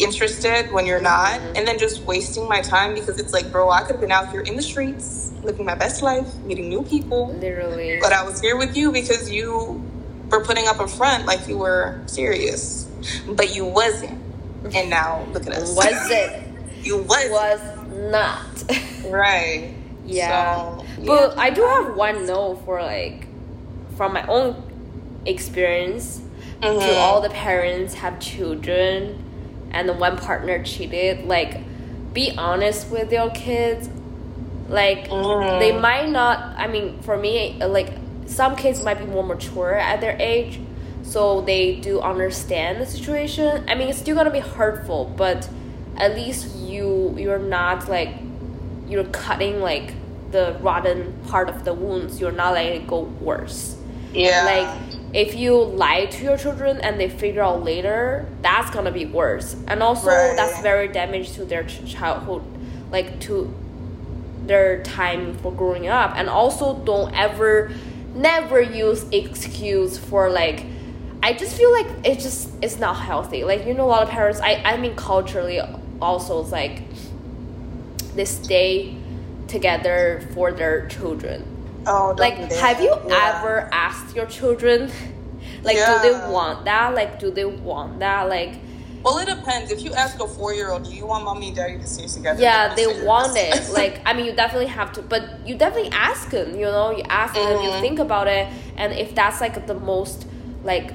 [0.00, 3.80] interested when you're not and then just wasting my time because it's like bro i
[3.80, 7.34] could have been out here in the streets living my best life meeting new people
[7.34, 9.82] literally but i was here with you because you
[10.30, 12.88] were putting up a front like you were serious
[13.28, 14.18] but you wasn't
[14.74, 16.44] and now look at us was it
[16.82, 18.64] you was was not
[19.10, 19.74] right
[20.10, 20.56] Yeah.
[20.76, 21.38] So, But.
[21.38, 23.26] I do have one no for like
[23.96, 24.56] from my own
[25.26, 26.20] experience
[26.62, 26.96] to Mhm.
[26.98, 29.22] all the parents have children
[29.72, 31.58] and the one partner cheated, like
[32.12, 33.88] be honest with your kids.
[34.68, 35.58] Like Mhm.
[35.60, 37.92] they might not I mean for me like
[38.26, 40.60] some kids might be more mature at their age
[41.02, 43.64] so they do understand the situation.
[43.68, 45.48] I mean it's still gonna be hurtful, but
[45.96, 48.10] at least you you're not like
[48.88, 49.94] you're cutting like
[50.30, 53.76] the rotten part of the wounds you're not letting it go worse
[54.12, 54.44] Yeah.
[54.44, 59.06] like if you lie to your children and they figure out later that's gonna be
[59.06, 60.34] worse and also Right.
[60.36, 62.42] that's very damage to their childhood
[62.92, 63.52] like to
[64.46, 67.70] their time for growing up and also don't ever
[68.14, 70.64] never use excuse for like
[71.22, 74.08] i just feel like it just it's not healthy like you know a lot of
[74.08, 75.60] parents i i mean culturally
[76.00, 76.82] also it's like
[78.16, 78.96] they stay
[79.50, 81.38] together for their children
[81.86, 83.34] oh, like do have you Yeah.
[83.34, 84.90] ever asked your children
[85.68, 88.54] like do they want that like do they want that like
[89.02, 89.70] Well, it depends.
[89.72, 92.38] If you ask a four-year-old, do you want mommy and daddy to stay together?
[92.38, 93.68] yeah They're they gonna say want yes.
[93.70, 96.90] it like i mean you definitely have to but you definitely ask them you know
[96.98, 97.80] you ask them you Mhm.
[97.80, 98.44] think about it
[98.76, 100.26] and if that's like the most
[100.70, 100.92] like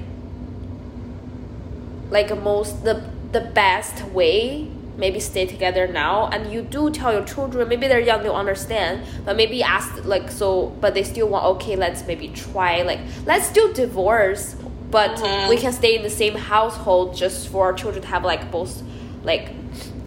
[2.10, 3.02] like a most the
[3.32, 8.00] the best way maybe stay together now and you do tell your children maybe they're
[8.00, 12.28] young they'll understand but maybe ask like so but they still want okay let's maybe
[12.28, 14.56] try like let's do divorce
[14.90, 15.48] but Mhm.
[15.48, 18.82] we can stay in the same household just for our children to have like both
[19.24, 19.50] like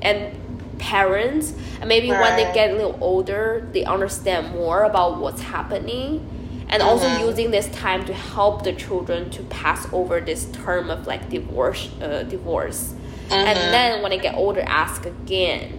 [0.01, 0.33] and
[0.79, 6.25] parents and maybe when they get a little older they understand more about what's happening
[6.69, 7.19] and also Mhm.
[7.19, 11.89] using this time to help the children to pass over this term of like divorce
[12.01, 12.93] uh, divorce
[13.31, 13.71] and Mhm.
[13.71, 15.75] then when I get older ask again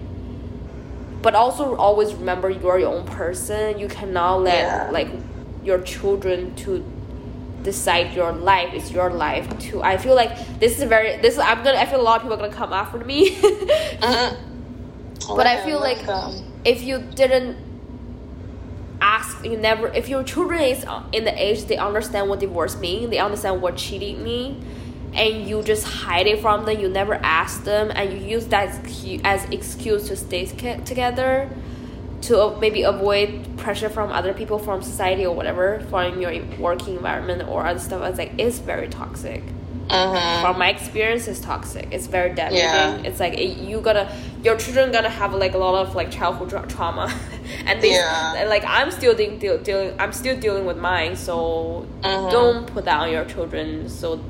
[1.22, 4.88] but also always remember you're your own person you cannot let Yeah.
[4.90, 5.08] like
[5.64, 6.82] your children to
[7.62, 11.62] decide your life it's your life too i feel like this is very this i'm
[11.62, 13.30] gonna i feel a lot of people are gonna come after me
[14.00, 14.36] Mhm.
[15.36, 16.02] But I feel like-
[16.64, 17.56] if you didn't
[19.02, 23.10] ask you never if your children is in the age they understand what divorce mean
[23.10, 24.62] they understand what cheating mean
[25.14, 28.68] and you just hide it from them you never ask them and you use that
[29.24, 31.48] as excuse to stay together
[32.22, 37.42] to maybe avoid pressure from other people from society or whatever from your working environment
[37.48, 39.42] or other stuff it's like it's very toxic
[39.88, 40.40] Mhm.
[40.42, 42.98] from my experience it's toxic it's very damaging Yeah.
[43.02, 44.06] it's like it, you gotta
[44.44, 47.12] your children gonna have like a lot of like childhood tra- trauma
[47.66, 48.34] and they Yeah.
[48.36, 52.30] and, like i'm still dealing deal, dealing i'm still dealing with mine so Mhm.
[52.30, 54.20] don't put that on your children so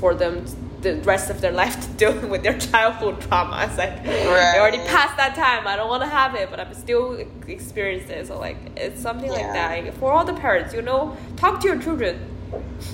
[0.00, 0.44] for them
[0.82, 4.78] the rest of their life to deal with their childhood trauma it's like they already
[4.94, 5.66] passed that time.
[5.66, 7.14] I don't want to have it but i'm still
[7.48, 8.26] experiencing it.
[8.26, 9.94] So like it's something like that.
[9.94, 12.14] For all the parents you know talk to your children.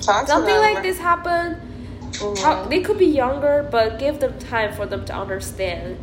[0.01, 1.59] Talk something like this happen
[2.35, 5.97] talk, they could be younger but give them time for them to understand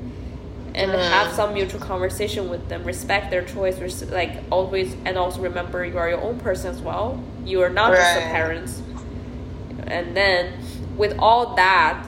[0.74, 1.08] and Mm.
[1.10, 2.84] have some mutual conversation with them.
[2.84, 3.76] Respect their choice.
[3.80, 7.20] Res- like always and also remember you are your own person as well.
[7.44, 8.30] You are not just the Right.
[8.38, 8.82] parents
[9.86, 10.52] and then
[11.00, 12.06] with all that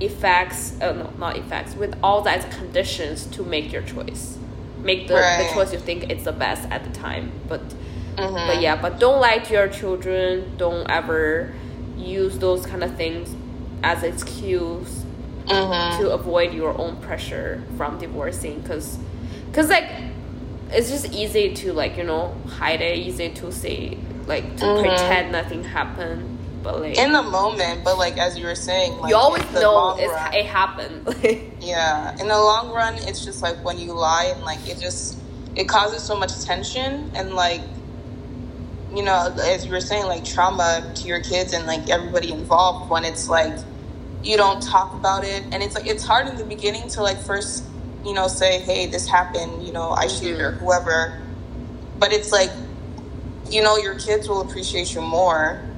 [0.00, 4.38] effects uh, no not effects with all that conditions to make your choice
[4.82, 5.46] make the, Right.
[5.46, 7.60] the choice you think is the best at the time but
[8.16, 8.46] Mhm.
[8.48, 10.52] but yeah, but don't lie to your children.
[10.58, 11.52] Don't ever
[11.96, 13.34] use those kind of things
[13.84, 15.04] as excuse
[15.46, 15.98] Mhm.
[15.98, 18.62] to avoid your own pressure from divorcing.
[18.64, 18.98] Cause,
[19.54, 19.88] cause like,
[20.72, 22.98] it's just easy to like you know hide it.
[22.98, 23.96] Easy to say
[24.26, 24.80] like to Mhm.
[24.82, 26.24] pretend nothing happened.
[26.62, 29.96] But like in the moment, but like as you were saying, like you always know
[29.98, 31.06] it's, run- it happened.
[31.60, 35.18] Yeah, in the long run, it's just like when you lie and like it just
[35.54, 37.60] it causes so much tension and like
[38.94, 42.90] you know, as you were saying, like trauma to your kids and like everybody involved
[42.90, 43.56] when it's like
[44.24, 45.44] you don't talk about it.
[45.52, 47.64] And it's like it's hard in the beginning to like first
[48.04, 50.56] you know say hey this happened you know i cheated mm-hmm.
[50.56, 51.20] or whoever.
[51.98, 52.50] But it's like
[53.50, 55.69] you know your kids will appreciate you more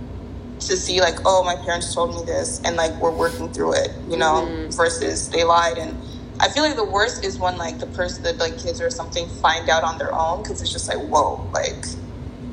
[0.68, 3.90] to see like oh my parents told me this and like we're working through it
[4.08, 4.74] you know Mhm.
[4.76, 5.96] versus they lied and
[6.40, 9.28] i feel like the worst is when like the person that like kids or something
[9.28, 11.84] find out on their own because it's just like whoa like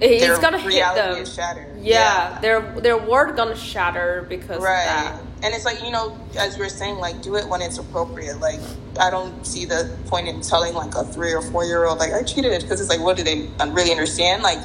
[0.02, 1.26] it's gonna hit them.
[1.26, 5.22] shattered Yeah, their their world gonna shatter because right of that.
[5.44, 8.40] and it's like you know as you were saying like do it when it's appropriate
[8.40, 8.60] like
[9.00, 12.14] i don't see the point in telling like a three or four year old like
[12.14, 14.60] i cheated because it's like what do they really understand like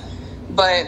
[0.50, 0.86] but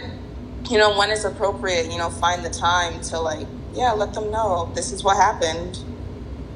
[0.70, 4.30] you know when it's appropriate you know find the time to like yeah let them
[4.30, 5.78] know this is what happened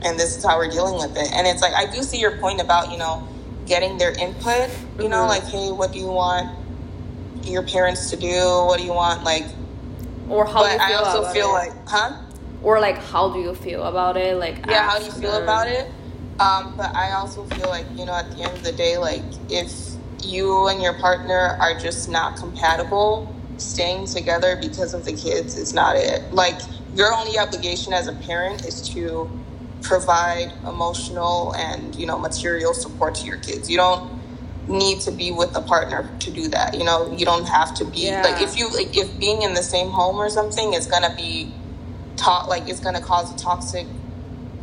[0.02, 2.36] and this is how we're dealing with it and it's like i do see your
[2.38, 3.26] point about you know
[3.66, 4.68] getting their input
[4.98, 5.28] you know Mhm.
[5.28, 6.48] like hey what do you want
[7.44, 9.46] your parents to do what do you want like
[10.28, 11.52] Or how do but you i feel also about feel it?
[11.52, 12.16] like huh
[12.62, 15.42] or like how do you feel about it like yeah how do you feel them.
[15.44, 15.86] about it
[16.40, 19.22] um, but i also feel like you know at the end of the day like
[19.50, 19.72] if
[20.22, 25.74] you and your partner are just not compatible staying together because of the kids is
[25.74, 26.60] not it like
[26.94, 29.30] your only obligation as a parent is to
[29.82, 34.02] provide emotional and you know material support to your kids you don't
[34.68, 36.74] need to be with a partner to do that.
[36.76, 38.22] You know, you don't have to be Yeah.
[38.22, 41.52] like if you like if being in the same home or something is gonna be
[42.16, 43.86] taught like it's gonna cause a toxic,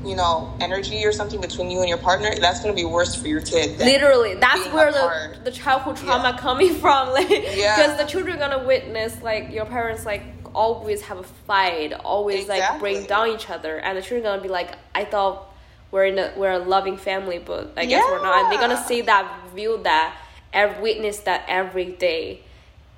[0.08, 2.34] you know, energy or something between you and your partner.
[2.40, 3.78] That's gonna be worse for your kid.
[3.80, 5.44] literally that's where the, apart.
[5.44, 6.38] the childhood trauma Yeah.
[6.38, 7.96] coming from like because Yeah.
[7.98, 10.24] the children are gonna witness like your parents like
[10.56, 14.48] always have a fight always like bring down each other and the children gonna be
[14.50, 15.54] like i thought
[15.92, 18.84] we're in a we're a loving family but i guess we're not and they're gonna
[18.88, 20.16] see that view that
[20.54, 22.40] ev- witness that every day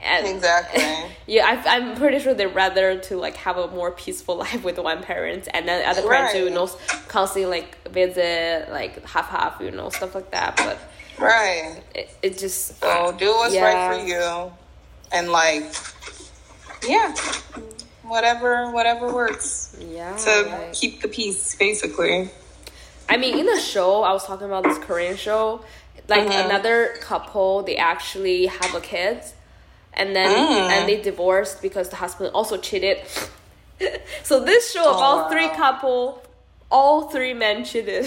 [0.02, 0.82] and Exactly.
[1.28, 4.78] yeah I, i'm pretty sure they'd rather to like have a more peaceful life with
[4.78, 6.54] one parent and then other parents who Right.
[6.54, 6.78] knows
[7.08, 10.78] constantly like visit like half half you know stuff like that but
[11.18, 11.82] Right.
[11.94, 13.66] it, it just So do what's Yeah.
[13.90, 14.54] right for you,
[15.12, 15.66] and like,
[16.88, 17.14] yeah,
[18.04, 22.30] whatever whatever works yeah to like- keep the peace, basically.
[23.10, 25.66] I mean, in the show, I was talking about this Korean show.
[26.08, 26.46] Like Mhm.
[26.46, 29.22] another couple, they actually have a kid,
[30.00, 30.70] and then Mm.
[30.74, 32.98] and they divorced because the husband also cheated.
[34.24, 36.22] so this show Oh, about three couple,
[36.72, 38.06] all three men cheated.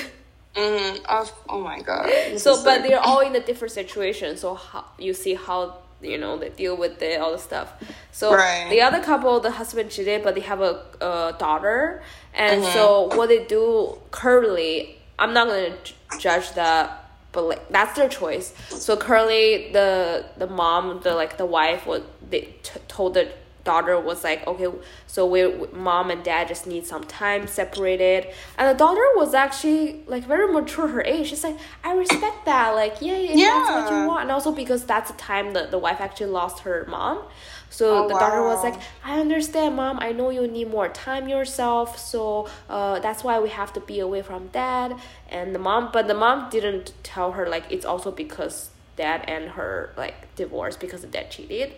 [0.56, 1.04] Mm-hmm.
[1.08, 2.06] Oh, oh my god.
[2.06, 4.36] This So, but like- they're all in a different situation.
[4.36, 7.72] So how you see how you know they deal with it, all the stuff.
[8.10, 8.66] So Right.
[8.70, 12.02] the other couple, the husband cheated, but they have a, a daughter,
[12.34, 12.72] and Mm-hmm.
[12.74, 15.76] so what they do currently, I'm not gonna
[16.18, 17.01] judge that.
[17.32, 18.54] But like that's their choice.
[18.68, 23.32] So currently, the the mom, the like the wife, was they t- told the
[23.64, 24.66] daughter was like, okay,
[25.06, 28.26] so we mom and dad just need some time separated.
[28.58, 31.28] And the daughter was actually like very mature her age.
[31.28, 32.74] She's like, I respect that.
[32.74, 34.22] Like, yeah, yeah, that's what you want.
[34.22, 37.22] And also because that's the time that the wife actually lost her mom.
[37.72, 39.98] So Oh, the daughter was like, I understand, mom.
[40.00, 41.98] I know you need more time yourself.
[41.98, 44.94] So uh, that's why we have to be away from dad.
[45.30, 49.52] And the mom, but the mom didn't tell her like it's also because dad and
[49.52, 51.72] her like divorced because the dad cheated.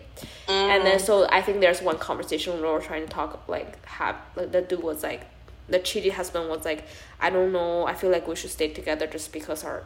[0.49, 4.17] And then so I think there's one conversation where we're trying to talk like have
[4.35, 5.21] like, the dude was like
[5.69, 6.83] the cheated husband was like
[7.21, 9.83] I don't know I feel like we should stay together just because our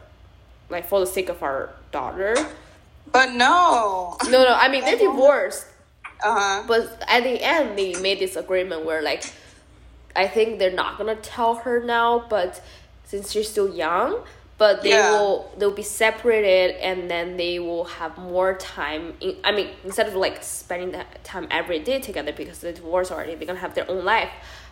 [0.68, 2.34] like for the sake of our daughter.
[3.10, 4.16] But no.
[4.24, 5.66] No, no, I mean they're divorced.
[6.22, 6.62] Uh huh.
[6.66, 9.24] But at the end, they made this agreement where, like,
[10.16, 12.60] I think they're not gonna tell her now, but
[13.04, 14.22] since she's still young,
[14.58, 15.10] but they Yeah.
[15.10, 19.14] will they'll be separated, and then they will have more time.
[19.20, 23.10] In, I mean, instead of like spending that time every day together because they're divorced
[23.12, 24.30] already, they're gonna have their own life.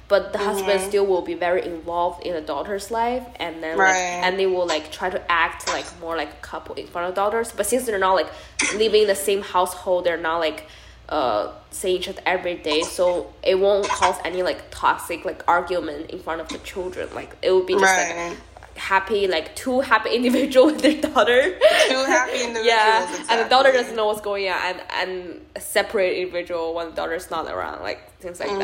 [0.09, 3.97] But the husband still will be very involved in the daughter's life, and then like,
[4.25, 7.15] and they will like try to act like more like a couple in front of
[7.15, 7.53] daughters.
[7.53, 8.29] But since they're not like
[8.73, 10.66] living in the same household, they're not like
[11.09, 16.10] uh seeing each other every day, so it won't cause any like toxic like argument
[16.10, 17.09] in front of the children.
[17.14, 18.28] Like it would be just Right.
[18.30, 18.39] like
[18.76, 21.59] happy, like two happy individual with their daughter.
[21.89, 22.64] Two happy individuals.
[22.66, 26.90] yeah, and the daughter doesn't know what's going on, and and a separate individual when
[26.90, 28.60] the daughter's not around, like things like Mm-hmm.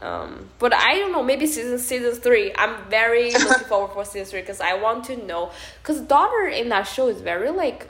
[0.00, 0.02] that.
[0.06, 1.22] Um, but I don't know.
[1.22, 2.52] Maybe season season three.
[2.56, 5.50] I'm very looking forward for season three because I want to know
[5.82, 7.88] because daughter in that show is very like,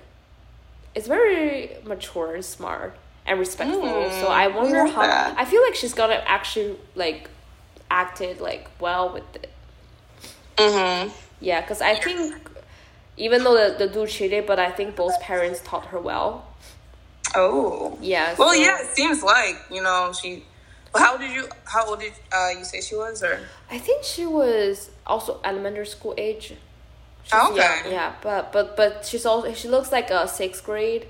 [0.94, 2.96] it's very mature and smart
[3.28, 3.82] and respectful.
[3.82, 5.02] Mm, so I wonder love how.
[5.02, 5.34] that.
[5.38, 7.28] I feel like she's gonna actually like
[7.90, 9.50] acted like well with it.
[10.56, 11.10] Mhm.
[11.40, 12.34] Yeah, because I think
[13.16, 16.46] even though the, the dude cheated, but I think both parents taught her well.
[17.34, 17.98] Oh.
[18.00, 18.34] Yeah.
[18.38, 18.80] Well, so- yeah.
[18.80, 20.44] It seems like you know she.
[20.94, 21.48] Well, how did you?
[21.64, 23.22] How old did uh, you say she was?
[23.22, 23.38] Or
[23.70, 26.54] I think she was also elementary school age.
[27.24, 27.56] She's okay.
[27.56, 31.06] young, yeah, but but but she's also she looks like a sixth grade.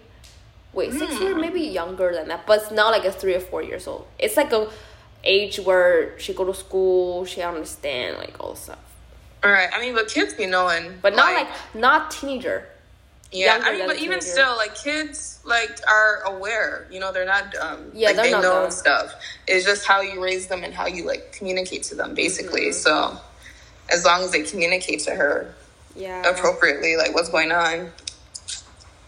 [0.73, 1.19] Wait, six Hmm.
[1.33, 4.07] grade, maybe younger than that, but it's not like a three or four years old.
[4.19, 4.69] It's like a
[5.25, 8.79] age where she go to school, she understand like all the stuff,
[9.43, 9.69] all right.
[9.75, 12.65] I mean, but kids be knowing, but not like not teenager.
[13.31, 14.27] Yeah, I mean, but even teenager.
[14.27, 16.87] still, like kids, like are aware.
[16.91, 17.91] You know, they're not dumb.
[17.93, 18.71] Yeah, like, they know dumb.
[18.71, 19.15] stuff.
[19.47, 22.67] It's just how you raise them and how you like communicate to them, basically.
[22.71, 22.73] Mm-hmm.
[22.73, 23.21] So,
[23.93, 25.55] as long as they communicate to her
[25.95, 26.23] Yeah.
[26.29, 27.93] appropriately, like what's going on.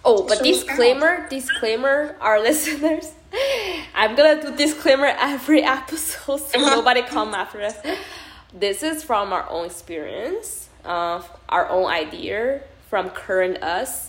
[0.04, 3.12] Oh, but So- disclaimer, disclaimer, our listeners.
[3.94, 7.76] I'm gonna do disclaimer every episode so nobody come after us.
[8.52, 14.08] This is from our own experience, of our own idea from current us.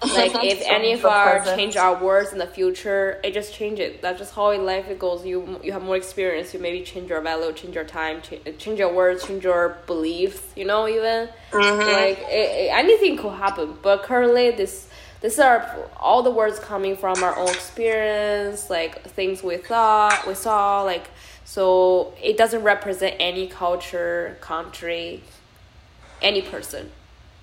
[0.02, 1.56] Like if any of our present.
[1.58, 4.00] change our words in the future, it just change it.
[4.00, 5.26] That's just how in life it goes.
[5.26, 6.54] You you have more experience.
[6.54, 10.40] You maybe change your value, change your time, change, change your words, change your beliefs.
[10.54, 13.76] You know even like it, it- anything could happen.
[13.82, 14.87] But currently this
[15.20, 20.34] these are all the words coming from our own experience, like things we thought we
[20.34, 21.08] saw, like
[21.44, 25.22] so it doesn't represent any culture, country,
[26.22, 26.90] any person,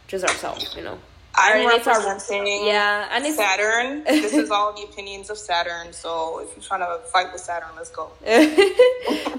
[0.07, 0.75] just ourselves.
[0.75, 0.99] You know.
[1.37, 2.17] I'm And it's our-
[2.65, 4.03] yeah, and it's Saturn.
[4.07, 5.91] this is all the opinions of Saturn.
[5.91, 8.09] So if you're trying to fight with Saturn, let's go.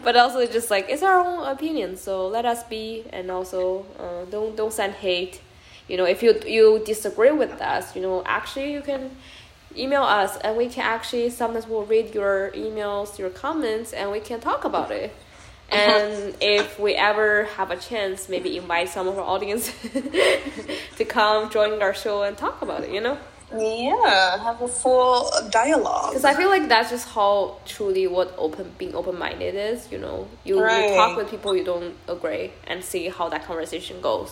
[0.06, 3.84] but also it's just like it's our own opinion so let us be and also
[3.98, 5.40] uh, don't don't send hate
[5.88, 9.10] you know if you you disagree with us you know actually you can
[9.76, 14.20] email us and we can actually sometimes we'll read your emails your comments and we
[14.20, 15.12] can talk about it
[15.70, 19.70] and if we ever have a chance maybe invite some of our audience
[20.96, 23.16] to come join our show and talk about it you know
[23.52, 26.10] Yeah, have a full dialogue.
[26.10, 29.86] because I feel like that's just how truly what open being open minded is.
[29.92, 30.90] You know, you, Right.
[30.90, 34.30] you talk with people you don't agree and see how that conversation goes.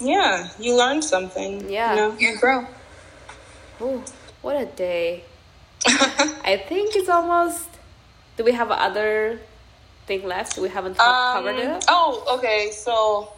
[0.00, 1.70] Yeah, you learn something.
[1.70, 1.90] Yeah.
[1.90, 2.16] you, know?
[2.18, 2.66] you grow.
[3.80, 4.04] Oh,
[4.42, 5.24] what a day!
[5.86, 7.68] I think it's almost.
[8.36, 9.40] Do we have other
[10.06, 10.58] thing left?
[10.58, 11.84] We haven't talk, covered Um, it.
[11.88, 12.70] oh, okay.
[12.70, 13.32] So,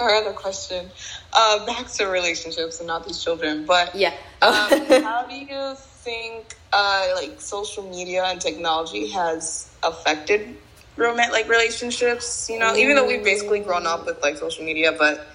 [0.00, 0.90] our other question.
[1.32, 4.14] Uh, back to relationships and not these children, but Yeah.
[4.42, 4.52] um,
[5.02, 10.56] how do you think uh, like social media and technology has affected
[10.96, 12.48] romantic like relationships?
[12.50, 15.26] You know, even though we've basically grown up with like social media, but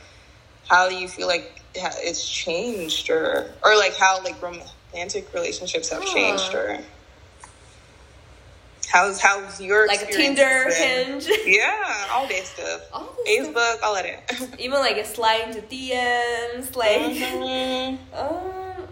[0.69, 6.05] how do you feel like it's changed, or or like how like romantic relationships have
[6.05, 6.79] changed, or
[8.91, 11.19] how's how's your like Tinder, been?
[11.19, 12.81] Hinge, Yeah, all that stuff.
[12.93, 13.55] all this stuff.
[13.55, 14.19] Facebook, all of it.
[14.59, 16.99] even like a slide into DMs, like.
[16.99, 17.97] Mhm.
[18.13, 18.87] Um,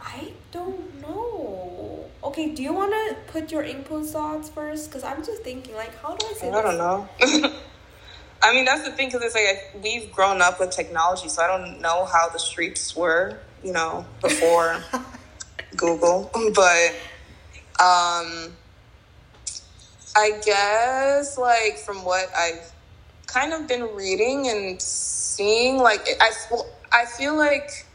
[0.00, 2.04] I don't know.
[2.24, 4.88] Okay, do you want to put your input thoughts first?
[4.90, 7.08] Because I'm just thinking, like, how do I say I don't know.
[8.42, 11.46] I mean, that's the thing because it's like we've grown up with technology, so I
[11.46, 14.82] don't know how the streets were, you know, before
[15.76, 16.28] Google.
[16.32, 16.90] But
[17.80, 18.52] um,
[20.16, 22.72] I guess like from what I've
[23.26, 26.32] kind of been reading and seeing, like I
[26.92, 27.86] I feel like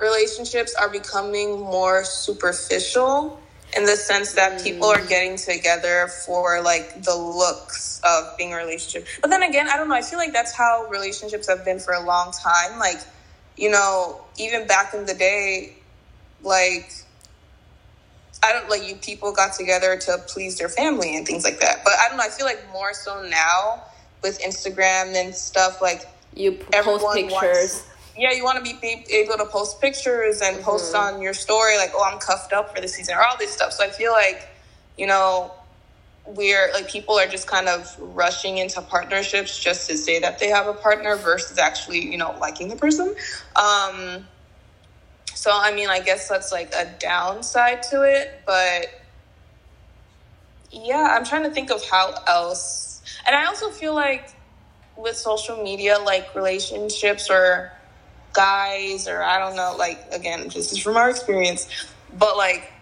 [0.00, 3.40] relationships are becoming more superficial
[3.78, 5.08] in the sense that people are mm.
[5.08, 9.06] getting together for like the looks of being a relationship.
[9.22, 9.94] But then again, I don't know.
[9.94, 12.78] I feel like that's how relationships have been for a long time.
[12.78, 12.98] Like,
[13.56, 15.76] you know, even back in the day,
[16.42, 16.92] like
[18.42, 21.84] I don't like you people got together to please their family and things like that.
[21.84, 22.24] But I don't know.
[22.24, 23.84] I feel like more so now
[24.22, 26.02] with Instagram and stuff like
[26.34, 27.32] You post pictures.
[27.32, 27.84] wants-
[28.18, 31.76] yeah, you want to be, be able to post pictures and post on your story,
[31.76, 33.72] like, oh, I'm cuffed up for the season, or all this stuff.
[33.72, 34.48] So I feel like,
[34.96, 35.52] you know,
[36.26, 40.48] we're like people are just kind of rushing into partnerships just to say that they
[40.48, 43.14] have a partner versus actually, you know, liking the person.
[43.56, 44.26] Um,
[45.32, 48.88] so I mean, I guess that's like a downside to it, but
[50.70, 53.00] yeah, I'm trying to think of how else.
[53.26, 54.34] And I also feel like
[54.96, 57.72] with social media, like relationships or
[58.32, 61.68] guys, or I don't know, like again, this is from our experience,
[62.16, 62.72] but like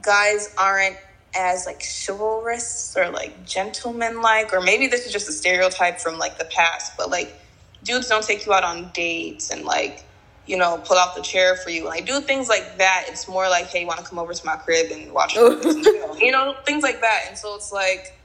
[0.00, 0.96] guys aren't
[1.34, 6.38] as like chivalrous or like gentleman-like, or maybe this is just a stereotype from like
[6.38, 7.40] the past, but like
[7.82, 10.04] dudes don't take you out on dates and like
[10.46, 11.84] you know pull out the chair for you.
[11.84, 13.06] Like do things like that.
[13.08, 16.30] It's more like, hey, you want to come over to my crib and watch, you
[16.32, 17.24] know, things like that.
[17.28, 18.18] And so it's like.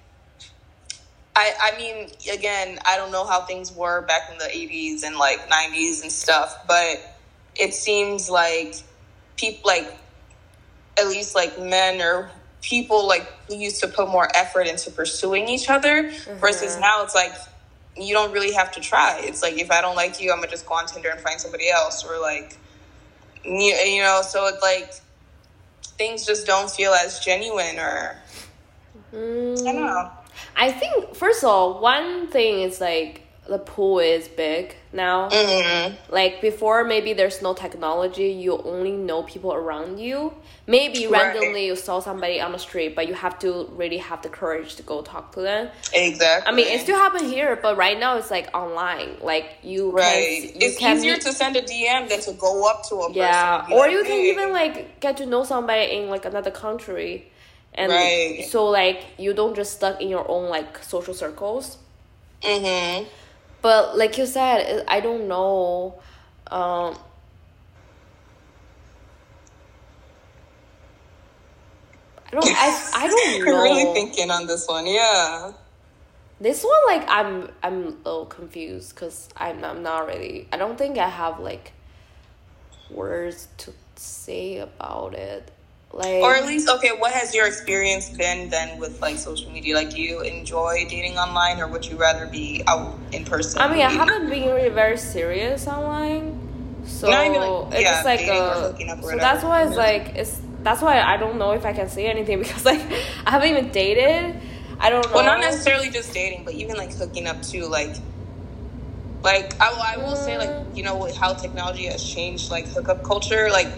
[1.37, 5.17] I, I mean, again, I don't know how things were back in the 80s and
[5.17, 6.97] like 90s and stuff, but
[7.55, 8.73] it seems like
[9.35, 9.95] people, like,
[10.97, 12.31] at least like men or
[12.63, 16.39] people, like, who used to put more effort into pursuing each other mm-hmm.
[16.39, 17.33] versus now it's like,
[17.95, 19.21] you don't really have to try.
[19.23, 21.39] It's like, if I don't like you, I'm gonna just go on Tinder and find
[21.39, 22.57] somebody else, or like,
[23.45, 24.91] you, you know, so it's like,
[25.99, 28.17] things just don't feel as genuine or,
[29.13, 29.61] mm.
[29.61, 30.11] I don't know.
[30.57, 35.29] I think first of all, one thing is like the pool is big now.
[35.29, 35.95] Mm-hmm.
[36.13, 38.27] Like before, maybe there's no technology.
[38.29, 40.33] You only know people around you.
[40.69, 41.21] Maybe Right.
[41.33, 44.75] randomly you saw somebody on the street, but you have to really have the courage
[44.75, 45.69] to go talk to them.
[45.93, 46.51] Exactly.
[46.51, 49.15] I mean, it still happen here, but right now it's like online.
[49.21, 50.51] Like you Right.
[50.51, 53.07] can, you it's can easier to send a DM than to go up to a
[53.07, 53.15] person.
[53.15, 57.31] yeah, or you can even like get to know somebody in like another country,
[57.77, 58.39] and Right.
[58.39, 61.77] so like you don't just stuck in your own like social circles.
[62.43, 63.07] Mhm.
[63.61, 65.95] But like you said, I don't know.
[66.47, 66.97] Um,
[72.27, 72.53] I don't.
[72.55, 73.55] I, I don't know.
[73.55, 74.85] I'm really thinking on this one.
[74.87, 75.53] Yeah.
[76.39, 80.47] This one, like, I'm I'm a little confused because I'm I'm not really.
[80.51, 81.73] I don't think I have like
[82.89, 85.51] words to say about it.
[85.93, 89.75] Like or at least okay what has your experience been then with like social media?
[89.75, 93.61] Like do you enjoy dating online or would you rather be out in person?
[93.61, 97.31] I mean, I haven't been really very serious online, so like,
[97.73, 101.51] it's yeah, like a, so that's why it's like it's that's why I don't know
[101.51, 102.81] if I can say anything because like
[103.25, 104.39] I haven't even dated.
[104.79, 105.15] I don't know.
[105.15, 107.95] well not necessarily just dating but even like hooking up too like
[109.23, 110.77] like I, will- I will say like mm.
[110.77, 113.69] you know how technology has changed like hookup culture like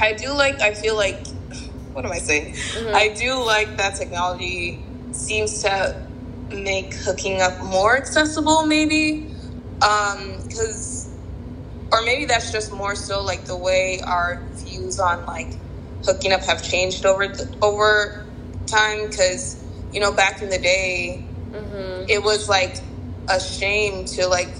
[0.00, 1.26] i do like i feel like
[1.92, 2.94] what am i saying Mhm.
[2.94, 5.94] i do like that technology seems to
[6.52, 9.28] make hooking up more accessible maybe
[9.86, 11.10] um because
[11.92, 15.54] or maybe that's just more so like the way our views on like
[16.04, 18.26] hooking up have changed over the, over
[18.70, 22.06] time because you know back in the day Mhm.
[22.08, 22.76] it was like
[23.28, 24.54] a shame to like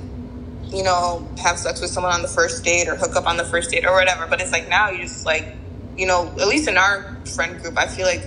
[0.73, 3.45] you know have sex with someone on the first date or hook up on the
[3.45, 5.55] first date or whatever but it's like now you just like
[5.97, 8.23] you know at least in our friend group i feel like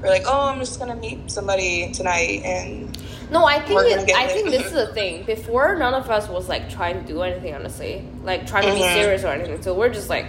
[0.00, 2.96] we're like oh i'm just gonna meet somebody tonight and
[3.30, 5.24] No, I think it, I think this is the thing.
[5.24, 7.52] Before, none of us was like trying to do anything.
[7.54, 8.94] Honestly, like trying to be Mhm.
[8.94, 9.60] serious or anything.
[9.60, 10.24] So we're just like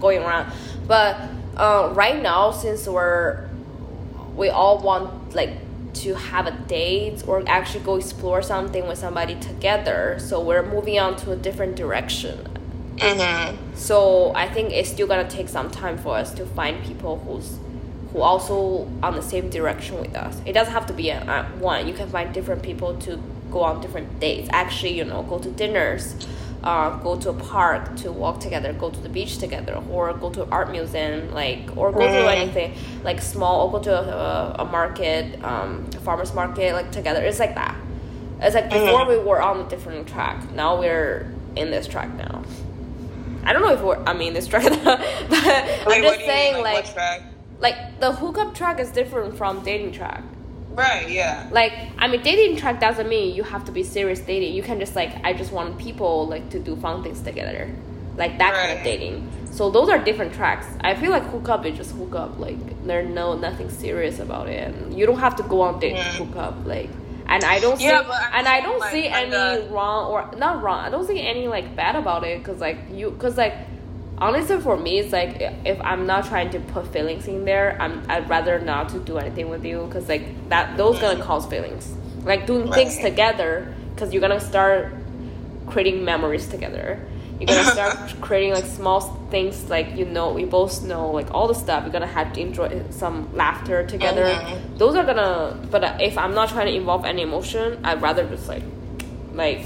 [0.00, 0.52] going around.
[0.86, 1.16] But
[1.56, 3.44] uh, right now, since we're
[4.36, 5.50] we all want like
[6.02, 10.98] to have a date or actually go explore something with somebody together, so we're moving
[10.98, 12.48] on to a different direction.
[12.96, 13.74] mm-hmm.
[13.74, 17.58] So I think it's still gonna take some time for us to find people who's
[18.12, 20.40] who also on the same direction with us.
[20.46, 21.86] It doesn't have to be a, one.
[21.86, 23.20] You can find different people to
[23.50, 24.48] go on different dates.
[24.52, 26.14] Actually, you know, go to dinners,
[26.66, 30.28] uh, go to a park to walk together, go to the beach together, or go
[30.30, 32.36] to art museum, like or go to Mm.
[32.36, 32.70] anything
[33.08, 37.22] like small, or go to a, a market, um, a farmers market, like together.
[37.28, 37.74] It's like that.
[38.42, 39.08] It's like before Mhm.
[39.12, 40.38] we were on a different track.
[40.52, 42.42] Now we're in this track now.
[43.44, 44.02] I don't know if we're.
[44.04, 44.98] I mean, this track, but
[45.94, 47.22] I'm just mean, saying, what like, track?
[47.60, 50.22] like the hookup track is different from dating track.
[50.76, 54.52] Right yeah Like, I mean, dating track doesn't mean you have to be serious dating.
[54.54, 57.70] You can just like, I just want people like to do fun things together,
[58.16, 59.16] like that kind of dating.
[59.56, 60.66] So those are different tracks.
[60.82, 62.38] I feel like hookup is just hookup.
[62.38, 64.60] Like, there's no nothing serious about it.
[64.68, 66.26] And you don't have to go on date to Mm.
[66.26, 66.54] hook up.
[66.66, 66.90] Like,
[67.26, 70.62] and I don't Yeah, see, and I don't like, see any kinda- wrong or not
[70.62, 70.80] wrong.
[70.86, 73.54] I don't see any like bad about it because like you, because like
[74.18, 78.02] honestly for me it's like if i'm not trying to put feelings in there i'm
[78.08, 81.92] i'd rather not to do anything with you because like that those gonna cause feelings.
[82.24, 84.92] Like doing things together because you're gonna start
[85.68, 86.98] creating memories together.
[87.38, 91.46] You're gonna start creating like small things like you know we both know like all
[91.46, 91.84] the stuff.
[91.84, 94.24] You're gonna have to enjoy some laughter together.
[94.24, 94.78] Mhm.
[94.78, 98.48] those are gonna but if i'm not trying to involve any emotion i'd rather just
[98.48, 98.62] like
[99.34, 99.62] like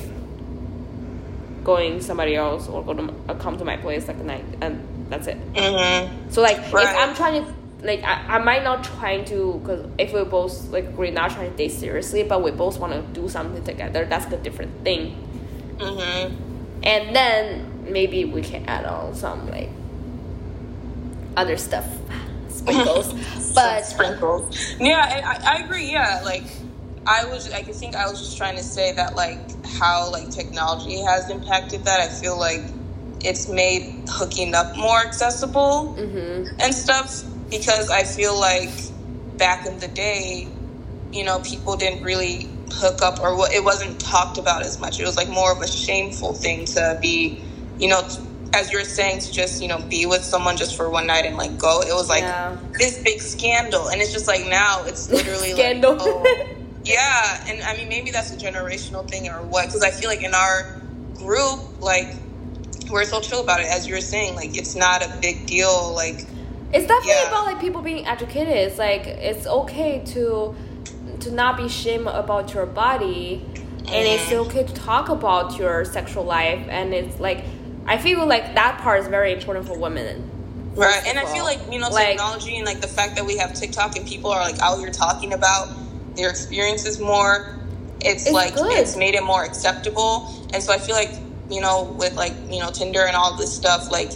[1.65, 5.27] going somebody else or go to uh, come to my place like night and that's
[5.27, 6.31] it mm-hmm.
[6.31, 10.12] so like if i'm trying to like I, I might not trying to because if
[10.12, 13.28] we both like we're not trying to date seriously but we both want to do
[13.28, 15.27] something together that's a different thing
[15.81, 16.35] Mm-hmm.
[16.82, 19.70] and then maybe we can add on some like
[21.39, 21.87] other stuff
[22.51, 23.15] sprinkles
[23.55, 24.77] but sprinkles.
[24.78, 25.91] Yeah, I, I agree.
[25.91, 26.45] Yeah, like
[27.06, 31.01] I was, I think I was just trying to say that like how like technology
[31.01, 32.01] has impacted that.
[32.01, 32.62] I feel like
[33.22, 38.70] it's made hooking up more accessible mm-hmm, and stuff because I feel like
[39.36, 40.48] back in the day,
[41.12, 45.01] you know, people didn't really hook up or it wasn't talked about as much.
[45.01, 47.43] It was like more of a shameful thing to be,
[47.78, 48.20] you know, t-
[48.52, 51.36] as you're saying, to just, you know, be with someone just for one night and
[51.36, 51.81] like go.
[51.82, 52.56] It was like Yeah.
[52.78, 53.89] this big scandal.
[53.89, 55.93] And it's just like now it's literally Scandal.
[55.93, 56.47] like, oh,
[56.85, 57.44] yeah.
[57.48, 60.35] And I mean, maybe that's a generational thing or what, because I feel like in
[60.35, 60.81] our
[61.15, 62.09] group, like,
[62.90, 63.66] we're so chill about it.
[63.66, 65.93] As you were saying, like, it's not a big deal.
[65.94, 66.27] Like,
[66.73, 67.28] it's definitely Yeah.
[67.28, 70.55] about like people being educated it's like it's okay to
[71.19, 73.44] to not be shame about your body
[73.89, 74.47] and it's Mhm.
[74.47, 77.43] okay to talk about your sexual life and it's like
[77.89, 80.31] i feel like that part is very important for women
[80.77, 83.36] Right, and I feel like you know Like- technology and like the fact that we
[83.39, 85.66] have TikTok and people are like out here talking about
[86.16, 87.47] their experiences more.
[88.03, 88.73] It's, It's like good.
[88.73, 91.12] it's made it more acceptable, and so I feel like
[91.51, 94.12] you know with like you know Tinder and all this stuff, like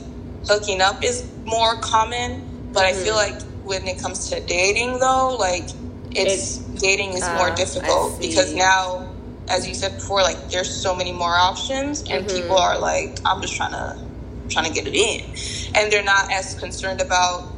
[0.49, 2.43] hooking up is more common.
[2.75, 3.17] But I feel Mhm.
[3.17, 5.71] like when it comes to dating, though, like
[6.15, 9.05] it's dating is Ah, more difficult because now,
[9.49, 12.35] as you said before, like there's so many more options, and Mhm.
[12.37, 13.99] people are like, I'm just trying to
[14.51, 15.21] trying to get it in
[15.75, 17.54] and they're not as concerned about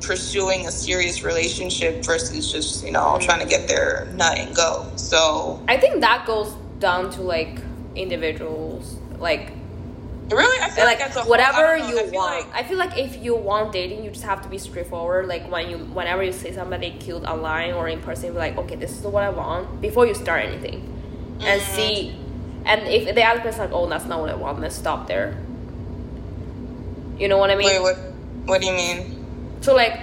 [0.00, 4.90] pursuing a serious relationship versus just you know trying to get their nut and go
[4.96, 7.60] so I think that goes down to like
[7.94, 9.52] individuals, like
[10.30, 12.46] Really, I feel like, like, whatever whole, you I want.
[12.46, 15.26] Like, I feel like if you want dating, you just have to be straightforward.
[15.26, 18.76] Like when you, whenever you see somebody cute online or in person, be like, okay,
[18.76, 20.82] this is what I want before you start anything,
[21.40, 21.74] and Mhm.
[21.74, 22.16] see.
[22.66, 25.34] And if the other person's like, oh, that's not what I want, let's stop there.
[27.18, 27.66] You know what I mean?
[27.66, 27.96] wait, what?
[28.44, 29.17] What do you mean?
[29.60, 30.00] So like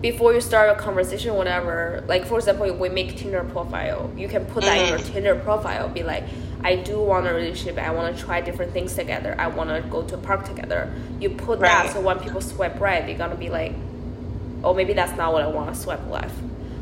[0.00, 4.10] before you start a conversation, whatever, like for example, we make Tinder profile.
[4.16, 5.12] You can put that in your Mhm.
[5.12, 5.88] Tinder profile.
[5.88, 6.24] Be like,
[6.62, 7.78] I do want a relationship.
[7.78, 9.34] I want to try different things together.
[9.38, 10.92] I want to go to a park together.
[11.20, 13.72] You put that so when people swipe right, they're gonna be like,
[14.62, 15.74] oh, maybe that's not what I want.
[15.74, 16.34] to Swipe left.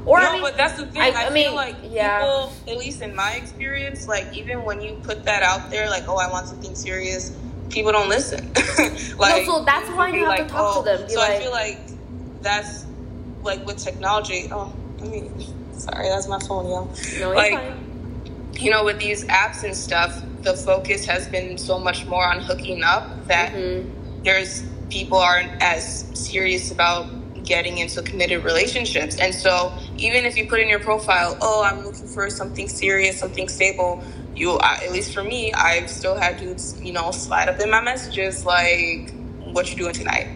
[0.05, 1.01] Or no, I mean, but that's the thing.
[1.03, 2.19] I- I, I feel mean, like yeah.
[2.21, 6.05] people, at least in my experience, like even when you put that out there, like,
[6.09, 7.33] oh, I want something serious,
[7.71, 8.53] people don't listen.
[9.19, 11.07] like, so that's why you have to talk to them.
[11.07, 11.79] Be so I feel like
[12.47, 12.87] that's
[13.43, 14.49] like with technology.
[14.51, 15.31] Oh, let me.
[15.73, 16.89] Sorry, that's my phone, y'all.
[17.21, 18.53] no, like, fine.
[18.55, 22.41] you know, with these apps and stuff, the focus has been so much more on
[22.41, 23.91] hooking up that Mhm.
[24.25, 27.07] there's people aren't as serious about
[27.45, 29.17] getting into committed relationships.
[29.17, 33.19] And so even if you put in your profile, oh, I'm looking for something serious,
[33.19, 34.03] something stable,
[34.35, 37.81] you, at least for me, I've still had dudes, you know, slide up in my
[37.81, 39.13] messages like,
[39.53, 40.29] what you doing tonight?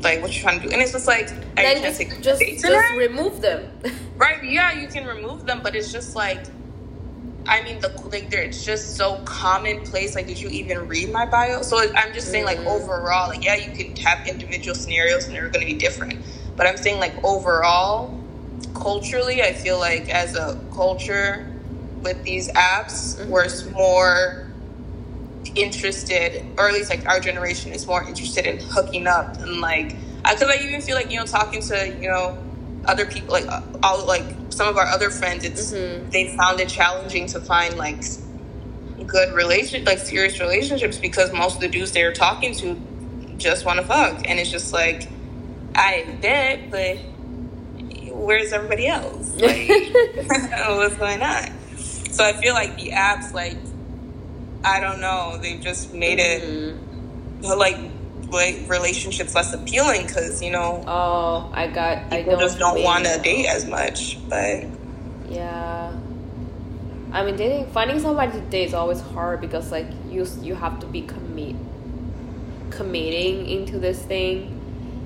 [0.00, 0.72] Like, what you trying to do?
[0.72, 2.94] And it's just like, I Then just just tonight.
[2.96, 3.70] remove them.
[4.18, 4.42] Right?
[4.44, 6.40] Yeah, you can remove them, but it's just like,
[7.46, 10.14] I mean, the like, they're it's just so commonplace.
[10.14, 11.62] Like, did you even read my bio?
[11.62, 12.66] So I'm just saying, like, Mhm.
[12.66, 16.18] overall, like, yeah, you can have individual scenarios and they're going to be different.
[16.56, 18.18] But I'm saying, like, overall,
[18.74, 21.46] culturally, I feel like as a culture
[22.02, 23.28] with these apps, Mhm.
[23.28, 24.45] we're more
[25.56, 29.96] interested, or at least like our generation is more interested in hooking up and like,
[30.22, 32.38] because I even feel like you know talking to you know
[32.84, 36.10] other people like uh, all like some of our other friends, it's Mhm.
[36.12, 38.02] they found it challenging to find like
[39.06, 42.76] good relation like serious relationships because most of the dudes they're talking to
[43.38, 45.08] just want to fuck, and it's just like
[45.74, 46.96] I bet, but
[48.12, 49.34] where's everybody else?
[49.36, 49.68] Like,
[50.68, 51.52] what's going on?
[52.10, 53.56] So I feel like the apps, like,
[54.66, 57.56] I don't know, they've just made it Mhm.
[57.56, 57.76] like
[58.32, 61.98] like relationships less appealing because you know Oh, I got.
[62.10, 64.18] I people know just don't want to date as much.
[64.28, 64.64] But
[65.30, 65.92] Yeah.
[67.12, 70.80] I mean, dating, finding somebody to date is always hard because like you you have
[70.80, 71.54] to be commit,
[72.70, 74.52] committing into this thing,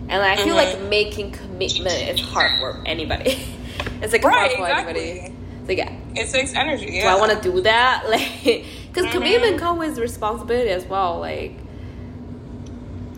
[0.09, 0.89] and I feel like Mhm.
[0.89, 3.39] making commitment is hard for anybody.
[4.03, 5.11] it's like right, hard for exactly.
[5.11, 5.35] anybody.
[5.61, 5.93] It's like, yeah,
[6.23, 7.01] It takes energy.
[7.01, 8.05] do I want to do that?
[8.11, 9.13] Like, because Mhm.
[9.13, 11.19] commitment comes with responsibility as well.
[11.21, 11.55] Like,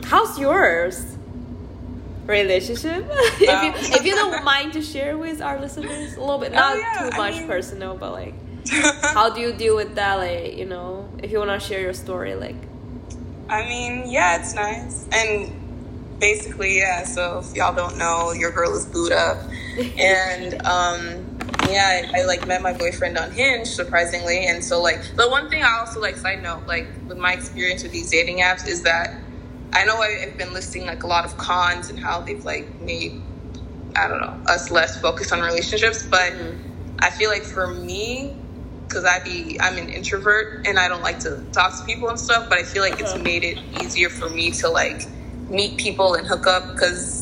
[0.05, 1.05] how's yours?
[2.27, 3.05] Relationship?
[3.11, 3.75] if you Um.
[3.77, 6.99] if you don't mind to share with our listeners a little bit, Oh, not yeah,
[7.11, 8.35] too I much mean- personal, but like,
[9.15, 10.15] how do you deal with that?
[10.17, 12.55] Like, you know, if you want to share your story, like,
[13.49, 15.07] I mean, yeah, it's nice.
[15.13, 15.51] And
[16.21, 19.39] basically, yeah, so if y'all don't know, your girl is booed up.
[19.99, 21.22] And um
[21.73, 24.47] yeah, I, I like met my boyfriend on Hinge, surprisingly.
[24.47, 27.85] And so like the one thing I also like side note, like with my experience
[27.85, 29.09] with these dating apps is that
[29.75, 33.15] I know I've been listing like a lot of cons and how they've like made
[33.97, 36.59] I don't know, us less focused on relationships, but Mhm.
[37.01, 38.37] I feel like for me,
[38.89, 42.19] because I be I'm an introvert and I don't like to talk to people and
[42.19, 43.23] stuff, but I feel like it's Uh-huh.
[43.23, 45.09] made it easier for me to like
[45.49, 47.22] meet people and hook up because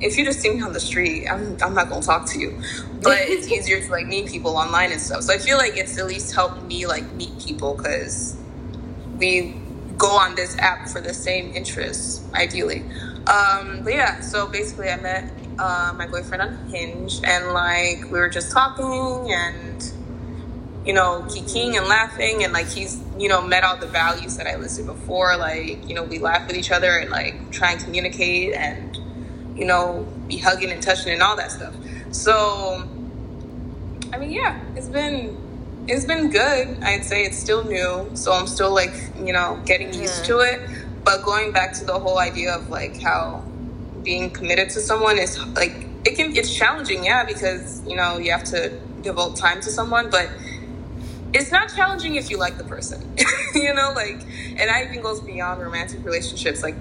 [0.00, 2.60] if you just see me on the street, I'm I'm not gonna talk to you.
[3.02, 5.22] But it's easier to like meet people online and stuff.
[5.22, 8.36] So I feel like it's at least helped me like meet people because
[9.18, 9.54] we
[9.96, 12.82] go on this app for the same interests, ideally.
[13.26, 18.18] Um, but yeah, so basically, I met uh, my boyfriend on Hinge, and like we
[18.18, 19.92] were just talking and
[20.84, 24.46] you know kikiing and laughing, and like he's you know met all the values that
[24.46, 25.36] I listed before.
[25.36, 28.95] Like you know we laugh with each other and like try and communicate and
[29.56, 31.74] you know be hugging and touching and all that stuff.
[32.10, 32.88] So
[34.12, 35.36] I mean, yeah, it's been
[35.88, 36.82] it's been good.
[36.82, 40.60] I'd say it's still new, so I'm still like you know getting used to it.
[41.04, 43.44] But going back to the whole idea of like how
[44.02, 48.30] being committed to someone is like it can it's challenging, yeah, because you know you
[48.30, 48.70] have to
[49.02, 50.30] devote time to someone, but
[51.32, 53.14] it's not challenging if you like the person,
[53.54, 56.76] you know, like, and that even goes beyond romantic relationships, like.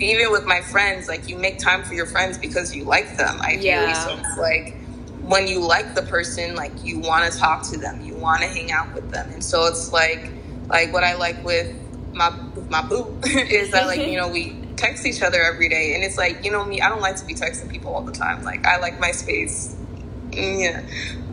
[0.00, 3.40] Even with my friends, like you make time for your friends because you like them,
[3.40, 3.92] I Yeah.
[3.92, 4.76] So it's like
[5.22, 8.48] when you like the person, like you want to talk to them, you want to
[8.48, 10.30] hang out with them, and so it's like,
[10.68, 11.74] like what I like with
[12.12, 15.94] my with my boo is that like you know we text each other every day,
[15.94, 18.12] and it's like you know me, I don't like to be texting people all the
[18.12, 18.42] time.
[18.42, 19.76] Like I like my space,
[20.30, 20.82] mm, yeah,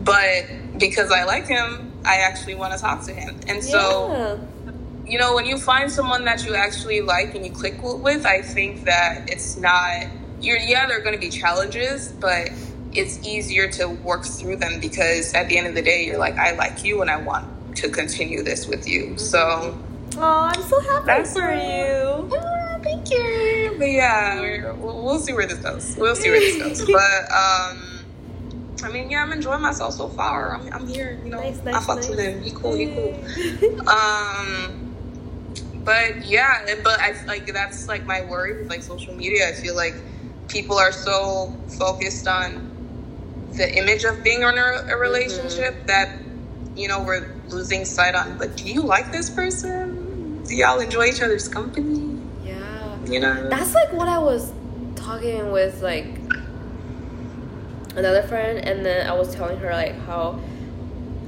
[0.02, 4.36] but because I like him, I actually want to talk to him, and so yeah.
[5.06, 8.42] You know, when you find someone that you actually like and you click with, I
[8.42, 10.06] think that it's not.
[10.40, 12.50] You're yeah, there are going to be challenges, but
[12.92, 16.36] it's easier to work through them because at the end of the day, you're like,
[16.36, 19.16] I like you and I want to continue this with you.
[19.18, 19.78] So,
[20.16, 22.30] oh, I'm so happy That's for you.
[22.36, 23.74] ah, thank you.
[23.78, 25.96] But yeah, we're, we'll, see where this goes.
[25.96, 26.90] We'll see where this goes.
[26.92, 28.00] But um,
[28.84, 30.56] I mean, yeah, I'm enjoying myself so far.
[30.56, 31.18] I'm, I'm here.
[31.24, 32.08] You know, Nice, I fucked nice.
[32.10, 32.42] with him.
[32.42, 32.74] He cool.
[32.74, 33.88] He cool.
[33.88, 34.91] Um,
[35.84, 39.48] but yeah, but I like that's like my worry with like social media.
[39.48, 39.94] I feel like
[40.48, 42.70] people are so focused on
[43.56, 45.86] the image of being in a, a relationship mm-hmm.
[45.86, 46.18] that
[46.76, 48.38] you know we're losing sight on.
[48.38, 50.44] But do you like this person?
[50.44, 52.20] Do y'all enjoy each other's company?
[52.44, 52.98] yeah.
[53.06, 54.52] You know, That's like what I was
[54.94, 56.06] talking with like
[57.96, 60.40] another friend, and then I was telling her like how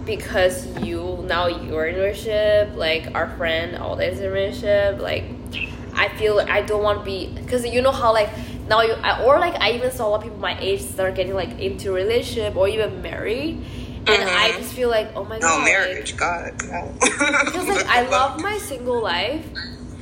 [0.07, 5.01] because you now you're in a relationship, like our friend all is in a relationship,
[5.01, 5.25] like
[5.95, 8.31] I feel I don't want to be because you know how like
[8.69, 8.95] now you
[9.25, 11.93] or like I even saw a lot of people my age start getting like into
[11.93, 13.65] relationship or even married,
[14.07, 14.57] and I Mhm.
[14.59, 16.93] just feel like oh my god, no like- marriage, God, no.
[17.01, 19.45] because like I love my single life,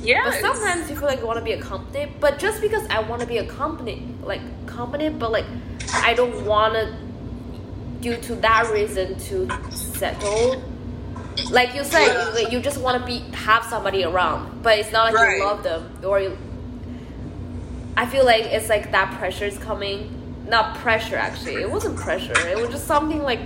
[0.01, 0.23] yeah.
[0.25, 2.19] but sometimes you feel like you want to be accompanied.
[2.19, 5.45] But just because I want to be accompanied, like accompanied, but like
[5.93, 6.93] I don't want to,
[8.03, 10.61] due to that reason, to settle.
[11.49, 12.29] Like you said, Yeah.
[12.35, 15.37] like, you just want to be have somebody around, but it's not like Right.
[15.37, 16.37] you love them or you.
[17.95, 20.19] I feel like it's like that pressure is coming.
[20.47, 21.55] Not pressure, actually.
[21.61, 22.33] It wasn't pressure.
[22.47, 23.39] It was just something like,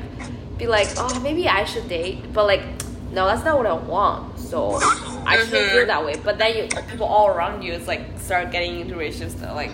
[0.58, 2.64] be like, oh, maybe I should date, but like,
[3.12, 4.40] no, that's not what I want.
[4.40, 4.80] So
[5.26, 5.72] I shouldn't Mhm.
[5.72, 6.16] feel that way.
[6.24, 9.72] But then you, people all around you, it's like start getting into relationships that like,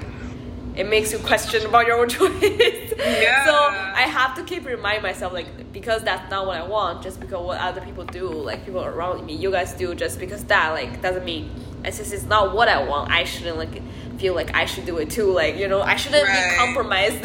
[0.76, 2.94] it makes you question about your own choice.
[2.98, 3.46] Yeah.
[3.46, 7.04] So I have to keep reminding myself like because that's not what I want.
[7.04, 10.44] Just because what other people do, like people around me, you guys do, just because
[10.46, 11.52] that like doesn't mean.
[11.84, 13.82] And since it's not what I want, I shouldn't like
[14.20, 15.32] feel like I should do it too.
[15.32, 16.50] Like you know, I shouldn't Right.
[16.52, 17.24] be compromised.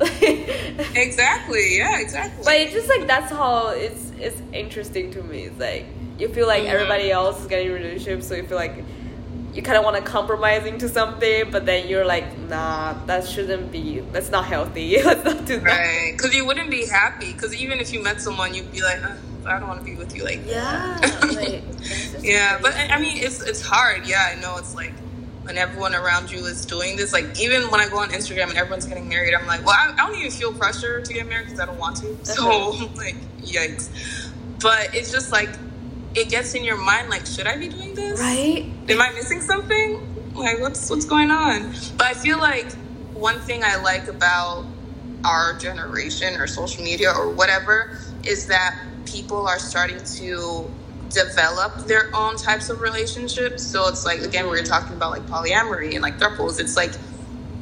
[0.00, 0.48] Like-
[0.96, 1.76] exactly.
[1.78, 2.44] Yeah, exactly.
[2.44, 5.44] but it's just like that's how it's it's interesting to me.
[5.44, 5.86] It's like
[6.18, 6.70] you feel like Mhm.
[6.74, 8.82] everybody else is getting relationships, so you feel like
[9.54, 13.72] you kind of want to compromise into something, but then you're like, nah, that shouldn't
[13.72, 14.00] be.
[14.12, 15.02] That's not healthy.
[15.04, 15.64] Let's not do that.
[15.64, 17.32] Right, because you wouldn't be happy.
[17.32, 19.14] Because even if you met someone, you'd be like, "Uh,
[19.46, 20.98] I don't want to be with you like Yeah.
[21.00, 21.34] that.
[21.34, 21.62] like,
[22.22, 22.92] yeah, but crazy.
[22.92, 24.06] I mean, it's it's hard.
[24.06, 24.92] Yeah, I know it's like
[25.42, 27.12] when everyone around you is doing this.
[27.12, 29.92] Like even when I go on Instagram and everyone's getting married, I'm like, well, I,
[29.98, 32.16] I don't even feel pressure to get married because I don't want to.
[32.24, 33.88] So like, yikes.
[34.60, 35.48] But it's just like
[36.14, 37.08] it gets in your mind.
[37.08, 38.20] Like, should I be doing this?
[38.20, 38.70] right?
[38.88, 40.32] am I missing something?
[40.34, 41.72] Like, what's what's going on?
[41.96, 42.72] But I feel like
[43.14, 44.66] one thing I like about
[45.24, 50.70] our generation or social media or whatever is that people are starting to
[51.10, 53.62] develop their own types of relationships.
[53.62, 56.60] So it's like again, we were talking about like polyamory and like thruples.
[56.60, 56.92] It's like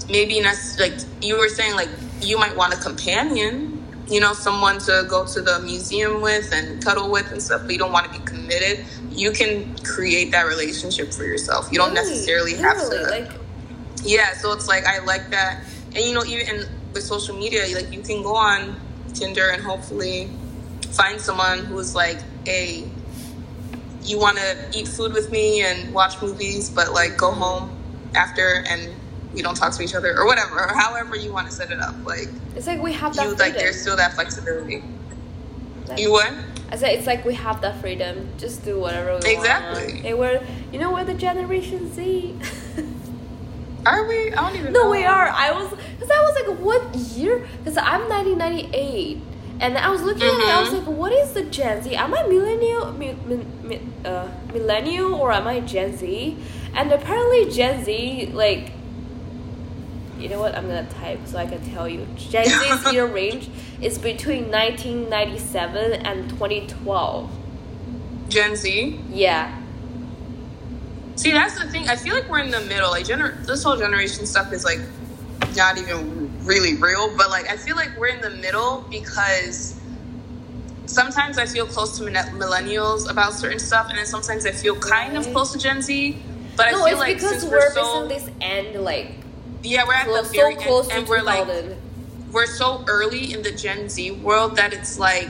[0.09, 3.78] maybe not like you were saying like you might want a companion
[4.09, 7.73] you know someone to go to the museum with and cuddle with and stuff but
[7.73, 11.69] you don't want to be committed you can create that relationship for yourself.
[11.73, 13.03] You don't Really, necessarily have to.
[13.11, 13.31] like
[14.05, 15.65] yeah so it's like i like that.
[15.95, 16.65] And you know even
[16.95, 18.81] with social media like you can go on
[19.15, 20.31] tinder and hopefully
[20.93, 22.89] find someone who's like a
[24.05, 27.71] you want to eat food with me and watch movies but like go home
[28.15, 28.95] after and
[29.39, 31.79] we don't talk to each other or whatever or however you want to set it
[31.81, 33.47] up like it's like we have that you freedom.
[33.47, 34.83] like there's still that flexibility
[35.87, 36.33] Like, you what
[36.73, 38.29] I said it's like we have that freedom.
[38.37, 39.87] Just do whatever we Exactly.
[39.95, 40.05] want.
[40.05, 40.43] Hey, we're
[40.73, 42.35] you know we're the Generation Z.
[43.87, 45.29] are we i don't even know no, we are.
[45.29, 46.83] I was because I was like, what
[47.17, 47.47] year?
[47.59, 49.19] Because I'm 1998,
[49.61, 50.51] and I was looking at it.
[50.57, 50.79] I was Mhm.
[50.81, 51.95] like, what is the Gen Z?
[51.97, 56.37] Am I millennial, mi, mi, mi, uh, millennial, or am I Gen Z?
[56.75, 58.73] And apparently, Gen Z like.
[60.19, 60.55] You know what?
[60.55, 62.07] I'm gonna type so I can tell you.
[62.17, 63.49] Gen Z's year range
[63.81, 67.31] is between 1997 and 2012.
[68.29, 69.63] gen z Yeah.
[71.17, 71.89] See, that's the thing.
[71.89, 72.91] I feel like we're in the middle.
[72.91, 74.81] Like, gener- this whole generation stuff is like
[75.57, 79.79] not even really real, but like I feel like we're in the middle because
[80.87, 84.77] sometimes I feel close to millen- millennials about certain stuff, and then sometimes I feel
[84.77, 86.17] kind of close to Gen Z.
[86.57, 89.13] But no, I feel it's like because since we're, we're so missing this end, like
[89.63, 91.47] yeah, we're at close, the very so close end, and we're like
[92.33, 95.29] we're so early in the Gen Z world that it's like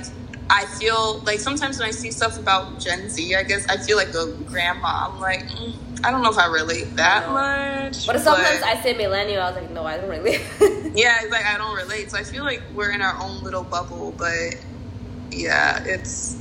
[0.50, 3.96] I feel like sometimes when I see stuff about Gen Z, I guess I feel
[3.96, 5.08] like a grandma.
[5.10, 5.74] I'm like, mm,
[6.04, 7.34] I don't know if I relate that No.
[7.34, 8.06] much.
[8.06, 9.42] But sometimes I say millennial.
[9.42, 10.32] I was like, no, I don't really.
[10.94, 12.10] yeah, it's like I don't relate.
[12.10, 14.12] So I feel like we're in our own little bubble.
[14.18, 14.54] But
[15.30, 16.36] yeah, it's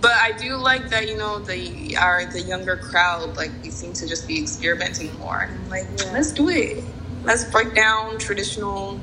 [0.00, 3.92] but I do like that you know the our the younger crowd like we seem
[3.94, 5.40] to just be experimenting more.
[5.40, 6.12] And I'm like, Yeah.
[6.12, 6.84] let's do it.
[7.28, 8.98] Let's break down traditional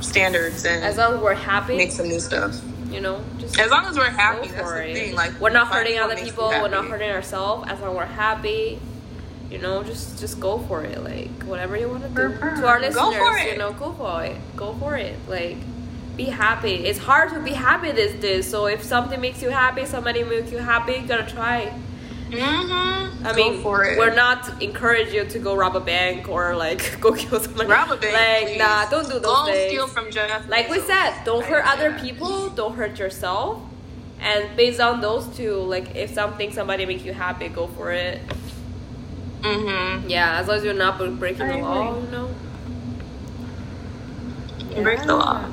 [0.00, 2.60] standards and As long as we're happy, make some new stuff.
[2.90, 4.94] you know, just As long as we're happy, that's the it.
[4.94, 5.14] thing.
[5.14, 6.48] Like we're not hurting other people.
[6.48, 7.70] We're not hurting ourselves.
[7.70, 8.80] As long as we're happy,
[9.50, 11.02] you know, just just go for it.
[11.04, 12.14] Like whatever you want to do.
[12.36, 13.52] To our Go listeners, for it.
[13.52, 14.36] you know, go for it.
[14.56, 15.16] Go for it.
[15.28, 15.58] Like
[16.16, 16.74] be happy.
[16.86, 18.50] It's hard to be happy these days.
[18.50, 21.72] So if something makes you happy, somebody makes you happy, gotta try.
[22.32, 23.26] Mm-hmm.
[23.26, 23.98] I Go mean, for it.
[23.98, 27.68] we're not encourage you to go rob a bank or like go kill someone.
[27.68, 28.58] Rob a bank, Like please.
[28.58, 29.68] nah, don't do those Don't things.
[29.70, 30.48] steal from Jeff.
[30.48, 32.00] like we said, don't I hurt didn't other that.
[32.02, 33.62] people, don't hurt yourself.
[34.20, 38.20] And based on those two, like if something somebody makes you happy, go for it.
[39.40, 40.08] Mm-hmm.
[40.08, 42.04] Yeah, as long as you're not breaking I the law, agree.
[42.04, 42.28] you know.
[44.82, 45.44] Break the law.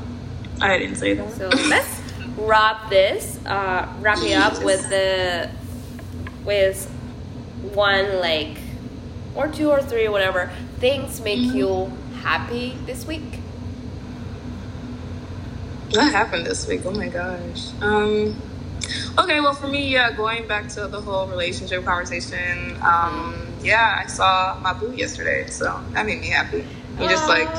[0.61, 1.31] I didn't say that.
[1.33, 2.01] So let's
[2.37, 5.49] wrap this, uh, wrap it up with the
[6.49, 6.89] with
[7.75, 8.57] one like
[9.35, 10.49] or two or three whatever
[10.79, 11.57] things make Mm-hmm.
[11.57, 11.93] you
[12.23, 13.37] happy this week.
[15.91, 16.81] What happened this week?
[16.85, 17.69] Oh my gosh.
[17.81, 18.35] Um.
[19.19, 24.07] Okay, well, for me, yeah, going back to the whole relationship conversation, um, yeah, I
[24.07, 26.65] saw my boo yesterday, so that made me happy.
[26.97, 27.49] He just like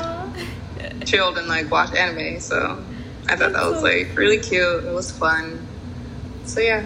[1.05, 2.83] chilled and like watched anime, so
[3.29, 4.83] I thought that was like really cute.
[4.83, 5.65] It was fun.
[6.45, 6.85] So yeah,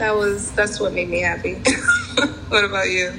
[0.00, 1.54] that was that's what made me happy.
[2.48, 3.12] what about you?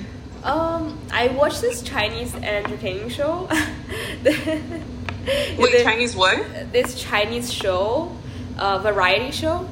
[0.44, 3.48] Um, I watched this Chinese entertaining show.
[4.26, 6.72] Wait, The- Chinese what?
[6.72, 8.16] This Chinese show,
[8.58, 9.68] uh, variety show,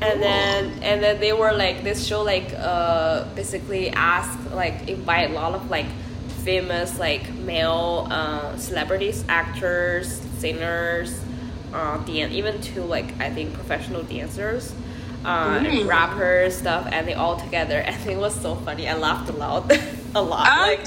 [0.00, 5.30] and then and then they were like this show like uh basically ask like invite
[5.30, 5.86] a lot of like
[6.44, 10.08] famous like male uh, celebrities, actors,
[10.38, 11.20] singers,
[11.74, 14.72] uh, dan- even to like I think professional dancers.
[15.24, 15.86] Uh, Mm.
[15.86, 18.88] rappers stuff and they all together and it was so funny.
[18.88, 19.70] I laughed aloud
[20.14, 20.46] a lot.
[20.48, 20.64] Ah.
[20.66, 20.80] like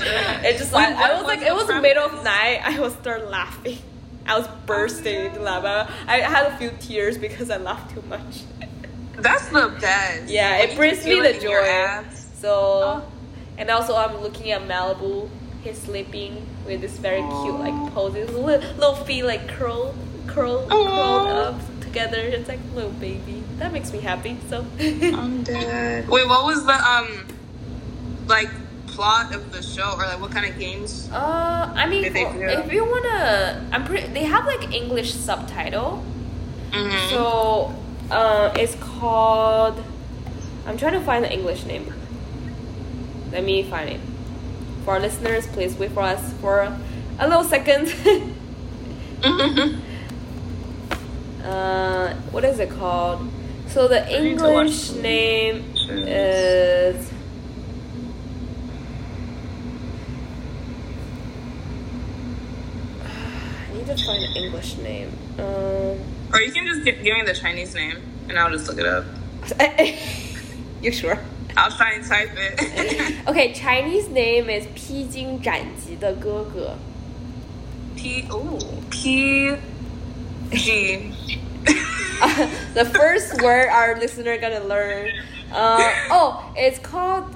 [0.44, 2.62] it just like i was like it was middle of night.
[2.64, 3.78] I was start laughing.
[4.26, 5.64] I was bursting into laugh
[6.08, 8.42] I, I had a few tears because i laughed too much.
[9.18, 10.30] That's the best.
[10.32, 12.04] yeah When it brings me the it in your joy.
[12.42, 13.12] so Oh.
[13.60, 15.30] and also i'm looking at malibu.
[15.64, 18.32] He's sleeping with this very cute like poses.
[18.32, 19.96] Little, little feet like curled
[20.28, 22.18] curled curled up together.
[22.18, 26.08] It's like little baby that makes me happy so I'm dead.
[26.10, 27.08] Wait, what was the um
[28.28, 28.50] like
[28.88, 31.10] plot of the show, or like what kind of games?
[31.12, 34.08] Uh, I mean, Did they for- do- if you wanna, I'm pretty.
[34.14, 36.04] They have like English subtitle,
[36.72, 37.10] Mm-hmm.
[37.10, 37.74] so
[38.12, 39.82] uh, it's called.
[40.68, 41.92] I'm trying to find the English name.
[43.32, 44.00] Let me find it.
[44.86, 46.62] For our listeners, please wait for us for
[47.20, 47.88] a little second.
[51.44, 53.20] uh, what is it called?
[53.73, 56.07] So the I need to watch English some name shows.
[56.09, 57.13] is.
[63.05, 65.11] I need to find an English name.
[65.39, 65.99] Um,
[66.33, 67.99] or you can just give, give me the Chinese name,
[68.29, 69.05] and I'll just look it up.
[70.83, 71.19] you sure?
[71.57, 73.29] I'll try and type it.
[73.29, 76.77] Okay, Chinese name is 披荆斩棘的哥哥.
[77.97, 78.59] P ooh
[78.91, 79.57] P
[80.53, 81.13] G.
[82.74, 85.12] the first word our listener gonna learn.
[85.52, 85.78] Uh,
[86.10, 87.36] oh, it's called.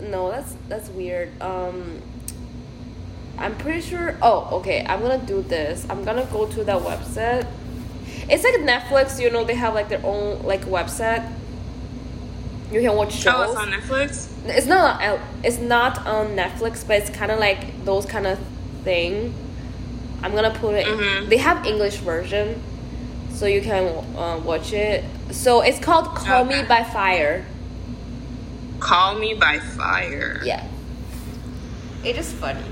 [0.00, 1.30] No, that's that's weird.
[1.40, 2.00] Um,
[3.38, 4.16] I'm pretty sure.
[4.22, 4.84] Oh, okay.
[4.88, 5.86] I'm gonna do this.
[5.88, 7.46] I'm gonna go to that website.
[8.28, 9.20] It's like Netflix.
[9.20, 11.30] You know, they have like their own like website.
[12.70, 13.34] You can watch shows.
[13.36, 14.28] Oh, it's on Netflix.
[14.46, 15.02] It's not.
[15.02, 18.38] on- It's not on Netflix, but it's kind of like those kind of
[18.82, 19.34] thing.
[20.22, 20.86] I'm gonna put it.
[20.86, 21.28] Mhm.
[21.28, 22.62] They have English version,
[23.42, 25.02] so you can uh, watch it.
[25.32, 27.44] So it's called "Call Me by Fire."
[28.78, 30.40] Call Me by Fire.
[30.44, 30.64] Yeah,
[32.04, 32.62] it is funny.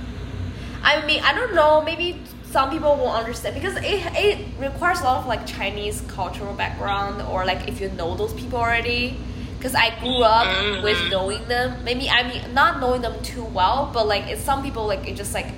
[0.85, 1.83] I mean, I don't know.
[1.83, 2.23] Maybe
[2.53, 7.21] some people won't understand because it it requires a lot of like Chinese cultural background
[7.23, 9.19] or like if you know those people already.
[9.59, 10.83] Because I grew up Mhm.
[10.85, 11.83] with knowing them.
[11.85, 15.17] Maybe I mean not knowing them too well, but like it's some people like it
[15.17, 15.49] just like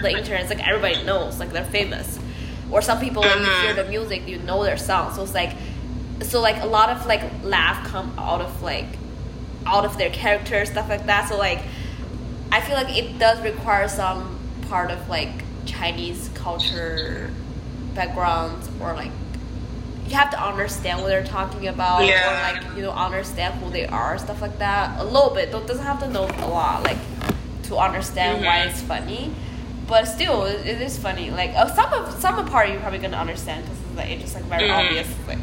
[0.00, 0.42] the internet.
[0.42, 2.20] It's like everybody knows, like they're famous.
[2.74, 3.76] Or some people when you hear Mhm.
[3.76, 5.14] the music, you know their song.
[5.14, 5.52] So it's like,
[6.22, 8.86] so like a lot of like laugh come out of like
[9.64, 11.28] out of their character stuff like that.
[11.28, 11.60] So like,
[12.50, 14.36] I feel like it does require some
[14.68, 15.30] part of like
[15.66, 17.30] Chinese culture
[17.94, 19.12] backgrounds or like
[20.08, 22.28] you have to understand what they're talking about Yeah.
[22.28, 25.66] or like you know understand who they are stuff like that a little bit don't
[25.66, 26.98] doesn't have to know a lot like
[27.68, 28.66] to understand why Mhm.
[28.68, 29.30] it's funny
[29.86, 33.16] but still it, it is funny like uh, some of some part you're probably gonna
[33.16, 34.78] understand because it's like it's just like very Mhm.
[34.86, 35.38] obvious like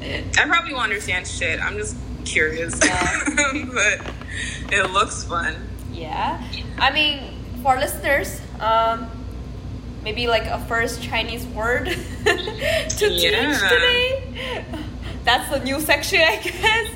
[0.38, 1.60] I probably won't understand shit.
[1.60, 3.20] I'm just curious, Yeah.
[3.72, 4.00] but
[4.72, 5.54] it looks fun.
[5.92, 6.42] Yeah.
[6.78, 7.20] I mean,
[7.62, 9.08] for listeners, um,
[10.02, 11.84] maybe like a first Chinese word
[12.24, 13.68] to teach Yeah.
[13.68, 14.64] today.
[15.24, 16.90] That's the new section, I guess.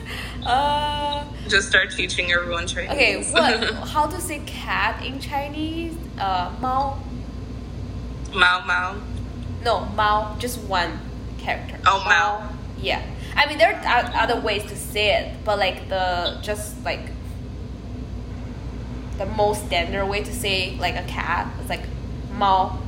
[0.45, 2.91] Uh, Just start teaching everyone Chinese.
[2.91, 3.89] okay, what?
[3.89, 5.95] How to say cat in Chinese?
[6.19, 6.99] Uh, 猫.
[8.35, 8.97] Mao Mao.
[9.65, 10.99] No, Mao, just one
[11.39, 11.79] character.
[11.87, 12.49] Oh, Mao.
[12.81, 13.03] Yeah.
[13.37, 17.01] I mean, there are other ways to say it, but like the just like
[19.19, 21.83] the most standard way to say like a cat is like
[22.33, 22.79] Mao.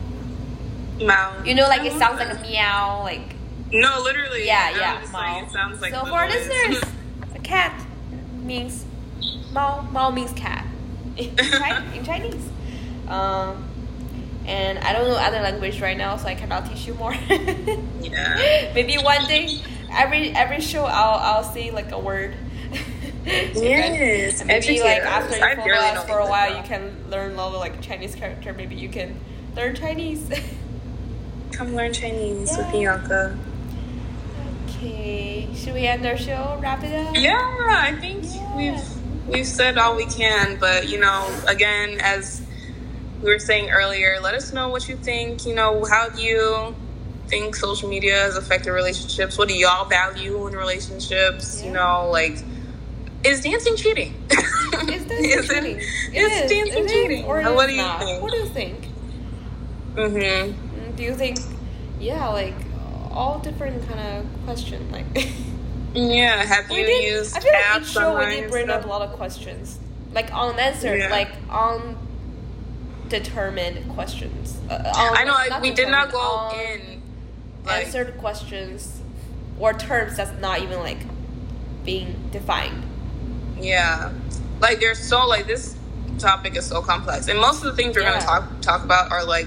[1.01, 1.43] Mao.
[1.45, 3.35] You know, like it sounds like a meow, like
[3.73, 4.47] No, literally.
[4.47, 5.45] yeah, yeah, Mao.
[5.45, 6.83] It sounds like so for listeners,
[7.35, 7.79] a cat
[8.43, 8.85] means
[9.53, 9.83] Mao.
[9.93, 10.67] Mao means cat
[11.17, 11.29] in,
[11.95, 12.48] in Chinese.
[13.09, 13.65] Um,
[14.47, 17.13] and I don't know other language right now, so I cannot teach you more.
[17.13, 18.71] yeah.
[18.75, 19.59] Maybe one day,
[19.93, 22.35] every every show, I'll I'll say like a word.
[23.27, 27.59] Yes, maybe like after you follow us for a while, you can learn all the
[27.59, 28.55] like Chinese character.
[28.55, 29.21] Maybe you can
[29.55, 30.31] learn Chinese.
[31.53, 32.73] Come learn Chinese with Yeah.
[32.73, 33.39] Bianca.
[34.71, 36.59] okay, should we end our show?
[36.63, 37.15] Wrap it up.
[37.17, 37.37] Yeah,
[37.69, 38.57] I think Yeah.
[38.57, 42.41] we've we've said all we can, but you know, again, as
[43.23, 45.47] we were saying earlier, let us know what you think.
[45.47, 46.75] You know, how do you
[47.27, 49.37] think social media has affected relationships?
[49.37, 51.63] What do y'all value in relationships?
[51.63, 52.39] You know, like
[53.25, 54.15] is dancing cheating?
[54.89, 55.77] Is this Is it- cheating?
[55.79, 55.85] is
[56.15, 57.25] It dancing It is, cheating?
[57.25, 57.99] Or What do is you not.
[58.01, 58.23] think?
[58.23, 58.87] What do you think?
[59.95, 60.53] mm-hmm.
[60.81, 61.39] Mm, Do you think?
[62.01, 62.55] Yeah, like
[63.11, 64.91] all different kind of question.
[64.93, 65.07] Like
[65.95, 66.45] Yeah.
[66.45, 67.13] Have we you did.
[67.13, 69.79] used I feel like each show we did bring up a lot of questions,
[70.13, 71.11] like unanswered, Yeah.
[71.11, 71.31] like
[73.13, 74.59] undetermined questions.
[74.71, 77.03] Uh, I know like, we did not go in
[77.65, 79.01] like answered questions
[79.59, 80.99] or terms that's not even like
[81.85, 82.83] being defined.
[83.61, 84.13] Yeah,
[84.61, 85.77] like there's so like this
[86.19, 88.13] topic is so complex, and most of the things we're Yeah.
[88.21, 89.47] gonna talk talk about are like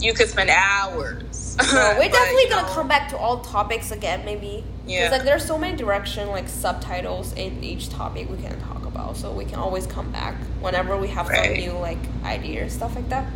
[0.00, 1.24] you could spend hours.
[1.58, 4.64] So we're But, definitely you gonna come back to all topics again, maybe.
[4.86, 5.10] Yeah.
[5.10, 9.32] Like there's so many direction, like subtitles in each topic we can talk about, so
[9.32, 13.08] we can always come back whenever we have some new like idea or stuff like
[13.08, 13.26] that.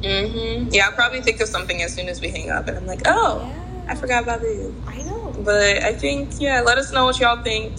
[0.00, 0.68] mm-hmm.
[0.72, 3.02] Yeah, I'll probably think of something as soon as we hang up, and I'm like,
[3.06, 3.60] oh, Yeah.
[3.86, 4.72] I forgot about this.
[4.86, 5.34] I know.
[5.44, 7.72] But I think yeah, let us know what y'all think.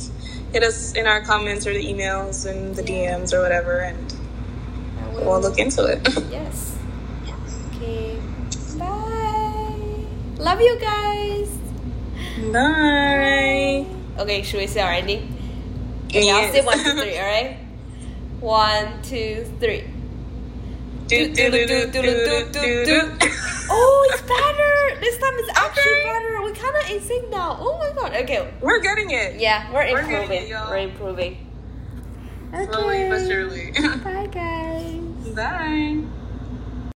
[0.53, 3.17] Hit us in our comments or the emails and the Yeah.
[3.17, 4.13] DMs or whatever, and
[5.13, 6.07] we'll look into it.
[6.31, 6.77] Yes.
[7.75, 8.19] Okay.
[8.77, 10.05] Bye.
[10.37, 11.49] Love you guys.
[12.51, 13.85] Bye.
[14.19, 15.34] Okay, should we say our ending?
[16.17, 17.17] Okay, I'll say one, two, three.
[17.17, 17.57] All right.
[18.39, 19.83] One, two, three.
[21.07, 23.11] Do, do, do, do, do, do, do, do.
[23.67, 24.99] Oh, it's better.
[25.01, 26.03] This time it's actually Okay.
[26.03, 26.41] better.
[26.43, 27.57] We kind of in sync now.
[27.59, 28.13] Oh my god.
[28.23, 28.53] Okay.
[28.61, 29.39] We're getting it.
[29.39, 30.43] Yeah, we're We're getting improving.
[30.43, 30.69] it, y'all.
[30.69, 31.47] we're improving.
[32.71, 33.71] Slowly but surely.
[34.03, 35.33] Bye, guys.
[35.35, 36.03] Bye.